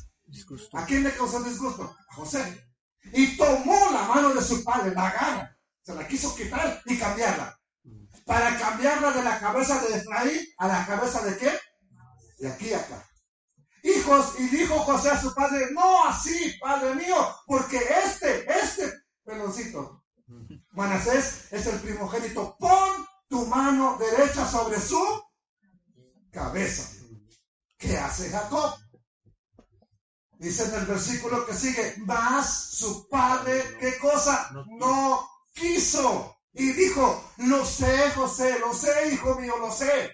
¿A 0.74 0.86
quién 0.86 1.04
le 1.04 1.16
causó 1.16 1.44
disgusto? 1.44 1.96
A 2.10 2.14
José. 2.16 2.70
Y 3.14 3.38
tomó 3.38 3.92
la 3.92 4.04
mano 4.04 4.34
de 4.34 4.42
su 4.42 4.64
padre, 4.64 4.94
la 4.94 5.08
agarra, 5.08 5.59
se 5.84 5.94
la 5.96 6.08
quiso 6.08 6.36
quitar 6.36 6.82
y 6.86 6.98
cambiarla. 6.98 7.60
Para 8.26 8.58
cambiarla 8.58 9.12
de 9.12 9.24
la 9.24 9.40
cabeza 9.40 9.82
de 9.82 9.98
Efraín 9.98 10.40
a 10.58 10.68
la 10.68 10.86
cabeza 10.86 11.24
de 11.24 11.38
quién? 11.38 11.56
De 12.40 12.52
aquí 12.52 12.74
a 12.74 12.80
acá. 12.80 13.06
Hijos, 13.84 14.36
y 14.40 14.48
dijo 14.50 14.78
José 14.80 15.10
a 15.10 15.22
su 15.22 15.34
padre, 15.34 15.72
no 15.72 16.06
así, 16.06 16.54
padre 16.60 16.96
mío, 16.96 17.16
porque 17.48 17.80
este, 18.06 18.46
este 18.52 18.94
peloncito, 19.24 20.04
Manasés 20.72 21.52
es 21.52 21.66
el 21.66 21.80
primogénito, 21.80 22.56
pon 22.60 23.06
tu 23.28 23.46
mano 23.46 23.98
derecha 23.98 24.46
sobre 24.48 24.80
su 24.80 25.02
cabeza. 26.32 26.90
¿Qué 27.78 27.98
hace 27.98 28.30
Jacob? 28.30 28.76
Dice 30.38 30.66
en 30.66 30.76
el 30.76 30.86
versículo 30.86 31.46
que 31.46 31.54
sigue, 31.54 31.96
más 32.00 32.70
su 32.72 33.08
padre, 33.10 33.78
¿qué 33.80 33.98
cosa? 33.98 34.50
No 34.78 35.28
quiso. 35.60 36.36
Y 36.54 36.72
dijo, 36.74 37.32
lo 37.38 37.66
sé, 37.66 38.10
José, 38.12 38.58
lo 38.60 38.74
sé, 38.74 39.14
hijo 39.14 39.36
mío, 39.36 39.56
lo 39.58 39.72
sé. 39.72 40.12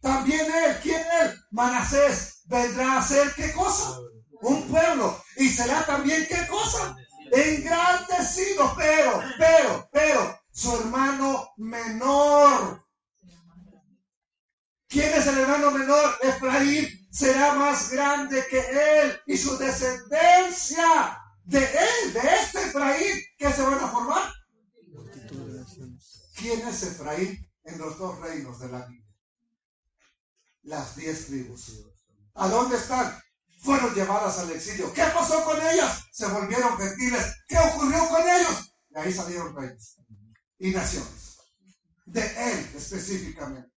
También 0.00 0.46
él, 0.52 0.78
¿quién 0.82 1.02
él? 1.22 1.34
Manasés, 1.50 2.42
vendrá 2.46 2.98
a 2.98 3.02
ser 3.02 3.32
qué 3.34 3.52
cosa? 3.52 3.98
Un 4.40 4.68
pueblo. 4.68 5.22
Y 5.36 5.48
será 5.48 5.84
también 5.86 6.26
qué 6.28 6.46
cosa? 6.48 6.96
Engrandecido, 7.30 8.74
pero, 8.76 9.22
pero, 9.38 9.88
pero, 9.92 10.40
su 10.50 10.76
hermano 10.76 11.52
menor. 11.56 12.84
¿Quién 14.88 15.14
es 15.14 15.26
el 15.26 15.38
hermano 15.38 15.70
menor? 15.70 16.18
Efraín 16.22 17.08
será 17.10 17.54
más 17.54 17.90
grande 17.90 18.44
que 18.50 18.58
él 19.00 19.20
y 19.26 19.36
su 19.36 19.56
descendencia 19.56 21.18
de 21.44 21.64
él, 21.64 22.12
de 22.12 22.20
este 22.20 22.62
Efraín, 22.62 23.16
que 23.38 23.52
se 23.52 23.62
van 23.62 23.78
a 23.78 23.88
formar. 23.88 24.41
¿Quién 26.42 26.66
es 26.66 26.82
Efraín 26.82 27.48
en 27.62 27.78
los 27.78 27.96
dos 27.98 28.18
reinos 28.18 28.58
de 28.58 28.68
la 28.68 28.84
Biblia? 28.86 29.14
Las 30.64 30.96
diez 30.96 31.26
tribus. 31.26 31.84
¿A 32.34 32.48
dónde 32.48 32.76
están? 32.76 33.16
Fueron 33.60 33.94
llevadas 33.94 34.40
al 34.40 34.50
exilio. 34.50 34.92
¿Qué 34.92 35.04
pasó 35.14 35.44
con 35.44 35.56
ellas? 35.62 36.02
Se 36.10 36.26
volvieron 36.26 36.76
gentiles. 36.76 37.36
¿Qué 37.46 37.56
ocurrió 37.56 38.08
con 38.08 38.22
ellos? 38.28 38.74
De 38.88 39.00
ahí 39.00 39.12
salieron 39.12 39.54
reyes 39.54 39.98
y 40.58 40.72
naciones. 40.72 41.38
De 42.06 42.22
él 42.22 42.72
específicamente 42.74 43.70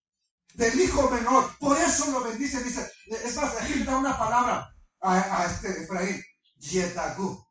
del 0.55 0.80
hijo 0.80 1.07
menor. 1.11 1.55
Por 1.59 1.78
eso 1.78 2.09
lo 2.09 2.24
bendice, 2.24 2.63
dice, 2.63 2.91
es 3.05 3.36
más, 3.36 3.61
aquí 3.61 3.84
da 3.84 3.97
una 3.97 4.18
palabra 4.18 4.76
a, 5.01 5.45
este 5.45 5.84
Efraín, 5.84 6.20
Yedagú. 6.57 7.45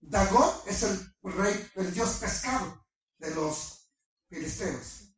Dagón 0.00 0.54
es 0.66 0.82
el 0.82 1.14
rey, 1.22 1.70
el 1.76 1.94
dios 1.94 2.14
pescado 2.14 2.80
de 3.20 3.34
los 3.34 3.90
filisteos. 4.28 5.14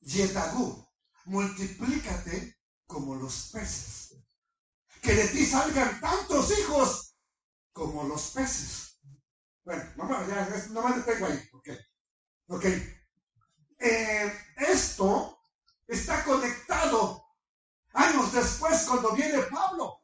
Yedagú, 0.00 0.86
multiplícate 1.24 2.56
como 2.86 3.14
los 3.16 3.50
peces. 3.52 4.16
Que 5.02 5.14
de 5.14 5.28
ti 5.28 5.46
salgan 5.46 6.00
tantos 6.00 6.58
hijos 6.58 7.16
como 7.72 8.04
los 8.04 8.30
peces. 8.30 9.00
Bueno, 9.64 9.84
no, 9.96 10.28
ya, 10.28 10.66
no 10.70 10.88
me 10.88 10.96
detengo 10.96 11.26
ahí. 11.26 11.48
Ok. 11.52 11.68
Ok. 12.48 12.64
Eh, 13.78 14.38
esto 14.58 15.38
está 15.86 16.22
conectado 16.24 17.24
años 17.94 18.32
después 18.32 18.84
cuando 18.86 19.12
viene 19.12 19.42
Pablo. 19.44 20.02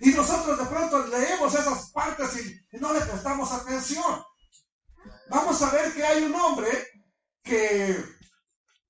Y 0.00 0.10
nosotros 0.10 0.58
de 0.58 0.66
pronto 0.66 1.06
leemos 1.06 1.54
esas 1.54 1.90
partes 1.90 2.36
y 2.72 2.76
no 2.78 2.92
le 2.92 3.00
prestamos 3.00 3.52
atención. 3.52 4.22
Vamos 5.28 5.60
a 5.62 5.70
ver 5.70 5.92
que 5.94 6.04
hay 6.04 6.22
un 6.22 6.34
hombre 6.34 6.70
que 7.42 7.90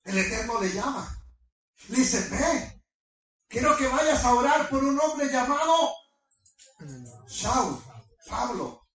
el 0.05 0.19
Eterno 0.19 0.61
le 0.61 0.73
llama. 0.73 1.19
Le 1.89 1.97
dice, 1.97 2.29
ve, 2.31 2.83
quiero 3.49 3.77
que 3.77 3.89
vayas 3.89 4.25
a 4.25 4.35
orar 4.35 4.69
por 4.69 4.85
un 4.85 4.99
hombre 5.01 5.29
llamado 5.29 5.95
Shaul, 7.27 7.83
Pablo. 8.29 8.87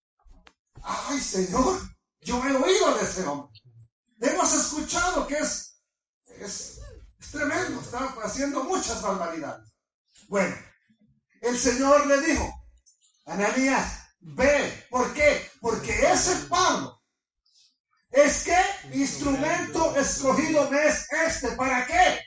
Ay, 0.84 1.20
Señor, 1.20 1.82
yo 2.22 2.44
he 2.46 2.56
oído 2.56 2.98
de 2.98 3.04
ese 3.04 3.26
hombre. 3.26 3.60
Hemos 4.20 4.54
escuchado 4.54 5.26
que 5.26 5.38
es, 5.38 5.82
es, 6.26 6.80
tremendo, 7.32 7.82
está 7.82 8.14
haciendo 8.24 8.64
muchas 8.64 9.02
barbaridades. 9.02 9.68
Bueno, 10.28 10.56
el 11.42 11.58
Señor 11.58 12.06
le 12.06 12.22
dijo, 12.22 12.54
Ananías, 13.26 14.00
ve, 14.20 14.86
¿por 14.92 15.12
qué? 15.14 15.50
Porque 15.60 16.12
ese 16.12 16.36
Pablo 16.48 17.01
es 18.12 18.44
que 18.44 18.98
instrumento 18.98 19.96
escogido 19.96 20.70
me 20.70 20.86
es 20.86 21.08
este, 21.28 21.52
¿para 21.56 21.86
qué? 21.86 22.20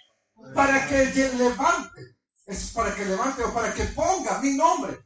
Para 0.54 0.86
que 0.86 1.06
levante, 1.36 2.16
es 2.46 2.70
para 2.72 2.94
que 2.94 3.04
levante 3.04 3.42
o 3.44 3.52
para 3.52 3.72
que 3.72 3.84
ponga 3.84 4.40
mi 4.40 4.56
nombre 4.56 4.98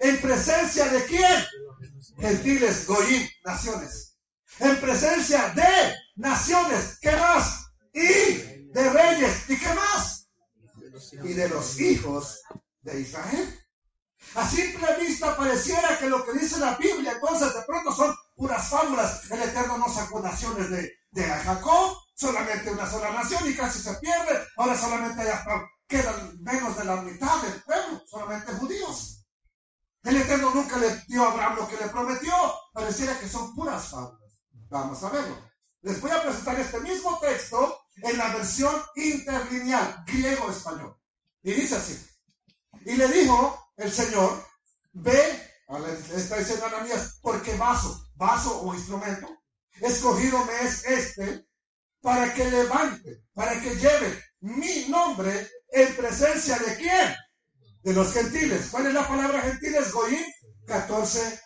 en 0.00 0.20
presencia 0.20 0.86
de 0.86 1.04
quién? 1.04 1.46
Gentiles, 2.18 2.86
Goyim, 2.86 3.28
naciones 3.44 4.10
en 4.60 4.80
presencia 4.80 5.48
de 5.50 5.94
naciones. 6.16 6.98
¿Qué 7.00 7.12
más? 7.12 7.72
Y 7.92 8.68
de 8.72 8.90
reyes. 8.90 9.48
¿Y 9.48 9.58
qué 9.58 9.74
más? 9.74 10.28
Y 11.24 11.32
de 11.32 11.48
los 11.48 11.80
hijos 11.80 12.42
de 12.82 13.00
Israel. 13.00 13.58
A 14.34 14.46
simple 14.46 14.86
vista 15.00 15.36
pareciera 15.36 15.98
que 15.98 16.08
lo 16.08 16.24
que 16.24 16.34
dice 16.34 16.58
la 16.60 16.76
Biblia 16.76 17.12
entonces 17.12 17.54
de 17.54 17.62
pronto 17.66 17.92
son 17.92 18.14
puras 18.40 18.68
fábulas. 18.68 19.30
El 19.30 19.42
Eterno 19.42 19.76
no 19.76 19.88
sacó 19.88 20.18
naciones 20.20 20.70
de, 20.70 20.90
de 21.10 21.22
Jacob, 21.22 21.94
solamente 22.14 22.70
una 22.70 22.90
sola 22.90 23.10
nación 23.10 23.46
y 23.46 23.54
casi 23.54 23.78
se 23.80 23.94
pierde. 23.96 24.46
Ahora 24.56 24.76
solamente 24.76 25.22
quedan 25.86 26.42
menos 26.42 26.74
de 26.78 26.84
la 26.84 26.96
mitad 27.02 27.42
del 27.42 27.62
pueblo, 27.62 28.02
solamente 28.08 28.52
judíos. 28.54 29.26
El 30.04 30.16
Eterno 30.16 30.52
nunca 30.54 30.78
le 30.78 30.88
dio 31.06 31.22
a 31.22 31.32
Abraham 31.32 31.56
lo 31.56 31.68
que 31.68 31.76
le 31.76 31.88
prometió. 31.88 32.32
Pareciera 32.72 33.18
que 33.20 33.28
son 33.28 33.54
puras 33.54 33.88
fábulas. 33.88 34.32
Vamos 34.70 35.02
a 35.04 35.10
verlo. 35.10 35.36
Les 35.82 36.00
voy 36.00 36.10
a 36.10 36.22
presentar 36.22 36.58
este 36.58 36.80
mismo 36.80 37.18
texto 37.18 37.78
en 37.96 38.16
la 38.16 38.34
versión 38.34 38.74
interlineal, 38.96 40.02
griego-español. 40.06 40.96
Y 41.42 41.52
dice 41.52 41.76
así. 41.76 42.06
Y 42.86 42.96
le 42.96 43.06
dijo 43.08 43.68
el 43.76 43.92
Señor, 43.92 44.42
ve, 44.92 45.50
le 45.68 46.16
está 46.16 46.38
diciendo 46.38 46.64
a 46.64 46.68
Ananías, 46.68 47.18
porque 47.20 47.56
vaso, 47.58 48.09
vaso 48.20 48.60
o 48.60 48.74
instrumento, 48.74 49.26
escogido 49.80 50.44
me 50.44 50.60
es 50.60 50.84
este, 50.84 51.46
para 52.02 52.32
que 52.34 52.44
levante, 52.50 53.24
para 53.32 53.58
que 53.60 53.74
lleve 53.76 54.22
mi 54.40 54.86
nombre 54.88 55.48
en 55.72 55.96
presencia 55.96 56.58
de 56.58 56.76
quién? 56.76 57.16
De 57.82 57.94
los 57.94 58.12
gentiles. 58.12 58.68
¿Cuál 58.70 58.88
es 58.88 58.94
la 58.94 59.08
palabra 59.08 59.40
gentiles? 59.40 59.90
Goyim 59.90 60.24
14, 60.66 61.40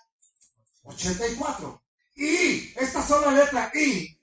84. 0.83 1.83
Y, 2.17 2.73
esta 2.77 3.07
sola 3.07 3.31
letra 3.31 3.71
I, 3.73 4.21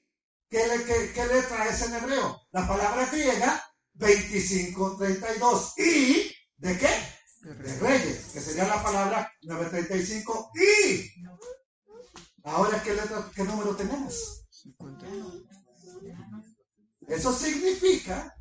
¿qué, 0.50 0.68
letra 0.68 1.70
es 1.70 1.82
en 1.84 1.96
hebreo? 1.96 2.42
La 2.52 2.68
palabra 2.68 3.06
griega 3.06 3.66
2532. 3.94 5.74
¿Y 5.78 6.36
de 6.58 6.78
qué? 6.78 6.90
De 7.42 7.80
reyes, 7.80 8.26
que 8.34 8.42
sería 8.42 8.68
la 8.68 8.84
palabra 8.84 9.32
935. 9.42 10.52
Y, 10.56 11.22
ahora, 12.44 12.82
¿qué 12.84 12.94
letra, 12.94 13.30
qué 13.36 13.44
número 13.44 13.76
tenemos? 13.76 14.46
Eso 17.08 17.34
significa 17.34 18.36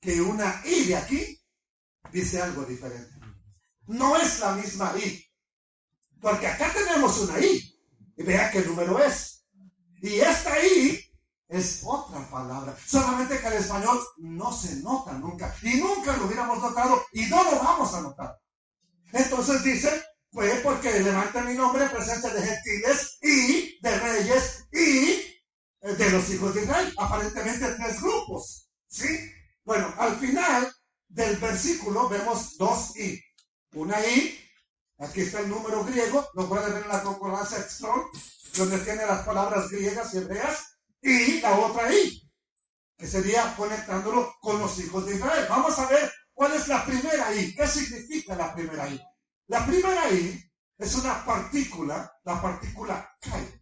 que 0.00 0.20
una 0.20 0.62
I 0.64 0.84
de 0.86 0.96
aquí 0.96 1.40
dice 2.12 2.40
algo 2.40 2.64
diferente. 2.64 3.14
No 3.86 4.16
es 4.16 4.40
la 4.40 4.54
misma 4.54 4.94
I. 4.96 5.24
Porque 6.20 6.46
acá 6.46 6.72
tenemos 6.72 7.18
una 7.18 7.38
I. 7.38 7.78
Y 8.16 8.22
vea 8.22 8.50
qué 8.50 8.62
número 8.62 8.98
es. 9.02 9.44
Y 10.02 10.20
esta 10.20 10.64
I 10.64 11.04
es 11.48 11.82
otra 11.84 12.28
palabra. 12.30 12.76
Solamente 12.86 13.38
que 13.38 13.46
el 13.48 13.54
español 13.54 14.00
no 14.18 14.52
se 14.52 14.76
nota 14.76 15.12
nunca. 15.14 15.54
Y 15.62 15.76
nunca 15.76 16.16
lo 16.16 16.26
hubiéramos 16.26 16.60
notado 16.60 17.02
y 17.12 17.26
no 17.26 17.44
lo 17.44 17.58
vamos 17.58 17.92
a 17.94 18.00
notar. 18.00 18.38
Entonces 19.12 19.64
dice, 19.64 20.02
pues 20.30 20.60
porque 20.60 21.00
levanta 21.00 21.42
mi 21.42 21.54
nombre 21.54 21.84
en 21.84 21.90
presencia 21.90 22.30
de 22.30 22.42
gentiles 22.42 23.18
y 23.20 23.80
de 23.80 23.98
reyes 23.98 24.64
y 24.72 25.08
eh, 25.80 25.94
de 25.96 26.10
los 26.10 26.30
hijos 26.30 26.54
de 26.54 26.62
Israel. 26.62 26.94
Aparentemente 26.96 27.74
tres 27.74 28.00
grupos. 28.00 28.68
¿Sí? 28.86 29.08
Bueno, 29.64 29.92
al 29.98 30.16
final 30.18 30.72
del 31.08 31.36
versículo 31.36 32.08
vemos 32.08 32.56
dos 32.58 32.96
I. 32.96 33.20
Una 33.74 34.00
I, 34.04 34.38
aquí 34.98 35.22
está 35.22 35.40
el 35.40 35.48
número 35.48 35.84
griego, 35.84 36.28
lo 36.34 36.48
pueden 36.48 36.72
ver 36.72 36.82
en 36.82 36.88
la 36.88 37.02
concordancia 37.02 37.58
Strong, 37.68 38.06
donde 38.56 38.78
tiene 38.78 39.06
las 39.06 39.24
palabras 39.24 39.68
griegas 39.68 40.12
y 40.14 40.18
hebreas 40.18 40.78
y 41.00 41.40
la 41.40 41.58
otra 41.58 41.92
I, 41.92 42.28
que 42.96 43.06
sería 43.06 43.54
conectándolo 43.56 44.34
con 44.40 44.58
los 44.58 44.78
hijos 44.78 45.06
de 45.06 45.16
Israel. 45.16 45.46
Vamos 45.48 45.78
a 45.78 45.86
ver 45.86 46.12
cuál 46.32 46.52
es 46.54 46.68
la 46.68 46.84
primera 46.84 47.32
I. 47.34 47.54
¿Qué 47.54 47.66
significa 47.66 48.34
la 48.34 48.54
primera 48.54 48.88
I? 48.88 49.00
La 49.50 49.66
primera 49.66 50.08
I 50.12 50.48
es 50.78 50.94
una 50.94 51.24
partícula, 51.24 52.08
la 52.22 52.40
partícula 52.40 53.16
Kai. 53.20 53.60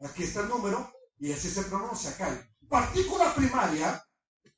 Aquí 0.00 0.22
está 0.22 0.40
el 0.40 0.48
número 0.48 0.90
y 1.18 1.30
así 1.30 1.50
se 1.50 1.64
pronuncia 1.64 2.16
Kai. 2.16 2.40
Partícula 2.66 3.34
primaria, 3.34 4.02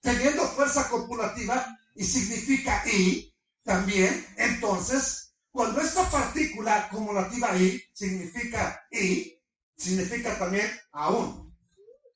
teniendo 0.01 0.47
fuerza 0.47 0.89
copulativa 0.89 1.66
y 1.97 2.05
significa 2.05 2.85
I, 2.87 3.35
también, 3.64 4.24
entonces, 4.37 5.35
cuando 5.51 5.81
esta 5.81 6.09
partícula 6.09 6.85
acumulativa 6.85 7.57
I 7.57 7.83
significa 7.93 8.87
I, 8.93 9.37
significa 9.76 10.39
también 10.39 10.70
aún. 10.93 11.59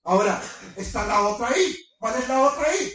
Ahora, 0.04 0.40
está 0.76 1.04
la 1.04 1.20
otra 1.22 1.50
I. 1.50 1.76
¿Cuál 1.98 2.22
es 2.22 2.28
la 2.28 2.40
otra 2.42 2.76
I? 2.76 2.92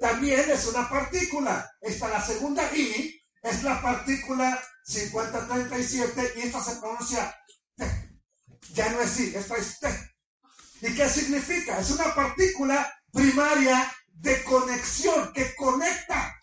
También 0.00 0.50
es 0.50 0.66
una 0.66 0.90
partícula. 0.90 1.70
Está 1.80 2.08
la 2.08 2.20
segunda 2.20 2.68
I, 2.74 3.22
es 3.42 3.62
la 3.62 3.80
partícula 3.80 4.60
5037 4.84 6.32
y 6.36 6.40
esta 6.42 6.62
se 6.62 6.76
pronuncia 6.76 7.34
T. 7.76 8.20
Ya 8.74 8.90
no 8.92 9.00
es 9.00 9.18
I, 9.20 9.34
esta 9.34 9.56
es 9.56 9.80
T. 9.80 9.88
¿Y 10.82 10.94
qué 10.94 11.08
significa? 11.08 11.78
Es 11.78 11.90
una 11.90 12.14
partícula 12.14 12.92
primaria 13.12 13.90
de 14.08 14.42
conexión 14.44 15.32
que 15.32 15.54
conecta 15.56 16.38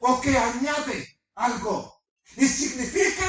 o 0.00 0.20
que 0.20 0.36
añade 0.36 1.18
algo. 1.34 2.02
Y 2.36 2.46
significa 2.46 3.26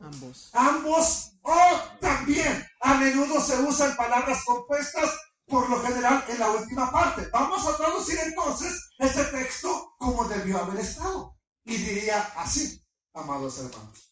ambos. 0.00 0.50
Ambos 0.54 1.32
o 1.42 1.80
también 2.00 2.66
a 2.80 2.94
menudo 2.94 3.40
se 3.40 3.60
usan 3.60 3.96
palabras 3.96 4.42
compuestas 4.44 5.10
por 5.46 5.68
lo 5.68 5.82
general 5.82 6.24
en 6.28 6.38
la 6.38 6.50
última 6.50 6.90
parte. 6.90 7.28
Vamos 7.32 7.66
a 7.66 7.76
traducir 7.76 8.18
entonces 8.18 8.90
ese 8.98 9.24
texto 9.24 9.94
como 9.98 10.24
debió 10.24 10.58
haber 10.58 10.80
estado. 10.80 11.36
Y 11.64 11.76
diría 11.76 12.20
así, 12.36 12.85
amados 13.16 13.58
hermanos. 13.58 14.10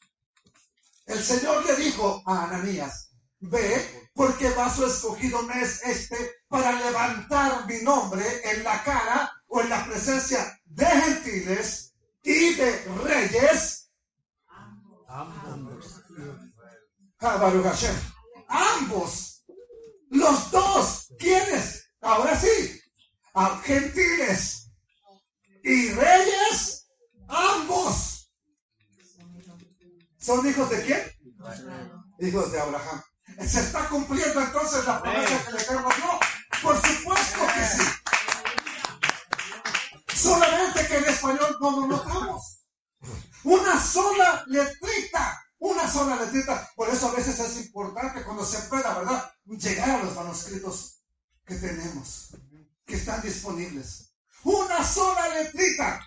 El 1.07 1.23
Señor 1.23 1.65
le 1.67 1.77
dijo 1.77 2.23
a 2.27 2.45
Ananías, 2.45 3.11
ve, 3.41 4.11
porque 4.15 4.49
vaso 4.51 4.87
escogido 4.87 5.43
me 5.43 5.61
es 5.61 5.83
este 5.85 6.17
para 6.49 6.73
levantar 6.73 7.67
mi 7.67 7.83
nombre 7.83 8.25
en 8.45 8.65
la 8.65 8.83
cara 8.83 9.31
o 9.49 9.61
en 9.61 9.69
la 9.69 9.85
presencia 9.85 10.61
de 10.65 10.87
gentiles 10.87 11.95
y 12.23 12.55
de 12.55 12.85
reyes. 13.05 13.91
Ambos. 15.07 16.03
Ambos. 18.49 19.45
Los 20.11 20.51
dos. 20.51 21.09
¿Quiénes? 21.19 21.91
Ahora 22.01 22.39
sí. 22.39 22.81
Gentiles 23.65 24.71
y 25.63 25.91
reyes. 25.91 26.89
Ambos. 27.29 28.14
¿Son 30.25 30.47
hijos 30.49 30.71
de 30.71 30.83
quién? 30.83 31.03
Hijos 32.21 32.51
de 32.53 32.61
Abraham. 32.61 33.03
¿Se 33.47 33.61
está 33.61 33.89
cumpliendo 33.89 34.41
entonces 34.41 34.85
la 34.87 35.03
promesa 35.03 35.45
que 35.45 35.53
le 35.53 35.61
Eterno 35.61 35.89
no? 35.89 36.21
Por 36.63 36.77
supuesto 36.77 37.41
que 37.55 37.65
sí. 37.67 37.85
Solamente 40.15 40.87
que 40.87 40.97
en 40.97 41.05
español 41.05 41.57
no 41.61 41.71
lo 41.73 41.87
notamos. 41.89 42.65
Una 43.45 43.79
sola 43.79 44.45
letrita 44.47 45.45
una 45.65 45.91
sola 45.91 46.17
letrita. 46.17 46.71
Por 46.77 46.91
eso 46.91 47.09
a 47.09 47.13
veces 47.13 47.41
es 47.41 47.67
importante 47.67 48.23
cuando 48.23 48.45
se 48.45 48.59
pueda, 48.69 48.99
¿verdad? 48.99 49.33
Llegar 49.47 49.91
a 49.91 50.03
los 50.05 50.15
manuscritos 50.15 51.03
que 51.47 51.55
tenemos, 51.55 52.37
que 52.85 52.97
están 52.97 53.23
disponibles. 53.23 54.15
Una 54.43 54.85
sola 54.85 55.27
letrita. 55.29 56.07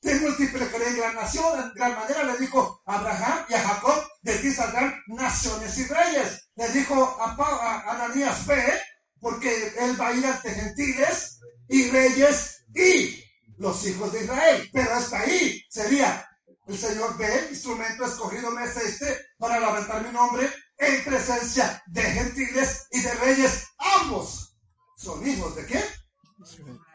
Te 0.00 0.14
multiplicaré 0.14 0.88
en 0.88 0.96
gran 0.96 1.14
nación, 1.14 1.60
en 1.60 1.72
gran 1.74 1.94
manera, 1.94 2.22
le 2.24 2.38
dijo 2.38 2.82
a 2.86 2.98
Abraham 2.98 3.44
y 3.48 3.54
a 3.54 3.60
Jacob, 3.60 4.02
de 4.22 4.38
ti 4.38 4.50
saldrán 4.50 4.94
naciones 5.08 5.76
y 5.78 5.84
reyes. 5.86 6.48
Le 6.54 6.68
dijo 6.70 7.18
a, 7.20 7.34
a 7.34 7.90
Ananías, 7.92 8.46
ve, 8.46 8.80
porque 9.20 9.74
él 9.78 10.00
va 10.00 10.08
a 10.08 10.12
ir 10.12 10.24
ante 10.24 10.50
gentiles 10.50 11.40
y 11.68 11.90
reyes 11.90 12.64
y 12.74 13.22
los 13.58 13.86
hijos 13.86 14.12
de 14.12 14.24
Israel. 14.24 14.70
Pero 14.72 14.94
hasta 14.94 15.20
ahí 15.20 15.62
sería 15.68 16.26
el 16.66 16.78
Señor 16.78 17.18
ve, 17.18 17.48
instrumento 17.50 18.04
escogido 18.04 18.50
me 18.52 18.64
es 18.64 18.76
este 18.76 19.18
para 19.38 19.58
levantar 19.58 20.06
mi 20.06 20.12
nombre 20.12 20.48
en 20.78 21.04
presencia 21.04 21.82
de 21.88 22.02
gentiles 22.02 22.86
y 22.92 23.00
de 23.00 23.12
reyes. 23.14 23.66
Ambos 24.00 24.56
son 24.96 25.26
hijos 25.26 25.56
de 25.56 25.66
qué? 25.66 25.84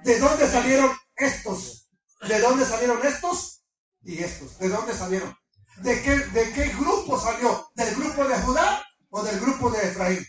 ¿De 0.03 0.20
dónde 0.20 0.49
salieron 0.49 0.95
estos? 1.18 1.85
¿De 2.28 2.40
dónde 2.40 2.66
salieron 2.66 3.06
estos? 3.06 3.64
Y 4.02 4.24
estos. 4.24 4.58
¿De 4.58 4.70
dónde 4.70 4.94
salieron? 4.94 5.36
¿De 5.78 6.02
qué, 6.02 6.18
¿De 6.18 6.54
qué 6.54 6.66
grupo 6.70 7.20
salió? 7.20 7.70
¿Del 7.76 7.96
grupo 7.96 8.26
de 8.26 8.36
Judá 8.40 8.84
o 9.10 9.24
del 9.24 9.40
grupo 9.40 9.70
de 9.70 9.84
Efraín? 9.84 10.26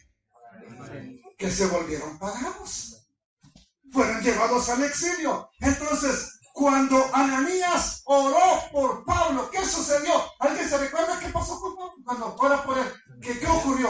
Que 1.38 1.50
se 1.50 1.66
volvieron 1.66 2.18
paganos. 2.18 3.08
Fueron 3.92 4.20
llevados 4.22 4.68
al 4.68 4.84
exilio. 4.84 5.48
Entonces, 5.60 6.38
cuando 6.52 7.02
Ananías 7.14 8.02
oró 8.06 8.70
por 8.72 9.04
Pablo, 9.04 9.50
¿qué 9.50 9.64
sucedió? 9.64 10.12
¿Alguien 10.40 10.68
se 10.68 10.78
recuerda 10.78 11.18
qué 11.20 11.28
pasó 11.28 11.60
con 11.60 11.76
Pablo? 11.76 11.94
Cuando 12.04 12.36
ora 12.38 12.64
por 12.64 12.78
él, 12.78 12.92
¿qué, 13.22 13.38
qué 13.38 13.46
ocurrió? 13.46 13.88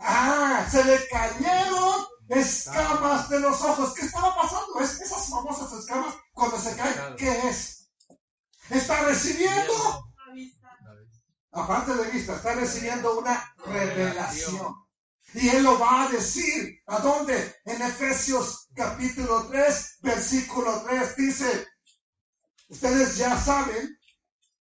Ah, 0.00 0.66
se 0.70 0.84
le 0.84 1.08
cayeron 1.08 2.06
escamas 2.28 3.28
de 3.28 3.40
los 3.40 3.60
ojos. 3.62 3.94
¿Qué 3.94 4.06
estaba 4.06 4.34
pasando? 4.34 4.80
Es 4.80 5.00
esas 5.00 5.28
famosas 5.28 5.72
escamas 5.72 6.14
cuando 6.32 6.58
se 6.58 6.76
caen, 6.76 7.16
¿qué 7.16 7.48
es? 7.48 7.88
Está 8.70 9.00
recibiendo, 9.02 10.12
aparte 11.52 11.94
de 11.94 12.10
vista, 12.10 12.34
está 12.36 12.54
recibiendo 12.54 13.18
una 13.18 13.54
revelación. 13.64 14.74
Y 15.34 15.48
él 15.48 15.64
lo 15.64 15.78
va 15.78 16.04
a 16.04 16.08
decir. 16.08 16.80
¿A 16.86 16.98
dónde? 16.98 17.56
En 17.64 17.82
Efesios 17.82 18.68
capítulo 18.74 19.46
3, 19.48 19.98
versículo 20.02 20.82
3 20.82 21.16
dice, 21.16 21.68
ustedes 22.68 23.16
ya 23.16 23.38
saben, 23.40 23.98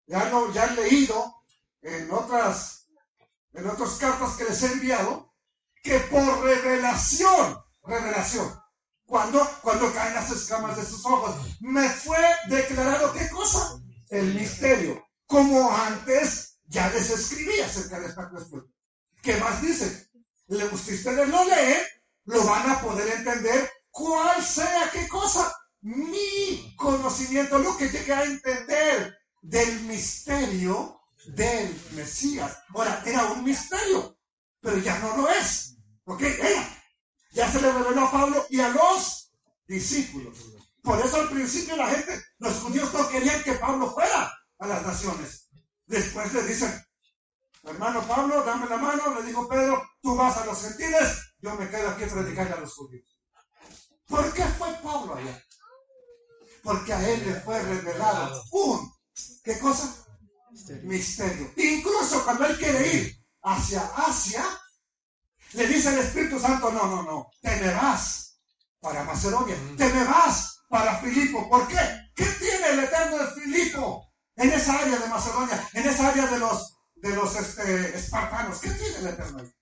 ya, 0.07 0.29
no, 0.29 0.51
ya 0.51 0.65
han 0.65 0.75
leído 0.75 1.43
en 1.81 2.11
otras, 2.11 2.87
en 3.53 3.69
otras 3.69 3.91
cartas 3.95 4.35
que 4.35 4.45
les 4.45 4.61
he 4.63 4.71
enviado, 4.73 5.28
que 5.83 5.99
por 5.99 6.43
revelación, 6.43 7.57
revelación, 7.83 8.59
cuando, 9.05 9.43
cuando 9.61 9.91
caen 9.93 10.13
las 10.13 10.31
escamas 10.31 10.77
de 10.77 10.85
sus 10.85 11.05
ojos, 11.05 11.35
me 11.61 11.89
fue 11.89 12.19
declarado 12.47 13.11
qué 13.13 13.27
cosa? 13.29 13.81
El 14.09 14.35
misterio. 14.35 15.03
Como 15.25 15.75
antes 15.75 16.59
ya 16.67 16.89
les 16.89 17.09
escribí 17.09 17.59
acerca 17.59 17.99
de 17.99 18.07
esta 18.07 18.29
cuestión. 18.29 18.71
¿Qué 19.21 19.35
más 19.37 19.61
dice? 19.61 20.07
si 20.49 20.93
ustedes 20.95 21.29
lo 21.29 21.43
leen, 21.45 21.81
lo 22.25 22.43
van 22.45 22.69
a 22.69 22.81
poder 22.81 23.07
entender 23.17 23.69
cuál 23.89 24.43
sea 24.43 24.89
qué 24.91 25.07
cosa. 25.07 25.55
Mi 25.81 26.75
conocimiento, 26.75 27.59
lo 27.59 27.77
que 27.77 27.89
llegué 27.89 28.13
a 28.13 28.23
entender 28.23 29.17
del 29.41 29.81
misterio 29.81 30.99
del 31.27 31.79
Mesías. 31.91 32.57
Ahora, 32.69 33.01
era 33.05 33.25
un 33.31 33.43
misterio, 33.43 34.17
pero 34.61 34.77
ya 34.77 34.99
no 34.99 35.17
lo 35.17 35.29
es. 35.29 35.77
¿Ok? 36.05 36.21
Era. 36.21 36.79
Ya 37.31 37.51
se 37.51 37.61
le 37.61 37.71
reveló 37.71 38.05
a 38.05 38.11
Pablo 38.11 38.45
y 38.49 38.59
a 38.59 38.69
los 38.69 39.31
discípulos. 39.67 40.37
Por 40.81 40.99
eso 40.99 41.17
al 41.17 41.29
principio 41.29 41.75
la 41.75 41.87
gente, 41.87 42.21
los 42.39 42.53
judíos 42.55 42.93
no 42.93 43.07
querían 43.09 43.43
que 43.43 43.53
Pablo 43.53 43.91
fuera 43.91 44.33
a 44.59 44.67
las 44.67 44.85
naciones. 44.85 45.49
Después 45.85 46.33
le 46.33 46.43
dicen, 46.43 46.73
hermano 47.63 48.01
Pablo, 48.07 48.43
dame 48.43 48.67
la 48.67 48.77
mano, 48.77 49.19
le 49.19 49.27
dijo 49.27 49.47
Pedro, 49.47 49.87
tú 50.01 50.15
vas 50.15 50.37
a 50.37 50.45
los 50.45 50.61
gentiles, 50.61 51.33
yo 51.39 51.55
me 51.55 51.69
quedo 51.69 51.89
aquí 51.89 52.03
a 52.03 52.07
predicarle 52.07 52.53
a 52.53 52.59
los 52.61 52.73
judíos. 52.73 53.19
¿Por 54.07 54.33
qué 54.33 54.43
fue 54.43 54.73
Pablo 54.81 55.15
allá? 55.15 55.43
Porque 56.63 56.93
a 56.93 57.09
él 57.09 57.25
le 57.25 57.39
fue 57.41 57.61
revelado 57.61 58.43
un, 58.51 58.91
¿qué 59.43 59.59
cosa? 59.59 59.95
Misterio. 60.83 61.51
Incluso 61.55 62.23
cuando 62.23 62.45
él 62.45 62.57
quiere 62.57 62.93
ir 62.93 63.18
hacia 63.53 63.81
Asia, 63.95 64.43
le 65.53 65.67
dice 65.67 65.89
el 65.89 65.99
Espíritu 65.99 66.39
Santo, 66.39 66.71
no, 66.71 66.85
no, 66.87 67.03
no, 67.03 67.31
te 67.41 67.55
me 67.57 67.73
vas 67.73 68.39
para 68.79 69.03
Macedonia, 69.03 69.55
te 69.77 69.89
me 69.93 70.03
vas 70.03 70.61
para 70.69 70.97
Filipo. 70.99 71.49
¿Por 71.49 71.67
qué? 71.67 71.77
¿Qué 72.15 72.25
tiene 72.25 72.67
el 72.67 72.79
Eterno 72.79 73.17
de 73.17 73.31
Filipo 73.41 74.05
en 74.35 74.51
esa 74.51 74.77
área 74.79 74.97
de 74.99 75.07
Macedonia, 75.07 75.69
en 75.73 75.87
esa 75.89 76.09
área 76.09 76.27
de 76.27 76.37
los, 76.39 76.75
de 76.95 77.15
los 77.15 77.35
este, 77.35 77.97
espartanos? 77.97 78.59
¿Qué 78.59 78.69
tiene 78.69 78.97
el 78.97 79.07
Eterno 79.07 79.39
ahí? 79.39 79.53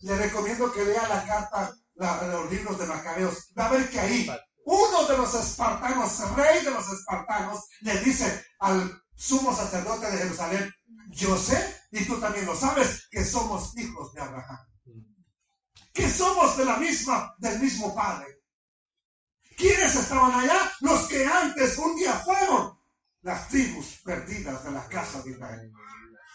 Le 0.00 0.16
recomiendo 0.16 0.72
que 0.72 0.84
lea 0.84 1.08
la 1.08 1.24
carta, 1.26 1.74
la- 1.94 2.22
los 2.22 2.50
libros 2.50 2.78
de 2.78 2.86
Macabeos. 2.86 3.48
Va 3.58 3.66
a 3.66 3.70
ver 3.70 3.88
que 3.90 4.00
ahí 4.00 4.30
uno 4.64 5.04
de 5.06 5.16
los 5.16 5.34
espartanos, 5.34 6.18
rey 6.36 6.64
de 6.64 6.70
los 6.70 6.86
espartanos, 6.92 7.64
le 7.80 7.98
dice 8.00 8.44
al 8.60 9.02
sumo 9.16 9.54
sacerdote 9.56 10.10
de 10.10 10.18
Jerusalén, 10.18 10.72
yo 11.08 11.36
sé, 11.36 11.82
y 11.90 12.04
tú 12.04 12.20
también 12.20 12.46
lo 12.46 12.54
sabes, 12.54 13.08
que 13.10 13.24
somos 13.24 13.76
hijos 13.76 14.12
de 14.12 14.20
Abraham. 14.20 14.58
Que 15.92 16.08
somos 16.08 16.56
de 16.56 16.64
la 16.64 16.76
misma, 16.76 17.34
del 17.38 17.58
mismo 17.58 17.94
padre. 17.94 18.26
¿Quiénes 19.56 19.94
estaban 19.96 20.32
allá? 20.32 20.72
Los 20.80 21.08
que 21.08 21.26
antes 21.26 21.76
un 21.78 21.96
día 21.96 22.12
fueron 22.14 22.78
las 23.22 23.48
tribus 23.48 24.00
perdidas 24.04 24.62
de 24.64 24.70
la 24.70 24.86
casa 24.88 25.22
de 25.22 25.30
Israel. 25.32 25.72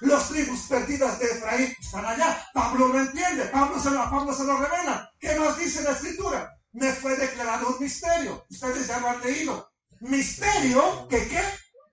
Los 0.02 0.28
tribus 0.28 0.68
perdidas 0.68 1.18
de 1.20 1.26
Efraín 1.28 1.74
están 1.80 2.06
allá. 2.06 2.46
Pablo 2.54 2.90
lo 2.90 3.00
entiende. 3.00 3.46
Pablo 3.46 3.80
se 3.80 3.92
lo, 3.92 4.10
Pablo 4.10 4.34
se 4.34 4.44
lo 4.44 4.58
revela. 4.58 5.10
¿Qué 5.18 5.36
nos 5.36 5.58
dice 5.58 5.82
la 5.84 5.92
escritura? 5.92 6.52
Me 6.74 6.92
fue 6.92 7.16
declarado 7.16 7.70
un 7.70 7.82
misterio. 7.82 8.46
Ustedes 8.50 8.88
ya 8.88 9.00
lo 9.00 9.10
han 9.10 9.22
leído. 9.22 9.72
Misterio 10.02 11.08
que 11.08 11.30
qué? 11.30 11.44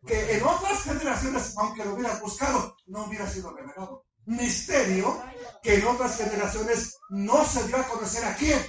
Que 0.07 0.37
en 0.37 0.45
otras 0.45 0.83
generaciones, 0.83 1.55
aunque 1.57 1.85
lo 1.85 1.95
hubieras 1.95 2.21
buscado, 2.21 2.77
no 2.87 3.05
hubiera 3.05 3.29
sido 3.29 3.55
revelado. 3.55 4.05
Misterio 4.27 5.23
que 5.63 5.77
en 5.77 5.87
otras 5.87 6.17
generaciones 6.17 6.97
no 7.11 7.45
se 7.45 7.67
dio 7.67 7.77
a 7.77 7.89
conocer 7.89 8.25
a 8.25 8.35
quién? 8.37 8.61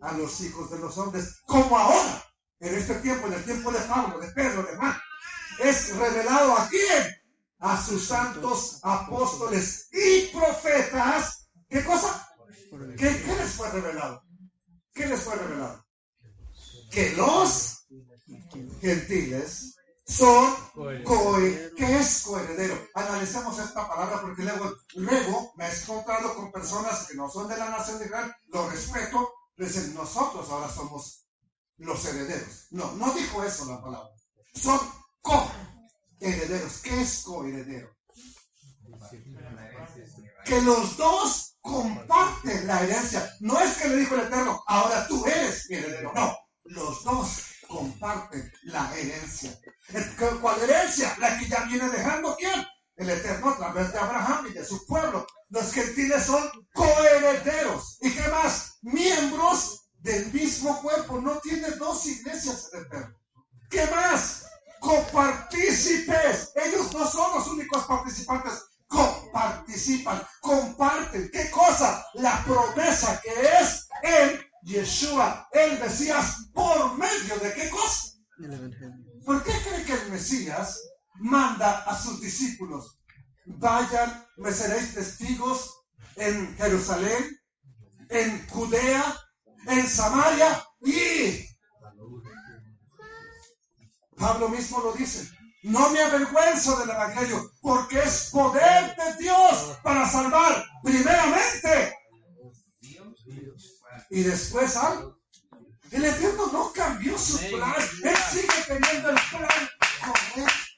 A 0.00 0.12
los 0.12 0.40
hijos 0.40 0.70
de 0.70 0.78
los 0.78 0.96
hombres. 0.98 1.40
Como 1.46 1.76
ahora, 1.76 2.24
en 2.60 2.74
este 2.74 2.94
tiempo, 2.96 3.26
en 3.26 3.34
el 3.34 3.44
tiempo 3.44 3.70
de 3.70 3.80
Pablo, 3.80 4.18
de 4.18 4.28
Pedro, 4.28 4.62
de 4.62 4.76
Juan. 4.76 4.96
Es 5.60 5.94
revelado 5.96 6.56
a 6.56 6.68
quién? 6.68 7.18
a 7.60 7.82
sus 7.82 8.06
santos 8.06 8.78
apóstoles 8.82 9.88
y 9.92 10.26
profetas. 10.28 11.48
¿Qué 11.68 11.84
cosa? 11.84 12.28
¿Qué, 12.96 13.22
qué 13.22 13.36
les 13.36 13.52
fue 13.52 13.70
revelado? 13.70 14.22
¿Qué 14.92 15.06
les 15.06 15.20
fue 15.20 15.34
revelado? 15.36 15.84
Que 16.90 17.10
los 17.10 17.86
gentiles 18.80 19.76
son 20.08 20.56
cohe- 20.74 21.72
¿Qué 21.76 21.98
es 21.98 22.22
coheredero? 22.22 22.88
Analicemos 22.94 23.58
esta 23.58 23.86
palabra 23.88 24.20
porque 24.22 24.42
luego, 24.42 24.74
luego 24.94 25.52
me 25.56 25.66
he 25.68 25.72
encontrado 25.82 26.34
con 26.34 26.50
personas 26.50 27.06
que 27.06 27.14
no 27.14 27.28
son 27.30 27.46
de 27.48 27.56
la 27.58 27.68
nación 27.68 27.98
de 27.98 28.06
Israel, 28.06 28.32
lo 28.48 28.68
respeto, 28.70 29.32
dicen, 29.56 29.94
nosotros 29.94 30.48
ahora 30.50 30.68
somos 30.70 31.26
los 31.78 32.04
herederos. 32.06 32.66
No, 32.70 32.92
no 32.92 33.12
dijo 33.12 33.44
eso 33.44 33.66
la 33.66 33.80
palabra. 33.82 34.10
Son 34.54 34.80
coherederos. 35.20 36.78
¿Qué 36.82 37.00
es 37.02 37.22
coheredero? 37.22 37.90
que 40.44 40.60
los 40.62 40.96
dos 40.96 41.56
comparten 41.60 42.66
la 42.66 42.82
herencia. 42.82 43.30
No 43.40 43.60
es 43.60 43.76
que 43.76 43.88
le 43.88 43.96
dijo 43.96 44.14
el 44.14 44.22
Eterno, 44.22 44.62
ahora 44.66 45.06
tú 45.06 45.24
eres 45.26 45.66
mi 45.68 45.76
heredero. 45.76 46.12
No, 46.14 46.34
los 46.64 47.04
dos 47.04 47.42
comparten 47.68 48.52
la 48.64 48.92
herencia. 48.96 49.56
¿Qué- 49.86 50.26
¿Cuál 50.40 50.60
herencia? 50.62 51.14
La 51.18 51.38
que 51.38 51.48
ya 51.48 51.60
viene 51.64 51.88
dejando 51.90 52.34
quién? 52.36 52.66
El 52.96 53.10
Eterno 53.10 53.50
a 53.50 53.56
través 53.56 53.92
de 53.92 53.98
Abraham 53.98 54.46
y 54.48 54.52
de 54.54 54.64
su 54.64 54.84
pueblo. 54.86 55.26
Los 55.50 55.72
gentiles 55.72 56.24
son 56.24 56.42
coherederos. 56.74 57.98
¿Y 58.00 58.10
qué 58.12 58.26
más? 58.28 58.78
Miembros 58.82 59.88
del 60.00 60.32
mismo 60.32 60.80
cuerpo. 60.82 61.20
No 61.20 61.38
tiene 61.38 61.70
dos 61.72 62.04
iglesias 62.06 62.70
el 62.72 62.80
Eterno. 62.82 63.16
¿Qué 63.70 63.86
más? 63.86 64.46
Copartícipes. 64.80 66.52
Ellos 66.56 66.92
no 66.92 67.06
son 67.08 67.34
los 67.34 67.46
únicos 67.48 67.84
participantes. 67.86 68.64
Coparticipan, 68.88 70.26
comparten. 70.40 71.30
¿Qué 71.32 71.50
cosa? 71.50 72.04
La 72.14 72.42
promesa 72.44 73.20
que 73.22 73.30
es 73.60 73.86
en 74.02 74.37
Yeshua, 74.78 75.48
el 75.52 75.78
Mesías, 75.80 76.50
por 76.54 76.96
medio 76.96 77.36
de 77.42 77.52
qué 77.54 77.68
cosa? 77.68 78.12
¿Por 79.24 79.42
qué 79.42 79.52
cree 79.64 79.84
que 79.84 79.92
el 79.92 80.12
Mesías 80.12 80.80
manda 81.16 81.82
a 81.82 82.00
sus 82.00 82.20
discípulos? 82.20 83.00
Vayan, 83.46 84.24
me 84.36 84.52
seréis 84.52 84.94
testigos 84.94 85.82
en 86.16 86.56
Jerusalén, 86.56 87.40
en 88.08 88.48
Judea, 88.48 89.16
en 89.66 89.88
Samaria 89.88 90.64
y 90.82 91.44
Pablo 94.16 94.48
mismo 94.48 94.80
lo 94.80 94.92
dice. 94.92 95.28
No 95.64 95.90
me 95.90 96.00
avergüenzo 96.00 96.76
del 96.78 96.90
Evangelio, 96.90 97.50
porque 97.60 97.98
es 97.98 98.30
poder 98.32 98.94
de 98.96 99.22
Dios 99.24 99.78
para 99.82 100.08
salvar 100.08 100.64
primeramente 100.84 101.97
y 104.10 104.22
después 104.22 104.76
algo. 104.76 105.18
El 105.90 106.04
Eterno 106.04 106.46
no 106.52 106.72
cambió 106.72 107.18
su 107.18 107.38
plan. 107.38 107.74
Él 108.04 108.16
sigue 108.30 108.48
teniendo 108.66 109.10
el 109.10 109.16
plan 109.30 109.68
correcto. 110.04 110.68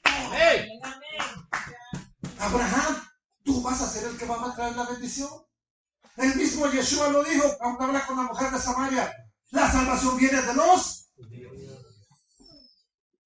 Abraham, 2.39 3.03
tú 3.43 3.61
vas 3.61 3.81
a 3.81 3.89
ser 3.89 4.05
el 4.05 4.17
que 4.17 4.25
va 4.25 4.45
a 4.45 4.55
traer 4.55 4.75
la 4.75 4.85
bendición. 4.85 5.29
El 6.17 6.35
mismo 6.35 6.67
Yeshua 6.67 7.09
lo 7.09 7.23
dijo 7.23 7.57
cuando 7.57 7.83
habla 7.83 8.05
con 8.05 8.17
la 8.17 8.23
mujer 8.23 8.51
de 8.51 8.59
Samaria. 8.59 9.11
La 9.51 9.71
salvación 9.71 10.17
viene 10.17 10.41
de 10.41 10.53
los. 10.53 11.09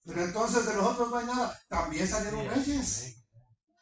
Pero 0.05 0.23
entonces 0.23 0.65
de 0.65 0.73
los 0.75 0.85
otros 0.85 1.09
no 1.09 1.17
hay 1.17 1.25
nada. 1.25 1.59
También 1.67 2.07
salieron 2.07 2.47
reyes. 2.47 3.15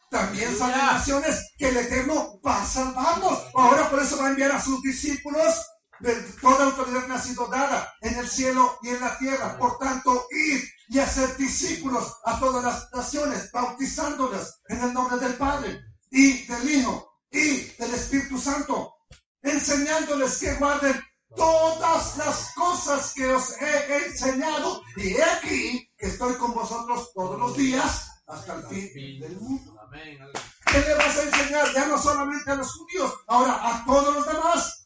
También 0.10 0.56
salen 0.56 0.78
naciones 0.78 1.54
que 1.58 1.70
el 1.70 1.78
Eterno 1.78 2.40
va 2.46 2.62
a 2.62 2.66
salvarlos. 2.66 3.40
Ahora 3.56 3.90
por 3.90 4.02
eso 4.02 4.18
va 4.18 4.28
a 4.28 4.30
enviar 4.30 4.52
a 4.52 4.62
sus 4.62 4.82
discípulos. 4.82 5.56
De 6.00 6.16
toda 6.42 6.66
autoridad 6.66 7.08
me 7.08 7.16
ha 7.16 7.22
sido 7.22 7.48
dada 7.48 7.94
en 8.02 8.16
el 8.16 8.28
cielo 8.28 8.78
y 8.82 8.90
en 8.90 9.00
la 9.00 9.18
tierra. 9.18 9.58
Por 9.58 9.78
tanto, 9.78 10.28
ir 10.32 10.64
y 10.90 11.00
hacer 11.00 11.38
discípulos 11.38 12.18
a 12.26 12.40
todas 12.40 12.64
las 12.64 12.92
naciones, 12.94 13.52
bautizándolas 13.52 14.62
en 14.68 14.84
el 14.84 14.94
nombre 14.94 15.18
del 15.18 15.36
Padre 15.36 15.82
y 16.10 16.46
del 16.46 16.70
Hijo 16.70 17.20
y 17.32 17.62
del 17.78 17.94
Espíritu 17.94 18.38
Santo, 18.38 18.94
enseñándoles 19.42 20.38
que 20.38 20.54
guarden 20.56 21.02
todas 21.36 22.18
las 22.18 22.54
cosas 22.54 23.14
que 23.14 23.30
os 23.30 23.62
he 23.62 24.06
enseñado. 24.06 24.82
Y 24.98 25.14
he 25.14 25.24
aquí 25.24 25.92
que 25.98 26.08
estoy 26.08 26.36
con 26.36 26.54
vosotros 26.54 27.12
todos 27.14 27.40
los 27.40 27.56
días 27.58 28.10
hasta 28.28 28.56
el 28.56 28.64
fin 28.68 29.20
del 29.20 29.40
mundo. 29.40 29.74
¿Qué 30.66 30.80
le 30.80 30.96
vas 30.96 31.18
a 31.18 31.24
enseñar? 31.24 31.74
Ya 31.74 31.88
no 31.88 32.02
solamente 32.02 32.50
a 32.52 32.56
los 32.56 32.74
judíos, 32.74 33.14
ahora 33.28 33.60
a 33.62 33.86
todos 33.86 34.16
los 34.16 34.26
demás. 34.26 34.83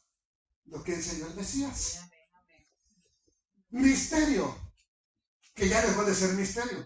Lo 0.68 0.84
que 0.84 0.96
enseñó 0.96 1.28
el 1.28 1.36
Mesías. 1.36 2.00
Misterio. 3.70 4.56
Que 5.56 5.70
ya 5.70 5.82
dejó 5.82 6.04
de 6.04 6.14
ser 6.14 6.34
misterio. 6.34 6.86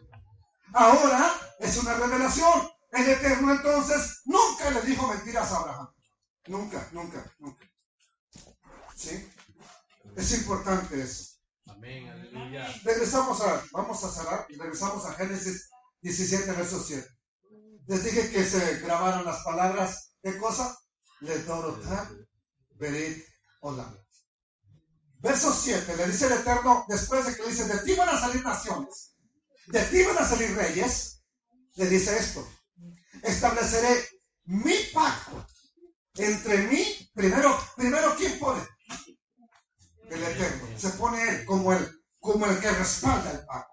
Ahora 0.73 1.33
es 1.59 1.77
una 1.77 1.93
revelación. 1.95 2.69
El 2.91 3.09
Eterno 3.09 3.53
entonces 3.53 4.21
nunca 4.25 4.69
le 4.71 4.81
dijo 4.81 5.07
mentiras 5.07 5.51
a 5.51 5.57
Abraham. 5.57 5.93
Nunca, 6.47 6.89
nunca, 6.91 7.35
nunca. 7.39 7.65
¿Sí? 8.95 9.29
Es 10.15 10.31
importante 10.33 11.01
eso. 11.01 11.37
Amén. 11.67 12.09
Aleluya. 12.09 12.67
Regresamos 12.83 13.41
a, 13.41 13.63
vamos 13.71 14.03
a 14.03 14.11
cerrar 14.11 14.45
y 14.49 14.55
regresamos 14.55 15.05
a 15.05 15.13
Génesis 15.13 15.69
17, 16.01 16.51
verso 16.53 16.83
7. 16.83 17.07
Les 17.87 18.03
dije 18.03 18.31
que 18.31 18.43
se 18.43 18.79
grabaron 18.79 19.25
las 19.25 19.43
palabras, 19.43 20.15
¿qué 20.21 20.37
cosa? 20.37 20.77
Le 21.21 21.39
Dorotan, 21.43 22.27
Berit, 22.75 23.23
Verso 25.19 25.53
7, 25.53 25.97
le 25.97 26.07
dice 26.07 26.25
el 26.25 26.33
Eterno, 26.33 26.85
después 26.87 27.25
de 27.25 27.35
que 27.35 27.43
le 27.43 27.49
dice, 27.49 27.65
de 27.65 27.79
ti 27.79 27.93
van 27.93 28.09
a 28.09 28.19
salir 28.19 28.43
naciones, 28.43 29.15
de 29.67 29.83
ti 29.83 30.03
van 30.03 30.17
a 30.17 30.27
salir 30.27 30.55
reyes, 30.55 31.23
le 31.75 31.87
dice 31.87 32.17
esto, 32.17 32.47
estableceré 33.21 34.09
mi 34.45 34.73
pacto 34.93 35.45
entre 36.15 36.57
mí, 36.67 37.09
primero, 37.13 37.57
primero, 37.75 38.15
¿quién 38.17 38.37
pone? 38.39 38.61
El 40.09 40.23
Eterno. 40.23 40.67
Se 40.77 40.89
pone 40.91 41.29
él 41.29 41.45
como 41.45 41.71
el, 41.71 42.03
como 42.19 42.45
el 42.47 42.59
que 42.59 42.71
respalda 42.71 43.31
el 43.31 43.45
pacto. 43.45 43.71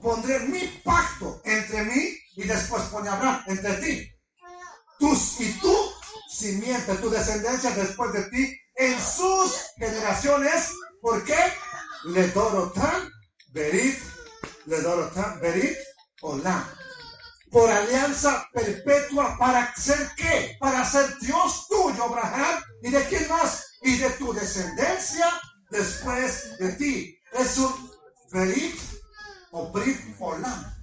Pondré 0.00 0.40
mi 0.40 0.66
pacto 0.84 1.40
entre 1.44 1.84
mí 1.84 2.16
y 2.36 2.42
después 2.44 2.82
pone 2.84 3.08
Abraham 3.08 3.44
entre 3.46 3.74
ti. 3.74 4.12
Tus 4.98 5.40
y 5.40 5.52
tú, 5.60 5.76
simiente, 6.38 6.94
tu 6.96 7.10
descendencia 7.10 7.70
después 7.70 8.12
de 8.12 8.22
ti, 8.30 8.60
en 8.76 8.96
sus 9.00 9.52
generaciones. 9.76 10.70
¿Por 11.00 11.24
qué? 11.24 11.38
Le 12.04 12.28
Dorotan, 12.28 13.10
Berit, 13.52 13.98
le 14.66 14.80
Dorotam, 14.80 15.40
Berit, 15.40 15.76
Olam. 16.22 16.64
Por 17.50 17.70
alianza 17.70 18.46
perpetua, 18.52 19.36
¿para 19.38 19.74
ser 19.74 20.10
qué? 20.16 20.56
Para 20.60 20.84
ser 20.84 21.18
Dios 21.20 21.66
tuyo, 21.68 22.04
Abraham. 22.04 22.62
¿Y 22.82 22.90
de 22.90 23.04
quién 23.06 23.26
más? 23.28 23.78
Y 23.82 23.96
de 23.96 24.10
tu 24.10 24.32
descendencia 24.32 25.26
después 25.70 26.58
de 26.58 26.72
ti. 26.72 27.18
Es 27.32 27.56
un 27.58 27.90
Berit 28.30 28.78
o 29.50 29.70
Brit 29.72 29.98
Olam. 30.20 30.77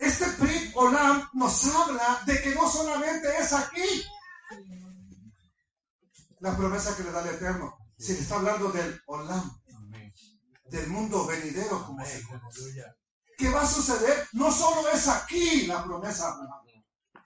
Este 0.00 0.26
Brit 0.38 0.72
Olam 0.74 1.28
nos 1.34 1.66
habla 1.66 2.22
de 2.24 2.40
que 2.40 2.54
no 2.54 2.70
solamente 2.70 3.28
es 3.38 3.52
aquí 3.52 4.04
la 6.40 6.56
promesa 6.56 6.96
que 6.96 7.04
le 7.04 7.12
da 7.12 7.22
el 7.22 7.34
Eterno, 7.34 7.76
se 7.98 8.14
le 8.14 8.20
está 8.20 8.36
hablando 8.36 8.72
del 8.72 8.98
Olam, 9.06 9.60
del 10.70 10.88
mundo 10.88 11.26
venidero, 11.26 11.84
como 11.84 12.04
se 12.06 12.22
conoce. 12.22 12.82
¿Qué 13.36 13.50
va 13.50 13.60
a 13.60 13.66
suceder? 13.66 14.26
No 14.32 14.50
solo 14.50 14.88
es 14.90 15.06
aquí 15.06 15.66
la 15.66 15.84
promesa, 15.84 16.34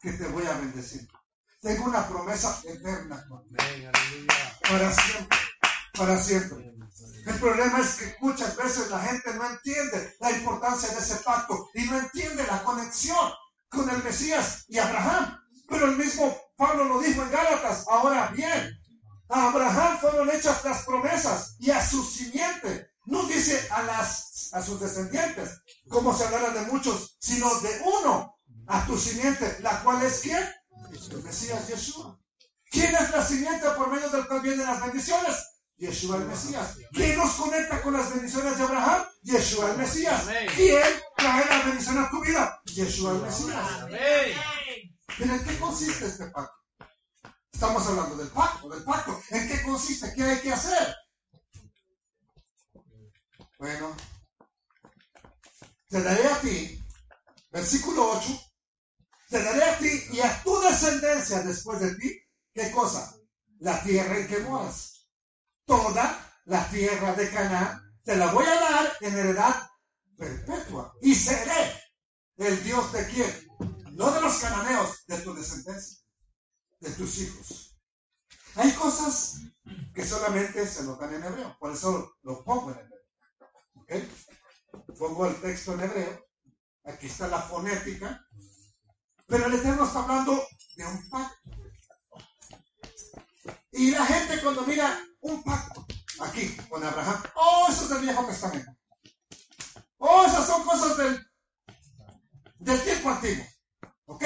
que 0.00 0.12
te 0.14 0.26
voy 0.26 0.44
a 0.46 0.54
bendecir. 0.54 1.08
Tengo 1.60 1.84
una 1.84 2.06
promesa 2.08 2.60
eterna 2.64 3.24
para 4.68 4.92
siempre, 4.92 5.38
para 5.96 6.20
siempre. 6.20 6.73
El 7.26 7.38
problema 7.40 7.80
es 7.80 7.94
que 7.94 8.16
muchas 8.20 8.54
veces 8.56 8.90
la 8.90 9.00
gente 9.00 9.32
no 9.34 9.48
entiende 9.48 10.14
la 10.20 10.30
importancia 10.30 10.90
de 10.90 10.98
ese 10.98 11.16
pacto 11.16 11.70
y 11.74 11.84
no 11.84 11.98
entiende 11.98 12.46
la 12.46 12.62
conexión 12.62 13.32
con 13.70 13.88
el 13.88 14.02
Mesías 14.02 14.64
y 14.68 14.78
Abraham. 14.78 15.40
Pero 15.68 15.86
el 15.86 15.96
mismo 15.96 16.36
Pablo 16.56 16.84
lo 16.84 17.00
dijo 17.00 17.22
en 17.22 17.30
Gálatas. 17.30 17.86
Ahora 17.88 18.28
bien, 18.28 18.70
a 19.30 19.48
Abraham 19.48 19.98
fueron 20.00 20.30
hechas 20.30 20.64
las 20.64 20.84
promesas 20.84 21.56
y 21.58 21.70
a 21.70 21.84
su 21.84 22.04
simiente. 22.04 22.88
No 23.06 23.24
dice 23.24 23.68
a, 23.70 23.82
las, 23.82 24.50
a 24.52 24.62
sus 24.62 24.80
descendientes, 24.80 25.60
como 25.88 26.16
se 26.16 26.24
hablara 26.24 26.50
de 26.50 26.62
muchos, 26.62 27.16
sino 27.20 27.48
de 27.60 27.82
uno, 28.00 28.34
a 28.66 28.86
tu 28.86 28.98
simiente, 28.98 29.58
la 29.60 29.82
cual 29.82 30.02
es 30.02 30.20
quién? 30.20 30.42
El 31.10 31.22
Mesías 31.22 31.66
Yeshua. 31.68 32.18
¿Quién 32.70 32.94
es 32.94 33.10
la 33.10 33.24
simiente 33.24 33.68
por 33.76 33.90
medio 33.90 34.08
del 34.10 34.26
cual 34.26 34.40
vienen 34.40 34.66
las 34.66 34.80
bendiciones? 34.80 35.53
Yeshua 35.76 36.16
el 36.16 36.26
Mesías. 36.26 36.76
¿Quién 36.92 37.16
nos 37.16 37.32
conecta 37.34 37.82
con 37.82 37.94
las 37.94 38.10
bendiciones 38.10 38.56
de 38.56 38.64
Abraham? 38.64 39.04
Yeshua 39.22 39.70
el 39.70 39.78
Mesías. 39.78 40.24
¿Quién 40.54 40.82
trae 41.16 41.46
la 41.46 41.62
bendición 41.64 41.98
a 41.98 42.10
tu 42.10 42.22
vida? 42.22 42.60
Yeshua 42.66 43.12
el 43.12 43.22
Mesías. 43.22 43.70
Amén. 43.82 44.32
¿Pero 45.18 45.34
en 45.34 45.44
qué 45.44 45.58
consiste 45.58 46.06
este 46.06 46.26
pacto? 46.26 46.54
Estamos 47.52 47.86
hablando 47.86 48.16
del 48.16 48.28
pacto, 48.28 48.68
del 48.68 48.82
pacto. 48.82 49.20
¿En 49.30 49.48
qué 49.48 49.62
consiste? 49.62 50.12
¿Qué 50.14 50.22
hay 50.22 50.40
que 50.40 50.52
hacer? 50.52 50.94
Bueno, 53.58 53.96
te 55.88 56.02
daré 56.02 56.26
a 56.26 56.40
ti, 56.40 56.84
versículo 57.50 58.18
8, 58.18 58.40
te 59.30 59.42
daré 59.42 59.64
a 59.64 59.78
ti 59.78 60.02
y 60.12 60.20
a 60.20 60.42
tu 60.42 60.60
descendencia 60.60 61.40
después 61.42 61.80
de 61.80 61.94
ti, 61.94 62.20
¿qué 62.52 62.70
cosa? 62.72 63.16
La 63.60 63.80
tierra 63.82 64.18
en 64.18 64.26
que 64.26 64.40
moras. 64.40 64.93
Toda 65.66 66.32
la 66.44 66.68
tierra 66.68 67.14
de 67.14 67.30
Canaán 67.30 67.80
te 68.04 68.16
la 68.16 68.32
voy 68.32 68.44
a 68.44 68.60
dar 68.60 68.92
en 69.00 69.18
heredad 69.18 69.70
perpetua. 70.16 70.94
Y 71.00 71.14
seré 71.14 71.80
el 72.36 72.62
Dios 72.62 72.92
de 72.92 73.06
quién? 73.08 73.48
No 73.92 74.10
de 74.10 74.20
los 74.20 74.38
cananeos, 74.38 75.06
de 75.06 75.18
tu 75.18 75.34
descendencia, 75.34 75.98
de 76.80 76.90
tus 76.90 77.18
hijos. 77.18 77.78
Hay 78.56 78.72
cosas 78.72 79.40
que 79.94 80.04
solamente 80.04 80.66
se 80.66 80.84
notan 80.84 81.14
en 81.14 81.24
hebreo, 81.24 81.56
por 81.58 81.72
eso 81.72 82.16
lo 82.22 82.44
pongo 82.44 82.72
en 82.72 82.78
hebreo. 82.78 83.00
¿Ok? 83.74 84.96
Pongo 84.98 85.26
el 85.26 85.40
texto 85.40 85.74
en 85.74 85.80
hebreo, 85.80 86.26
aquí 86.84 87.06
está 87.06 87.28
la 87.28 87.40
fonética, 87.40 88.26
pero 89.26 89.46
el 89.46 89.54
Eterno 89.54 89.84
está 89.84 90.02
hablando 90.02 90.46
de 90.76 90.84
un 90.84 91.08
pacto. 91.08 91.50
Y 93.72 93.90
la 93.90 94.06
gente 94.06 94.40
cuando 94.40 94.64
mira 94.66 95.00
un 95.24 95.42
pacto, 95.42 95.86
aquí 96.20 96.56
con 96.68 96.84
Abraham, 96.84 97.22
oh, 97.34 97.66
eso 97.70 97.84
es 97.84 97.88
del 97.88 98.02
Viejo 98.02 98.26
Testamento. 98.26 98.70
Oh, 99.98 100.24
esas 100.26 100.46
son 100.46 100.64
cosas 100.64 100.96
del, 100.98 101.26
del 102.58 102.82
tiempo 102.82 103.10
antiguo. 103.10 103.44
¿Ok? 104.06 104.24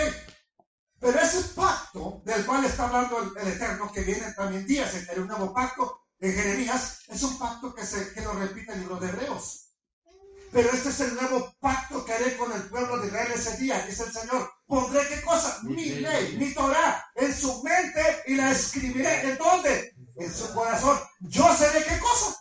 Pero 0.99 1.21
ese 1.21 1.43
pacto 1.55 2.21
del 2.25 2.45
cual 2.45 2.65
está 2.65 2.89
hablando 2.89 3.21
el, 3.21 3.47
el 3.47 3.55
Eterno, 3.55 3.93
que 3.93 4.01
viene 4.01 4.33
también 4.33 4.67
días 4.67 4.93
en 4.95 5.07
el 5.11 5.27
nuevo 5.27 5.55
pacto 5.55 6.09
en 6.19 6.35
Jeremías, 6.35 7.03
es 7.07 7.23
un 7.23 7.39
pacto 7.39 7.73
que, 7.73 7.87
se, 7.87 8.13
que 8.13 8.21
lo 8.21 8.33
repite 8.33 8.73
el 8.73 8.81
libro 8.81 8.97
de 8.97 9.09
Hebreos. 9.09 9.67
Pero 10.51 10.71
este 10.71 10.89
es 10.89 11.01
el 11.01 11.15
nuevo 11.15 11.55
pacto 11.61 12.05
que 12.05 12.13
haré 12.13 12.37
con 12.37 12.51
el 12.51 12.63
pueblo 12.69 12.99
de 12.99 13.07
Israel 13.07 13.33
ese 13.33 13.57
día, 13.59 13.87
dice 13.87 14.03
el 14.03 14.13
Señor. 14.13 14.51
Pondré 14.67 15.07
qué 15.07 15.23
cosa? 15.23 15.61
Mi 15.63 15.91
ley, 15.91 16.37
mi 16.39 16.53
Torah 16.55 17.05
en 17.15 17.33
su 17.33 17.63
mente 17.63 18.23
y 18.27 18.35
la 18.35 18.51
escribiré. 18.51 19.31
¿En 19.31 19.39
dónde? 19.39 19.95
En 20.19 20.35
su 20.35 20.53
corazón. 20.53 20.99
Yo 21.21 21.55
seré 21.55 21.85
qué 21.85 21.99
cosa? 21.99 22.37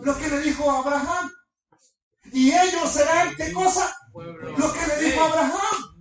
Lo 0.00 0.16
que 0.18 0.28
le 0.28 0.40
dijo 0.40 0.70
Abraham. 0.70 1.30
Y 2.32 2.52
ellos 2.52 2.90
serán 2.90 3.34
qué 3.36 3.52
cosa? 3.52 3.94
Lo 4.14 4.72
que 4.72 4.86
le 4.86 5.04
dijo 5.04 5.22
Abraham. 5.22 5.94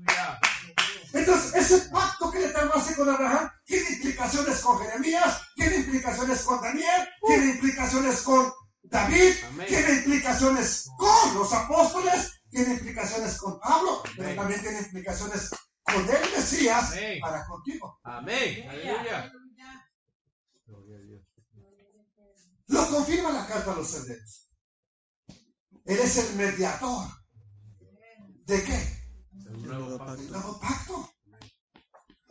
Entonces, 1.13 1.53
ese 1.53 1.89
pacto 1.89 2.31
que 2.31 2.45
Eterno 2.45 2.71
hace 2.73 2.95
con 2.95 3.07
Abraham 3.07 3.49
tiene 3.65 3.87
implicaciones 3.89 4.59
con 4.61 4.79
Jeremías, 4.79 5.41
tiene 5.55 5.75
implicaciones 5.77 6.41
con 6.41 6.59
Daniel, 6.59 7.07
tiene 7.27 7.51
implicaciones 7.51 8.21
con 8.23 8.51
David, 8.81 9.35
tiene 9.67 9.93
implicaciones 9.93 10.89
con 10.97 11.35
los 11.35 11.53
apóstoles, 11.53 12.41
tiene 12.49 12.73
implicaciones 12.73 13.37
con 13.37 13.59
Pablo, 13.59 14.01
pero 14.17 14.35
también 14.35 14.61
tiene 14.61 14.79
implicaciones 14.79 15.49
con 15.83 16.01
el 16.09 16.31
Mesías 16.35 16.93
para 17.21 17.45
contigo. 17.45 17.99
Amén. 18.03 18.67
Aleluya. 18.69 19.31
Lo 22.67 22.89
confirma 22.89 23.31
la 23.31 23.47
carta 23.47 23.73
a 23.73 23.75
los 23.75 23.93
hebreos. 23.93 24.49
Él 25.85 25.99
es 25.99 26.17
el 26.17 26.35
mediador. 26.35 27.07
¿De 28.45 28.63
qué? 28.63 29.03
Un 29.49 29.63
nuevo 29.63 29.97
pacto. 29.97 30.21
El 30.21 30.31
nuevo 30.31 30.59
pacto. 30.59 31.13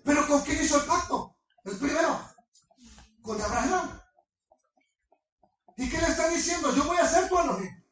¿Pero 0.05 0.27
con 0.27 0.43
quién 0.43 0.65
hizo 0.65 0.81
el 0.81 0.87
pacto? 0.87 1.37
El 1.65 1.79
primero. 1.79 2.29
Con 3.23 3.41
Abraham. 3.41 4.01
¿Y 5.77 5.89
qué 5.89 5.99
le 5.99 6.07
está 6.07 6.29
diciendo? 6.29 6.75
Yo 6.75 6.85
voy 6.85 6.97
a 6.97 7.05
hacer 7.05 7.29
tu 7.29 7.39
Elohim. 7.39 7.83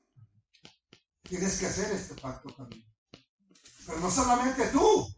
Tienes 1.23 1.59
que 1.59 1.67
hacer 1.67 1.93
este 1.93 2.15
pacto 2.15 2.53
también. 2.55 2.85
Pero 3.87 4.01
no 4.01 4.11
solamente 4.11 4.67
tú, 4.69 5.09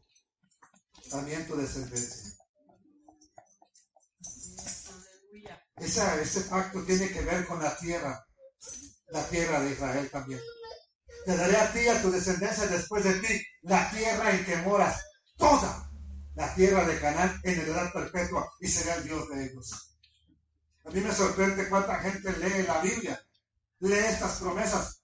también 1.11 1.47
tu 1.47 1.57
descendencia. 1.57 2.32
Esa- 5.83 6.20
ese 6.20 6.43
pacto 6.43 6.85
tiene 6.85 7.11
que 7.11 7.22
ver 7.22 7.45
con 7.47 7.61
la 7.62 7.76
tierra, 7.76 8.24
la 9.09 9.28
tierra 9.28 9.61
de 9.61 9.72
Israel 9.72 10.09
también. 10.11 10.41
Te 11.24 11.37
daré 11.37 11.57
a 11.57 11.72
ti 11.72 11.80
y 11.80 11.89
a 11.89 12.01
tu 12.01 12.11
descendencia 12.11 12.66
después 12.66 13.03
de 13.05 13.14
ti 13.14 13.45
la 13.62 13.91
tierra 13.91 14.30
en 14.30 14.45
que 14.45 14.57
moras, 14.59 15.03
toda 15.37 15.91
la 16.35 16.55
tierra 16.55 16.87
de 16.87 17.01
Canaán 17.01 17.41
en 17.43 17.61
heredad 17.61 17.93
perpetua 17.93 18.49
y 18.61 18.68
será 18.68 18.95
el 18.95 19.05
Dios 19.05 19.28
de 19.28 19.45
ellos. 19.45 19.97
A 20.85 20.91
mí 20.91 21.01
me 21.01 21.12
sorprende 21.14 21.68
cuánta 21.68 22.01
gente 22.01 22.33
lee 22.39 22.62
la 22.66 22.80
Biblia, 22.80 23.20
lee 23.80 23.95
estas 23.95 24.39
promesas 24.39 25.03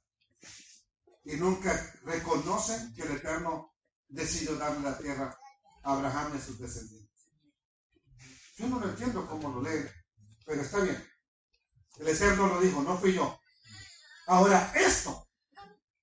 y 1.24 1.37
nunca 1.37 1.93
reconocen 2.05 2.95
que 2.95 3.03
el 3.03 3.16
Eterno 3.16 3.74
decidió 4.09 4.57
darle 4.57 4.81
la 4.81 4.97
tierra 4.97 5.37
a 5.83 5.93
Abraham 5.93 6.33
y 6.35 6.39
a 6.39 6.45
sus 6.45 6.59
descendientes. 6.59 7.09
Yo 8.57 8.66
no 8.68 8.81
lo 8.81 8.89
entiendo 8.89 9.26
cómo 9.29 9.51
lo 9.51 9.62
leen, 9.62 9.89
pero 10.49 10.62
está 10.62 10.80
bien. 10.80 11.07
El 11.99 12.09
Eterno 12.09 12.46
lo 12.46 12.61
dijo, 12.61 12.82
no 12.82 12.96
fui 12.96 13.12
yo. 13.12 13.38
Ahora, 14.26 14.72
esto 14.74 15.28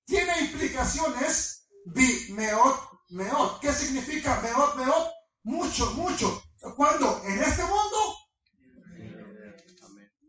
tiene 0.04 0.40
implicaciones 0.40 1.68
bi 1.86 2.32
meot 2.32 2.78
meot. 3.10 3.60
¿Qué 3.60 3.72
significa 3.72 4.40
meot 4.40 4.76
meot? 4.76 5.12
Mucho, 5.42 5.92
mucho. 5.94 6.42
¿Cuándo? 6.76 7.22
¿En 7.24 7.42
este 7.42 7.62
mundo? 7.64 8.16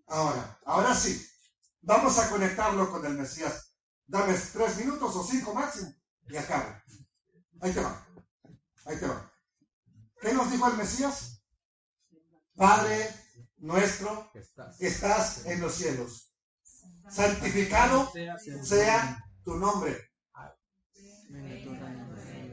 Ahora, 0.08 0.60
ahora 0.66 0.96
sí. 0.96 1.24
Vamos 1.82 2.18
a 2.18 2.30
conectarlo 2.30 2.92
con 2.92 3.06
el 3.06 3.14
Mesías. 3.14 3.76
Dame 4.08 4.34
tres 4.34 4.78
minutos 4.78 5.16
o 5.16 5.24
cinco 5.24 5.54
máximo 5.54 5.94
y 6.28 6.38
acabo. 6.38 6.76
Ahí 7.62 7.72
te 7.72 7.82
va. 7.82 8.08
Ahí 8.86 8.98
te 8.98 9.08
va. 9.08 9.32
¿Qué 10.20 10.34
nos 10.34 10.50
dijo 10.50 10.68
el 10.68 10.78
Mesías? 10.78 11.44
Padre 12.56 13.27
nuestro 13.58 14.30
Que 14.80 14.88
estás. 14.88 15.46
en 15.46 15.62
los 15.62 15.74
cielos. 15.76 16.32
Santificado 17.10 18.12
sea 18.66 19.24
tu 19.44 19.56
nombre. 19.56 20.12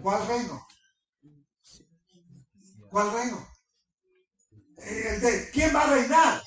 ¿Cuál 0.02 0.26
reino? 0.28 0.66
¿Cuál 2.90 3.12
reino? 3.12 3.48
El 4.76 5.20
de, 5.20 5.50
¿Quién 5.50 5.74
va 5.74 5.82
a 5.82 5.86
reinar? 5.86 6.42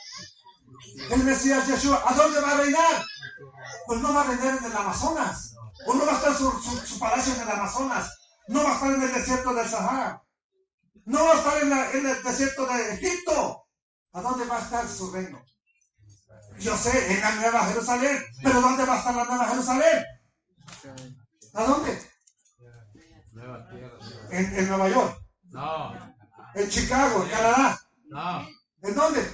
El 1.12 1.24
Mesías 1.24 1.68
Yeshua. 1.68 2.03
¿A 2.10 2.14
dónde 2.14 2.39
va 2.41 2.51
a 2.51 2.58
reinar? 2.58 3.05
pues 3.86 4.01
no 4.01 4.14
va 4.14 4.22
a 4.24 4.28
vender 4.28 4.55
en 4.58 4.64
el 4.66 4.76
Amazonas. 4.76 5.53
O 5.86 5.93
no 5.93 6.05
va 6.05 6.14
a 6.14 6.16
estar 6.18 6.36
su, 6.36 6.51
su- 6.62 6.86
su 6.86 6.99
palacio 6.99 7.34
en 7.36 7.41
el 7.41 7.49
Amazonas. 7.49 8.12
No 8.47 8.64
va 8.64 8.72
a 8.72 8.74
estar 8.76 8.93
en 8.93 9.01
el 9.01 9.14
desierto 9.14 9.53
del 9.53 9.68
Sahara. 9.70 10.24
No 11.05 11.24
va 11.24 11.32
a 11.34 11.38
estar 11.38 11.64
en, 11.64 11.70
la- 11.70 11.91
en 11.91 12.05
el 12.05 12.24
desierto 12.24 12.66
de 12.66 12.93
Egipto. 12.95 13.66
¿A 14.14 14.22
dónde 14.22 14.45
va 14.45 14.58
a 14.58 14.62
estar 14.62 14.88
su 14.88 15.12
reino? 15.12 15.43
Yo 16.60 16.76
sé, 16.78 17.14
en 17.14 17.22
la 17.22 17.36
Nueva 17.36 17.66
Jerusalén. 17.66 18.18
Pero 18.43 18.62
¿dónde 18.62 18.86
va 18.86 18.95
a 18.95 18.97
estar 18.97 19.16
la 19.16 19.26
Nueva 19.26 19.47
Jerusalén? 19.49 20.05
¿A 21.53 21.64
dónde? 21.64 22.01
En, 24.32 24.58
en 24.60 24.68
Nueva 24.68 24.89
York, 24.89 25.22
No, 25.51 26.16
en 26.55 26.70
Chicago, 26.70 27.24
en 27.24 27.30
Canadá. 27.30 27.80
no. 28.05 28.47
¿En 28.82 28.95
dónde? 28.95 29.32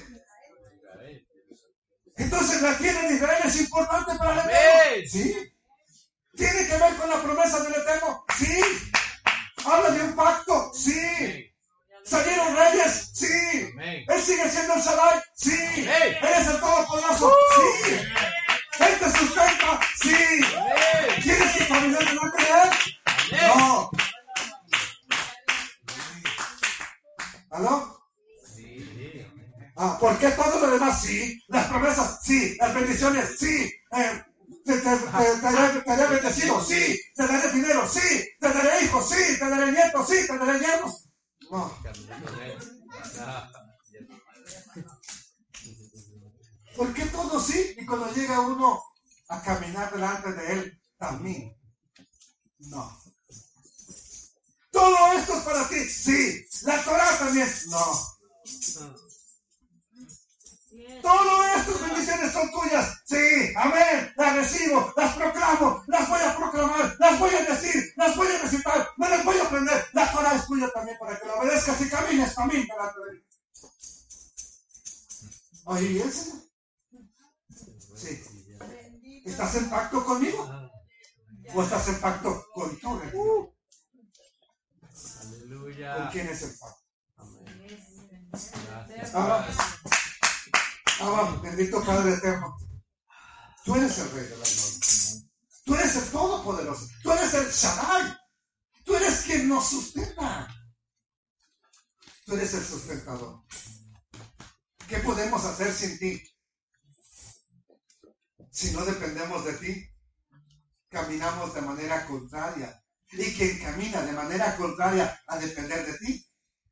Entonces 2.15 2.61
la 2.61 2.77
tierra 2.77 3.01
de 3.07 3.15
Israel 3.15 3.41
es 3.45 3.61
importante 3.61 4.15
para 4.17 4.33
el 4.33 4.39
Eterno. 4.49 5.09
Sí. 5.09 5.53
¿Tiene 6.35 6.67
que 6.67 6.77
ver 6.77 6.95
con 6.97 7.09
la 7.09 7.21
promesa 7.21 7.59
del 7.61 7.73
Eterno? 7.73 8.23
Sí. 8.37 8.61
Habla 9.65 9.91
de 9.91 10.03
un 10.03 10.15
pacto. 10.15 10.71
Sí. 10.73 11.52
¿Salieron 12.05 12.55
reyes? 12.55 13.11
Sí. 13.13 13.71
Amén. 13.73 14.05
¿Él 14.07 14.21
sigue 14.21 14.49
siendo 14.49 14.73
el 14.73 14.81
Shaddai? 14.81 15.21
Sí. 15.35 15.55
Amén. 15.77 16.17
¿Él 16.21 16.29
es 16.37 16.47
el 16.47 16.59
Todopoderoso? 16.59 17.33
Sí. 17.55 17.95
¿Él 18.79 18.99
te 18.99 19.09
sustenta? 19.11 19.79
Sí. 20.01 20.15
¿Tienes 21.23 21.57
que 21.57 21.73
de 21.73 21.87
Él? 21.87 22.19
Amén. 23.31 23.57
No. 23.57 23.91
¿Aló? 27.51 28.05
Sí. 28.55 29.25
Ah, 29.77 29.97
¿por 29.99 30.17
qué 30.19 30.29
todo 30.31 30.59
lo 30.59 30.71
demás 30.73 31.01
sí? 31.01 31.41
Las 31.47 31.67
promesas, 31.67 32.19
sí. 32.23 32.57
Las 32.59 32.73
bendiciones, 32.73 33.37
sí. 33.39 33.71
Eh, 33.95 34.23
te, 34.65 34.73
te, 34.73 34.81
te, 34.81 34.97
te 34.97 35.41
daré, 35.41 35.81
te 35.81 35.95
daré 35.95 36.15
bendecido, 36.15 36.63
sí. 36.63 36.99
Te 37.15 37.27
daré 37.27 37.51
dinero, 37.51 37.87
sí. 37.87 38.27
Te 38.39 38.51
daré 38.51 38.83
hijos, 38.83 39.09
sí. 39.09 39.39
Te 39.39 39.49
daré 39.49 39.71
nietos, 39.71 40.07
sí. 40.09 40.27
Te 40.27 40.37
daré 40.37 40.59
yernos. 40.59 41.05
No. 41.51 41.77
¿Por 46.75 46.93
qué 46.93 47.05
todo 47.05 47.39
sí? 47.39 47.75
Y 47.77 47.85
cuando 47.85 48.11
llega 48.13 48.39
uno 48.41 48.83
a 49.29 49.41
caminar 49.41 49.93
delante 49.93 50.33
de 50.33 50.53
Él, 50.53 50.81
también. 50.97 51.57
No. 52.59 53.01
Todo 54.71 55.13
esto 55.13 55.33
es 55.37 55.43
para 55.43 55.69
ti, 55.69 55.87
sí. 55.87 56.45
La 56.63 56.83
Torah 56.83 57.19
también, 57.19 57.47
no. 57.67 58.13
Todas 61.01 61.57
estas 61.67 61.81
bendiciones 61.81 62.31
son 62.31 62.51
tuyas. 62.51 63.01
Sí, 63.05 63.53
amén. 63.55 64.13
Las 64.15 64.35
recibo, 64.35 64.93
las 64.95 65.15
proclamo, 65.15 65.83
las 65.87 66.09
voy 66.09 66.21
a 66.21 66.35
proclamar, 66.35 66.95
las 66.99 67.19
voy 67.19 67.33
a 67.33 67.41
decir, 67.43 67.93
las 67.95 68.15
voy 68.15 68.27
a 68.27 68.39
recitar, 68.39 68.89
me 68.97 69.09
las 69.09 69.25
voy 69.25 69.37
a 69.37 69.43
aprender. 69.43 69.85
La 69.93 70.11
Torah 70.11 70.35
es 70.35 70.45
tuya 70.45 70.69
también 70.73 70.97
para 70.99 71.19
que 71.19 71.25
la 71.25 71.35
obedezcas 71.35 71.81
y 71.81 71.89
camines 71.89 72.35
también 72.35 72.67
delante 72.67 72.99
de 72.99 73.11
mí. 73.13 73.23
¿y 75.81 75.99
el 75.99 76.11
Señor? 76.11 76.41
Sí. 77.95 78.23
¿Estás 79.25 79.55
en 79.55 79.69
pacto 79.69 80.03
conmigo? 80.03 80.69
¿O 81.53 81.63
estás 81.63 81.87
en 81.87 82.01
pacto 82.01 82.45
con 82.53 82.77
tu 82.79 82.99
religión? 82.99 83.11
¿Con 83.11 83.53
Aleluya. 85.21 86.09
quién 86.11 86.27
es 86.27 86.41
el 86.43 86.57
pacto? 86.57 86.83
Amén. 87.17 87.49
Gracias. 88.31 89.99
Abba, 90.99 91.39
bendito 91.41 91.83
Padre 91.83 92.13
eterno. 92.13 92.57
Tú 93.65 93.75
eres 93.75 93.97
el 93.97 94.11
Rey 94.11 94.25
de 94.25 94.37
la 94.37 94.45
Gloria. 94.45 94.79
Tú 95.65 95.75
eres 95.75 95.95
el 95.95 96.11
Todopoderoso. 96.11 96.87
Tú 97.01 97.11
eres 97.11 97.33
el 97.33 97.51
Shaddai. 97.51 98.17
Tú 98.83 98.95
eres 98.95 99.21
quien 99.21 99.47
nos 99.47 99.69
sustenta. 99.69 100.47
Tú 102.25 102.35
eres 102.35 102.53
el 102.53 102.65
sustentador. 102.65 103.43
¿Qué 104.87 104.97
podemos 104.99 105.43
hacer 105.45 105.73
sin 105.73 105.97
ti? 105.97 106.21
Si 108.51 108.71
no 108.71 108.85
dependemos 108.85 109.45
de 109.45 109.53
ti, 109.53 109.89
caminamos 110.89 111.53
de 111.55 111.61
manera 111.61 112.05
contraria. 112.05 112.79
Y 113.11 113.33
quien 113.33 113.59
camina 113.59 114.01
de 114.01 114.11
manera 114.11 114.55
contraria 114.57 115.21
a 115.27 115.37
depender 115.37 115.85
de 115.85 115.97
ti, 115.99 116.27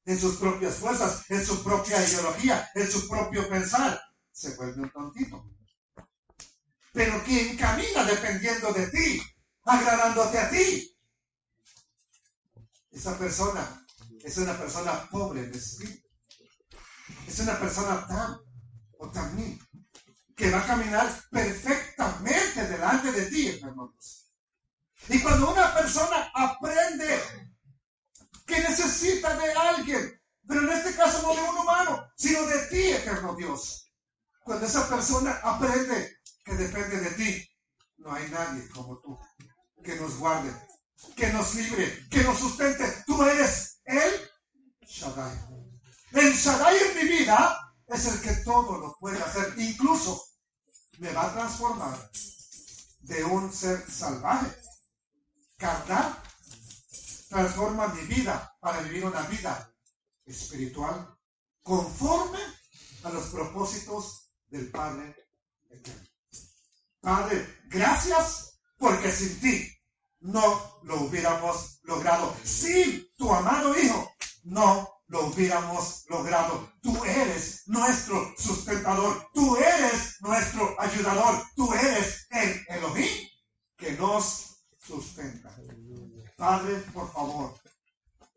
en 0.05 0.19
sus 0.19 0.37
propias 0.37 0.75
fuerzas, 0.75 1.23
en 1.29 1.45
su 1.45 1.63
propia 1.63 2.05
ideología, 2.07 2.69
en 2.75 2.89
su 2.89 3.07
propio 3.07 3.47
pensar, 3.47 4.01
se 4.31 4.55
vuelve 4.55 4.83
un 4.83 4.89
tontito. 4.91 5.49
Pero 6.93 7.23
quien 7.23 7.57
camina 7.57 8.03
dependiendo 8.03 8.73
de 8.73 8.87
ti, 8.87 9.21
agradándote 9.63 10.39
a 10.39 10.49
ti, 10.49 10.97
esa 12.91 13.17
persona 13.17 13.85
es 14.23 14.37
una 14.37 14.57
persona 14.57 15.07
pobre 15.09 15.43
de 15.43 15.57
espíritu. 15.57 16.07
Es 17.27 17.39
una 17.39 17.57
persona 17.59 18.05
tan 18.07 18.39
o 18.97 19.09
también 19.09 19.59
que 20.35 20.51
va 20.51 20.59
a 20.59 20.67
caminar 20.67 21.07
perfectamente 21.29 22.67
delante 22.67 23.11
de 23.11 23.25
ti, 23.27 23.47
hermanos. 23.47 24.31
Y 25.07 25.21
cuando 25.21 25.51
una 25.51 25.73
persona 25.73 26.31
aprende 26.33 27.19
que 28.45 28.59
necesita 28.59 29.35
de 29.37 29.51
alguien, 29.53 30.21
pero 30.47 30.61
en 30.61 30.69
este 30.69 30.95
caso 30.95 31.21
no 31.21 31.35
de 31.35 31.49
un 31.49 31.57
humano, 31.57 32.11
sino 32.15 32.45
de 32.45 32.67
ti, 32.67 32.91
eterno 32.91 33.35
Dios. 33.35 33.80
Cuando 34.43 34.65
esa 34.65 34.89
persona 34.89 35.39
aprende 35.43 36.17
que 36.43 36.55
depende 36.55 36.99
de 36.99 37.11
ti, 37.11 37.49
no 37.97 38.11
hay 38.11 38.27
nadie 38.29 38.67
como 38.69 38.99
tú 38.99 39.19
que 39.83 39.95
nos 39.95 40.17
guarde, 40.17 40.51
que 41.15 41.31
nos 41.31 41.53
libre, 41.55 42.07
que 42.09 42.23
nos 42.23 42.39
sustente. 42.39 43.03
Tú 43.05 43.21
eres 43.23 43.81
el 43.85 44.29
Shaddai. 44.85 45.37
El 46.13 46.33
Shaddai 46.33 46.77
en 46.77 46.95
mi 46.95 47.17
vida 47.17 47.73
es 47.87 48.05
el 48.05 48.21
que 48.21 48.33
todo 48.43 48.77
lo 48.77 48.97
puede 48.99 49.21
hacer. 49.21 49.53
Incluso 49.57 50.23
me 50.97 51.11
va 51.13 51.27
a 51.27 51.33
transformar 51.33 52.11
de 53.01 53.23
un 53.23 53.51
ser 53.51 53.89
salvaje, 53.89 54.55
carnal, 55.57 56.21
transforma 57.29 57.87
mi 57.87 58.01
vida 58.03 58.55
para 58.59 58.81
vivir 58.81 59.05
una 59.05 59.21
vida 59.23 59.71
espiritual 60.25 61.17
conforme 61.63 62.39
a 63.03 63.09
los 63.09 63.25
propósitos 63.29 64.20
del 64.51 64.69
Padre 64.69 65.15
eterno. 65.69 66.07
Padre, 66.99 67.59
gracias 67.67 68.59
porque 68.77 69.11
sin 69.11 69.39
ti 69.39 69.71
no 70.19 70.79
lo 70.83 71.01
hubiéramos 71.01 71.79
logrado. 71.83 72.35
Sin 72.43 73.07
tu 73.17 73.33
amado 73.33 73.77
Hijo 73.79 74.13
no 74.43 74.87
lo 75.07 75.27
hubiéramos 75.27 76.05
logrado. 76.09 76.71
Tú 76.81 77.03
eres 77.03 77.63
nuestro 77.67 78.33
sustentador. 78.37 79.27
Tú 79.33 79.55
eres 79.55 80.17
nuestro 80.21 80.79
ayudador. 80.79 81.43
Tú 81.55 81.73
eres 81.73 82.27
el 82.29 82.65
Elohim 82.67 83.27
que 83.77 83.93
nos 83.93 84.65
sustenta. 84.77 85.55
Padre, 86.37 86.75
por 86.93 87.11
favor, 87.11 87.55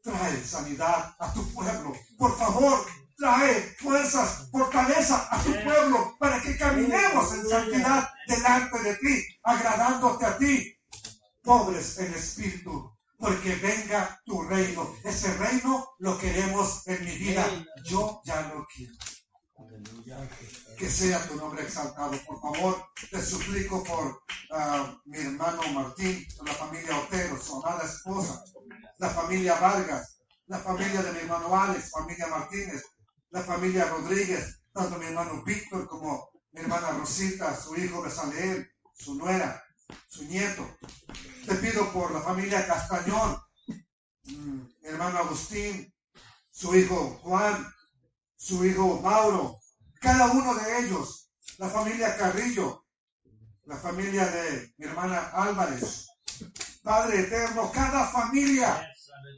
trae 0.03 0.43
sanidad 0.45 1.15
a 1.19 1.33
tu 1.33 1.47
pueblo. 1.53 1.93
Por 2.17 2.37
favor, 2.39 2.87
trae 3.17 3.61
fuerzas, 3.79 4.49
fortaleza 4.51 5.29
a 5.31 5.43
tu 5.43 5.53
pueblo 5.63 6.17
para 6.19 6.41
que 6.41 6.57
caminemos 6.57 7.33
en 7.35 7.49
santidad 7.49 8.09
delante 8.27 8.83
de 8.83 8.97
ti, 8.97 9.25
agradándote 9.43 10.27
a 10.27 10.39
ti, 10.39 10.77
pobres 11.43 11.99
en 11.99 12.15
espíritu. 12.15 12.91
Porque 13.17 13.55
venga 13.55 14.21
tu 14.27 14.43
reino. 14.43 14.97
Ese 15.05 15.33
reino 15.39 15.95
lo 16.01 16.19
queremos 16.19 16.87
en 16.87 17.05
mi 17.05 17.17
vida. 17.17 17.47
Yo 17.85 18.21
ya 18.25 18.43
lo 18.55 18.67
quiero. 18.67 18.93
Que 20.77 20.91
sea 20.91 21.27
tu 21.27 21.37
nombre 21.37 21.63
exaltado. 21.63 22.13
Por 22.27 22.41
favor, 22.41 22.85
te 23.11 23.25
suplico 23.25 23.83
por 23.85 24.23
ah, 24.51 24.95
mi 25.07 25.19
hermano 25.19 25.63
Martín, 25.73 26.27
la 26.45 26.53
familia 26.53 26.99
Otero, 26.99 27.41
su 27.41 27.57
amada 27.57 27.85
esposa, 27.85 28.45
la 28.99 29.11
familia 29.11 29.55
Vargas, 29.61 30.19
la 30.47 30.59
familia 30.59 31.03
de 31.03 31.13
mi 31.13 31.19
hermano 31.21 31.55
Alex, 31.59 31.91
familia 31.91 32.27
Martínez, 32.27 32.83
la 33.35 33.43
familia 33.43 33.87
Rodríguez, 33.87 34.61
tanto 34.73 34.97
mi 34.97 35.07
hermano 35.07 35.43
Víctor 35.43 35.89
como 35.89 36.31
mi 36.53 36.61
hermana 36.61 36.93
Rosita, 36.93 37.61
su 37.61 37.75
hijo 37.75 38.01
Besaleel, 38.01 38.71
su 38.93 39.17
nuera, 39.17 39.61
su 40.07 40.23
nieto. 40.27 40.65
Te 41.45 41.57
pido 41.57 41.93
por 41.93 42.13
la 42.13 42.21
familia 42.21 42.65
Castañón, 42.65 43.37
mm, 44.27 44.61
mi 44.83 44.89
hermano 44.89 45.19
Agustín, 45.19 45.93
su 46.49 46.77
hijo 46.77 47.19
Juan, 47.25 47.67
su 48.37 48.65
hijo 48.65 49.01
Mauro, 49.01 49.59
cada 50.01 50.31
uno 50.31 50.55
de 50.55 50.79
ellos, 50.79 51.29
la 51.59 51.69
familia 51.69 52.17
Carrillo, 52.17 52.87
la 53.65 53.77
familia 53.77 54.27
de 54.27 54.75
mi 54.77 54.87
hermana 54.87 55.31
Álvarez, 55.33 56.07
Padre 56.85 57.23
eterno, 57.23 57.73
cada 57.73 58.07
familia, 58.07 58.89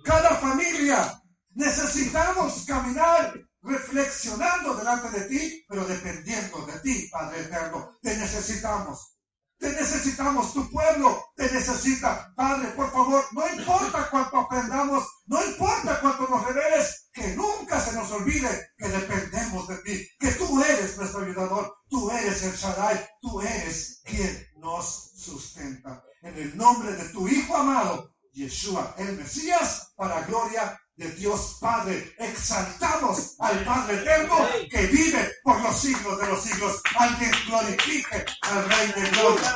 cada 0.04 0.36
familia, 0.36 1.18
necesitamos 1.54 2.66
caminar 2.66 3.45
reflexionando 3.66 4.74
delante 4.74 5.10
de 5.10 5.26
ti, 5.26 5.64
pero 5.68 5.84
dependiendo 5.84 6.64
de 6.66 6.78
ti, 6.80 7.08
Padre 7.10 7.40
eterno, 7.40 7.98
te 8.00 8.16
necesitamos. 8.16 9.12
Te 9.58 9.72
necesitamos, 9.72 10.52
tu 10.52 10.70
pueblo 10.70 11.24
te 11.34 11.50
necesita. 11.50 12.32
Padre, 12.36 12.68
por 12.72 12.92
favor, 12.92 13.24
no 13.32 13.48
importa 13.48 14.08
cuánto 14.10 14.36
aprendamos, 14.38 15.04
no 15.26 15.42
importa 15.44 15.98
cuánto 16.00 16.28
nos 16.28 16.44
reveles, 16.46 17.08
que 17.12 17.34
nunca 17.34 17.80
se 17.80 17.94
nos 17.94 18.10
olvide 18.12 18.72
que 18.76 18.88
dependemos 18.88 19.66
de 19.66 19.76
ti, 19.78 20.08
que 20.18 20.32
tú 20.32 20.62
eres 20.62 20.98
nuestro 20.98 21.22
ayudador, 21.22 21.74
tú 21.88 22.10
eres 22.10 22.42
el 22.42 22.54
Shaddai, 22.54 23.08
tú 23.22 23.40
eres 23.40 24.02
quien 24.04 24.46
nos 24.58 25.12
sustenta. 25.16 26.04
En 26.20 26.36
el 26.36 26.56
nombre 26.56 26.92
de 26.92 27.08
tu 27.08 27.26
Hijo 27.26 27.56
amado, 27.56 28.14
Yeshua, 28.32 28.94
el 28.98 29.16
Mesías, 29.16 29.94
para 29.96 30.20
gloria 30.26 30.78
de 30.96 31.10
Dios 31.12 31.58
Padre. 31.60 32.14
Exaltamos 32.18 33.36
al 33.38 33.64
Padre 33.64 33.96
eterno 33.96 34.36
que 34.70 34.86
vive 34.86 35.30
por 35.42 35.60
los 35.60 35.78
siglos 35.78 36.20
de 36.20 36.26
los 36.26 36.42
siglos. 36.42 36.82
Alguien 36.98 37.30
glorifique 37.46 38.24
al 38.42 38.68
Rey 38.68 38.92
de 38.92 39.10
Gloria. 39.10 39.54